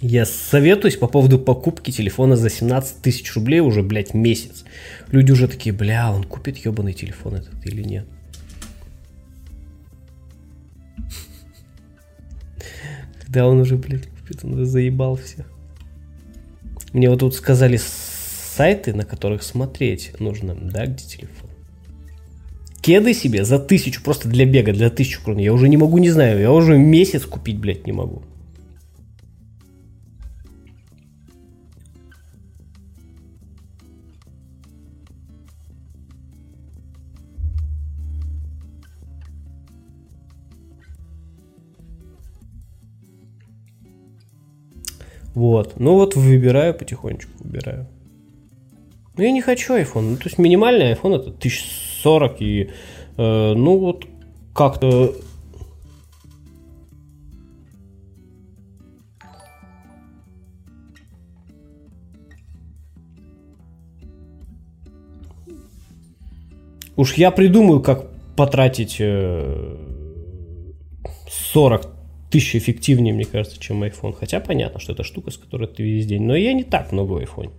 [0.00, 4.64] Я советуюсь по поводу покупки телефона за 17 тысяч рублей уже, блядь, месяц.
[5.10, 8.06] Люди уже такие, бля, он купит ебаный телефон этот или нет.
[13.20, 15.46] Когда он уже, блядь, купит, он уже заебал всех.
[16.92, 17.78] Мне вот тут сказали
[18.52, 21.50] сайты, на которых смотреть нужно, да, где телефон.
[22.80, 25.38] Кеды себе за тысячу, просто для бега, для тысячу крон.
[25.38, 28.22] Я уже не могу, не знаю, я уже месяц купить, блядь, не могу.
[45.34, 45.80] Вот.
[45.80, 47.86] Ну вот выбираю потихонечку, выбираю.
[49.16, 50.02] Ну, я не хочу iPhone.
[50.02, 52.70] Ну, то есть минимальный iPhone это 1040 и
[53.18, 54.06] э, ну вот
[54.54, 55.14] как-то
[66.94, 68.06] Уж я придумаю, как
[68.36, 69.76] потратить э,
[71.52, 71.88] 40
[72.30, 74.14] тысяч эффективнее, мне кажется, чем iPhone.
[74.18, 76.22] Хотя понятно, что это штука, с которой ты весь день.
[76.22, 77.50] Но я не так много в iPhone.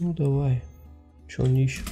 [0.00, 0.62] Ну давай.
[1.28, 1.84] Что он ищет?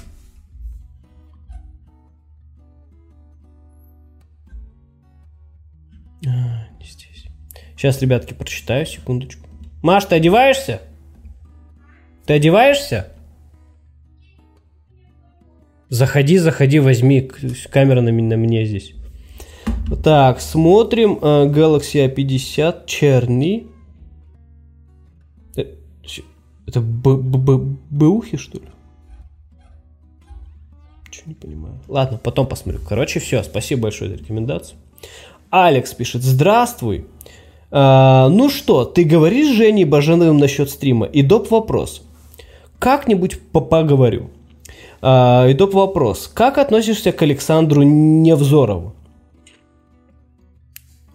[6.27, 7.27] А, не здесь.
[7.77, 9.47] Сейчас, ребятки, прочитаю, секундочку.
[9.83, 10.81] Маш, ты одеваешься?
[12.25, 13.13] Ты одеваешься?
[15.91, 17.31] Заходи, заходи, возьми.
[17.71, 18.95] Камера на, на мне здесь.
[20.03, 21.19] Так, смотрим.
[21.21, 23.67] Uh, Galaxy A50 черный.
[26.69, 28.65] Это бэухи, что ли?
[31.07, 31.75] Ничего не понимаю.
[31.89, 32.83] Ладно, потом посмотрю.
[32.87, 33.43] Короче, все.
[33.43, 34.79] Спасибо большое за рекомендацию.
[35.49, 36.23] Алекс пишет.
[36.23, 37.07] Здравствуй.
[37.71, 41.07] А, ну что, ты говоришь Жене Баженовым насчет стрима?
[41.07, 42.03] И доп вопрос.
[42.79, 44.29] Как-нибудь поговорю.
[45.01, 46.29] А, и доп вопрос.
[46.29, 48.95] Как относишься к Александру Невзорову?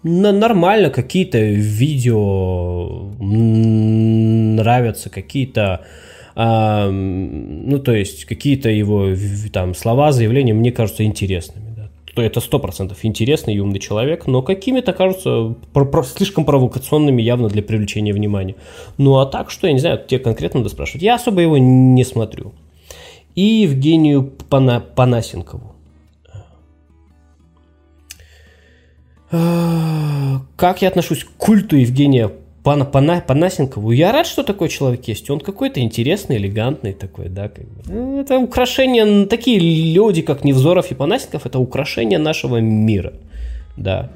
[0.04, 5.80] Нормально, какие-то видео нравятся, какие-то
[6.36, 9.10] а, ну, то есть, какие-то его
[9.52, 11.74] там слова, заявления мне кажутся интересными.
[11.76, 11.88] Да.
[12.14, 17.22] То это сто процентов интересный и умный человек, но какими-то кажутся про- про- слишком провокационными
[17.22, 18.56] явно для привлечения внимания.
[18.98, 21.02] Ну, а так, что, я не знаю, тебе конкретно надо спрашивать.
[21.02, 22.52] Я особо его не смотрю.
[23.36, 25.73] И Евгению Пана- Панасенкову.
[30.56, 32.30] Как я отношусь к культу Евгения
[32.62, 33.90] Пана, Пана, Панасенкову?
[33.92, 35.28] Я рад, что такой человек есть.
[35.30, 37.48] Он какой-то интересный, элегантный такой, да.
[37.48, 37.82] Как бы.
[37.86, 39.58] Ну, это украшение, такие
[39.94, 43.12] люди, как Невзоров и Панасенков, это украшение нашего мира,
[43.76, 44.10] да.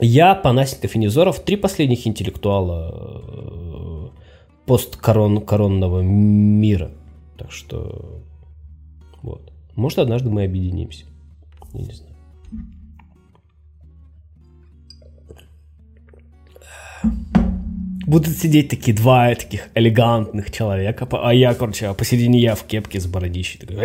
[0.00, 4.08] Я, Панасенков и Невзоров, три последних интеллектуала э,
[4.66, 6.90] посткоронного мира.
[7.38, 8.22] Так что,
[9.22, 9.52] вот.
[9.74, 11.04] Может, однажды мы объединимся.
[11.74, 12.05] Я не знаю.
[18.06, 23.06] Будут сидеть такие два таких элегантных человека, а я, короче, посередине я в кепке с
[23.06, 23.58] бородищей.
[23.58, 23.76] Такой,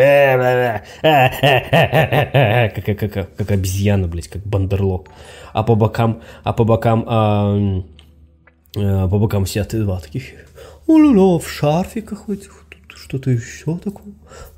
[2.70, 5.10] как, как, как, как обезьяна, блядь, как бандерлог.
[5.54, 7.82] А по бокам, а по бокам, а,
[8.78, 10.24] а, по бокам сидят два таких,
[11.40, 12.61] в шарфиках этих
[13.12, 14.14] что-то еще такое?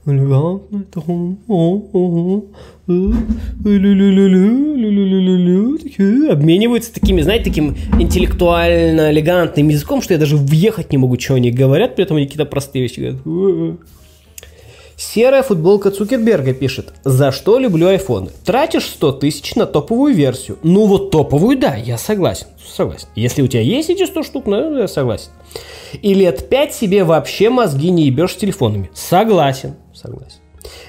[0.05, 1.35] Элегантное, такое,
[6.29, 11.49] обмениваются такими, знаете, таким интеллектуально элегантным языком, что я даже въехать не могу, что они
[11.49, 13.79] говорят, при этом они какие-то простые вещи говорят.
[15.03, 18.31] Серая футболка Цукерберга пишет, за что люблю айфоны.
[18.45, 20.57] Тратишь 100 тысяч на топовую версию.
[20.63, 22.47] Ну вот топовую, да, я согласен.
[22.65, 23.09] Согласен.
[23.13, 25.29] Если у тебя есть эти 100 штук, ну я согласен.
[26.01, 28.89] И лет 5 себе вообще мозги не ебешь телефонами.
[28.93, 29.75] Согласен.
[29.93, 30.39] Согласен.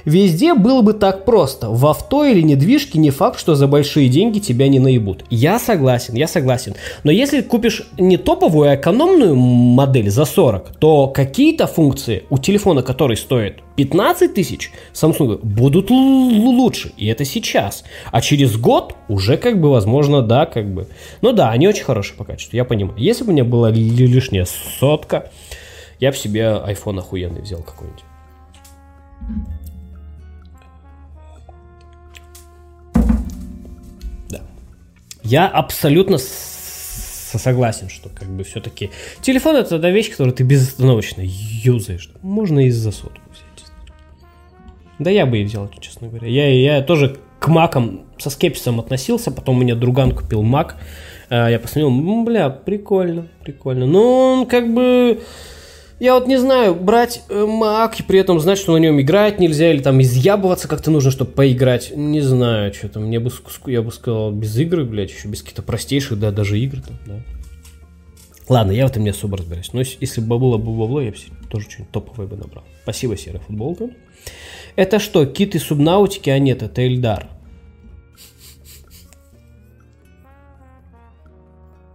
[0.05, 1.71] Везде было бы так просто.
[1.71, 5.25] В авто или недвижке не факт, что за большие деньги тебя не наебут.
[5.31, 6.75] Я согласен, я согласен.
[7.03, 12.83] Но если купишь не топовую, а экономную модель за 40, то какие-то функции у телефона,
[12.83, 16.93] который стоит 15 тысяч, Samsung будут лучше.
[16.97, 17.85] И это сейчас.
[18.13, 20.87] А через год уже как бы возможно, да, как бы.
[21.23, 22.99] Ну да, они очень хорошие по качеству, я понимаю.
[22.99, 24.47] Если бы у меня была лишняя
[24.79, 25.31] сотка,
[26.01, 28.05] я бы себе iPhone охуенный взял какой-нибудь.
[35.25, 38.91] Я абсолютно согласен, что как бы все-таки
[39.21, 42.11] телефон это та вещь, которую ты безостановочно юзаешь.
[42.23, 43.73] Можно и за сотку взять.
[44.99, 46.29] Да я бы и взял, честно говоря.
[46.29, 50.77] Я, я тоже к макам со скепсисом относился, потом у меня друган купил мак.
[51.31, 51.91] А, я посмотрел,
[52.25, 53.87] бля, прикольно, прикольно.
[53.87, 55.23] Но он как бы
[56.01, 59.39] я вот не знаю, брать э, Mac и при этом знать, что на нем играть
[59.39, 61.93] нельзя, или там изъябываться как-то нужно, чтобы поиграть.
[61.95, 63.05] Не знаю, что там.
[63.05, 63.31] Мне бы,
[63.67, 67.23] я бы сказал, без игры, блядь, еще без каких-то простейших, да, даже игр там, да.
[68.49, 69.73] Ладно, я в этом не особо разбираюсь.
[69.73, 71.17] Но если бы было бы бабло, я бы
[71.49, 72.65] тоже что-нибудь топовое бы набрал.
[72.83, 73.89] Спасибо, серая футболка.
[74.77, 76.29] Это что, кит из субнаутики?
[76.29, 77.29] А нет, это Эльдар.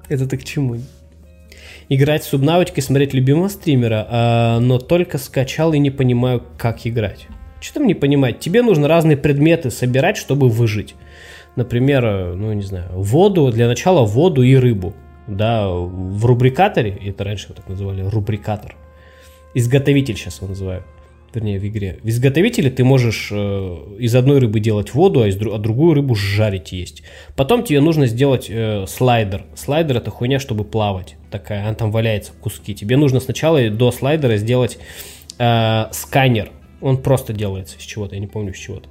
[0.07, 0.77] Это ты к чему?
[1.90, 7.28] Играть с субнавочкой, смотреть любимого стримера, а, но только скачал и не понимаю, как играть.
[7.60, 8.40] Что там не понимать?
[8.40, 10.95] Тебе нужно разные предметы собирать, чтобы выжить.
[11.56, 14.94] Например, э, ну не знаю, воду, для начала воду и рыбу.
[15.28, 18.76] Да, в рубрикаторе, это раньше его так называли, рубрикатор.
[19.53, 20.86] Изготовитель сейчас его называют
[21.34, 21.99] вернее, в игре.
[22.03, 26.15] В изготовителе ты можешь э, из одной рыбы делать воду, а, из, а другую рыбу
[26.15, 27.03] жарить есть.
[27.35, 29.45] Потом тебе нужно сделать э, слайдер.
[29.56, 31.15] Слайдер это хуйня, чтобы плавать.
[31.31, 32.73] Такая, она там валяется куски.
[32.73, 34.77] Тебе нужно сначала до слайдера сделать
[35.38, 36.51] э, сканер.
[36.81, 38.89] Он просто делается из чего-то, я не помню, из чего-то.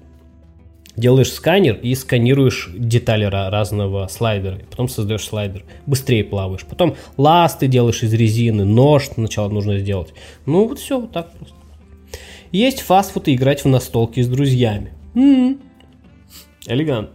[0.99, 4.59] Делаешь сканер и сканируешь детали разного слайдера.
[4.69, 5.65] Потом создаешь слайдер.
[5.87, 6.65] Быстрее плаваешь.
[6.69, 8.65] Потом ласты делаешь из резины.
[8.65, 10.13] Нож сначала нужно сделать.
[10.45, 11.58] Ну вот все, вот так просто.
[12.53, 14.93] Есть фастфуд и играть в настолки с друзьями.
[15.15, 15.59] М-м-м.
[16.67, 17.11] Элегант.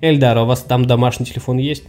[0.00, 1.84] Эльдар, а у вас там домашний телефон есть?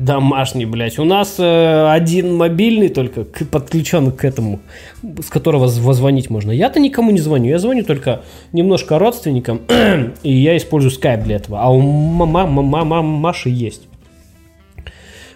[0.00, 0.98] домашний, блядь.
[0.98, 4.60] У нас э, один мобильный только к, подключен к этому,
[5.02, 6.50] с которого позвонить можно.
[6.50, 7.50] Я-то никому не звоню.
[7.50, 8.22] Я звоню только
[8.52, 9.60] немножко родственникам,
[10.22, 11.60] и я использую скайп для этого.
[11.60, 13.82] А у мама, мама, Маши есть.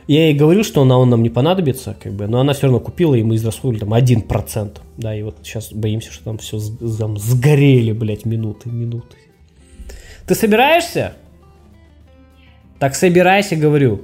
[0.07, 2.81] Я ей говорил, что она он нам не понадобится, как бы, но она все равно
[2.81, 4.79] купила, и мы израсходовали там 1%.
[4.99, 6.61] Да, и вот сейчас боимся, что там все
[6.99, 9.17] там сгорели, блядь, минуты, минуты.
[10.27, 11.15] Ты собираешься?
[12.79, 14.03] Так собирайся, говорю.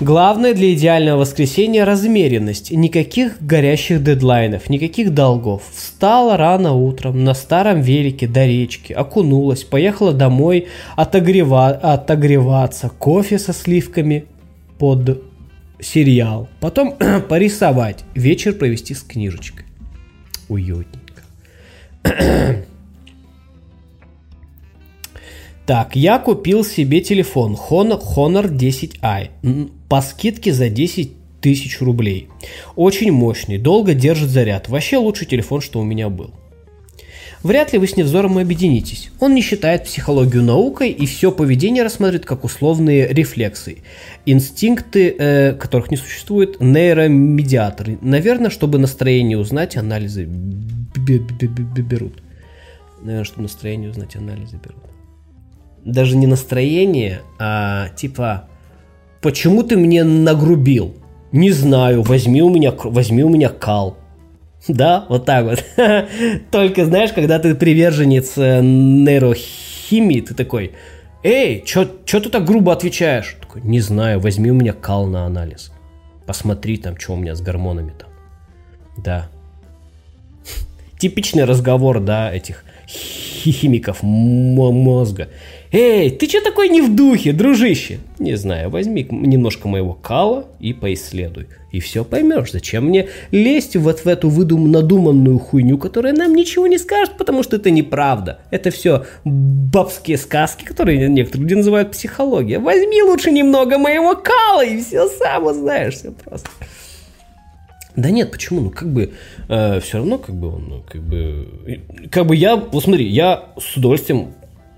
[0.00, 2.70] Главное для идеального воскресенья– размеренность.
[2.70, 5.62] Никаких горящих дедлайнов, никаких долгов.
[5.74, 11.70] Встала рано утром, на старом велике до речки, окунулась, поехала домой отогрева...
[11.70, 14.26] отогреваться, кофе со сливками
[14.78, 15.20] под
[15.80, 16.48] сериал.
[16.60, 16.96] Потом
[17.28, 19.66] порисовать, вечер провести с книжечкой.
[20.48, 21.22] Уютненько.
[25.68, 31.12] Так, я купил себе телефон Honor, Honor 10i по скидке за 10
[31.42, 32.28] тысяч рублей.
[32.74, 34.70] Очень мощный, долго держит заряд.
[34.70, 36.30] Вообще лучший телефон, что у меня был.
[37.42, 39.10] Вряд ли вы с Невзором объединитесь.
[39.20, 43.82] Он не считает психологию наукой и все поведение рассматривает как условные рефлексы.
[44.24, 47.98] Инстинкты, э, которых не существует, нейромедиаторы.
[48.00, 52.22] Наверное, чтобы настроение узнать, анализы берут.
[53.02, 54.87] Наверное, чтобы настроение узнать, анализы берут
[55.88, 58.48] даже не настроение, а типа,
[59.20, 60.94] почему ты мне нагрубил?
[61.32, 63.96] Не знаю, возьми у меня, возьми у меня кал.
[64.66, 65.64] Да, вот так вот.
[66.50, 70.72] Только знаешь, когда ты приверженец э, нейрохимии, ты такой,
[71.22, 73.36] эй, чё, чё ты так грубо отвечаешь?
[73.40, 75.72] Такой, не знаю, возьми у меня кал на анализ.
[76.26, 78.10] Посмотри там, что у меня с гормонами там.
[79.02, 79.28] Да.
[80.98, 85.28] Типичный разговор, да, этих химиков мозга.
[85.70, 87.98] Эй, ты что такой не в духе, дружище?
[88.18, 91.48] Не знаю, возьми немножко моего кала и поисследуй.
[91.70, 96.66] И все поймешь, зачем мне лезть вот в эту выдум надуманную хуйню, которая нам ничего
[96.66, 98.40] не скажет, потому что это неправда.
[98.50, 102.58] Это все бабские сказки, которые некоторые люди называют психология.
[102.58, 106.48] Возьми лучше немного моего кала, и все сам узнаешь, все просто.
[107.98, 108.60] Да нет, почему?
[108.60, 109.12] Ну, как бы,
[109.48, 113.46] э, все равно, как бы, он, ну, как бы, как бы я, вот смотри, я
[113.58, 114.34] с удовольствием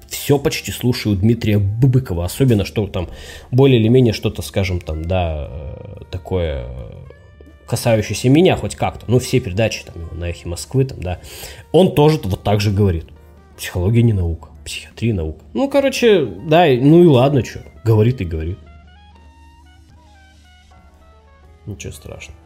[0.09, 3.11] все почти слушаю Дмитрия Быбыкова, особенно что там
[3.51, 6.93] более или менее что-то, скажем, там, да, э, такое э,
[7.67, 11.21] касающееся меня хоть как-то, ну, все передачи там на Эхе Москвы, там, да,
[11.73, 13.05] он тоже вот так же говорит.
[13.55, 15.45] Психология не наука, психиатрия наука.
[15.53, 18.59] Ну, короче, да, ну и ладно, что, говорит и говорит.
[21.67, 22.40] Ничего страшного.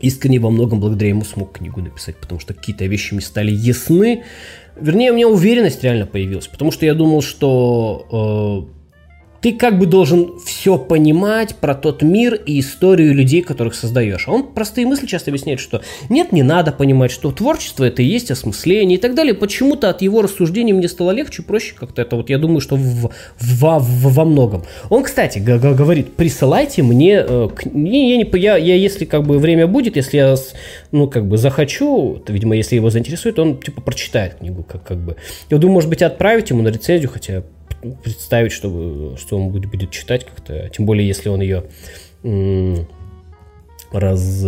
[0.00, 4.24] Искренне во многом благодаря ему смог книгу написать, потому что какие-то вещи мне стали ясны,
[4.80, 8.79] Вернее, у меня уверенность реально появилась, потому что я думал, что э,
[9.40, 14.28] ты как бы должен все понимать про тот мир и историю людей, которых создаешь.
[14.28, 18.30] Он простые мысли часто объясняет, что нет, не надо понимать, что творчество это и есть
[18.30, 19.34] осмысление и так далее.
[19.34, 22.16] Почему-то от его рассуждений мне стало легче, проще как-то это.
[22.16, 24.64] Вот я думаю, что в, в, в, во многом.
[24.90, 29.96] Он, кстати, говорит, присылайте мне, э, я, я, я, я, если как бы время будет,
[29.96, 30.36] если я,
[30.92, 34.98] ну, как бы захочу, то, видимо, если его заинтересует, он, типа, прочитает книгу, как, как
[34.98, 35.16] бы.
[35.48, 37.44] Я думаю, может быть, отправить ему на рецензию, хотя
[38.02, 40.68] представить, что, что он будет, будет читать как-то.
[40.68, 41.64] Тем более, если он ее
[43.92, 44.44] раз,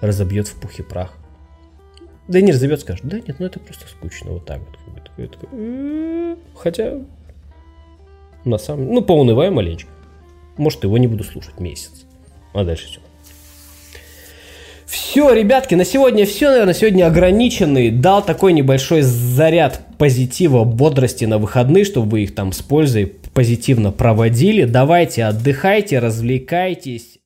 [0.00, 1.14] разобьет в пух и прах.
[2.26, 5.04] Да не разобьет, скажет, да нет, ну это просто скучно, вот так вот.
[5.04, 6.36] Такой, такой.
[6.54, 7.00] Хотя,
[8.44, 9.88] на самом деле, ну, поунываю маленько.
[10.58, 12.04] Может, его не буду слушать месяц.
[12.52, 13.00] А дальше все.
[14.88, 17.90] Все, ребятки, на сегодня все, наверное, сегодня ограниченный.
[17.90, 23.92] Дал такой небольшой заряд позитива, бодрости на выходные, чтобы вы их там с пользой позитивно
[23.92, 24.64] проводили.
[24.64, 27.17] Давайте отдыхайте, развлекайтесь.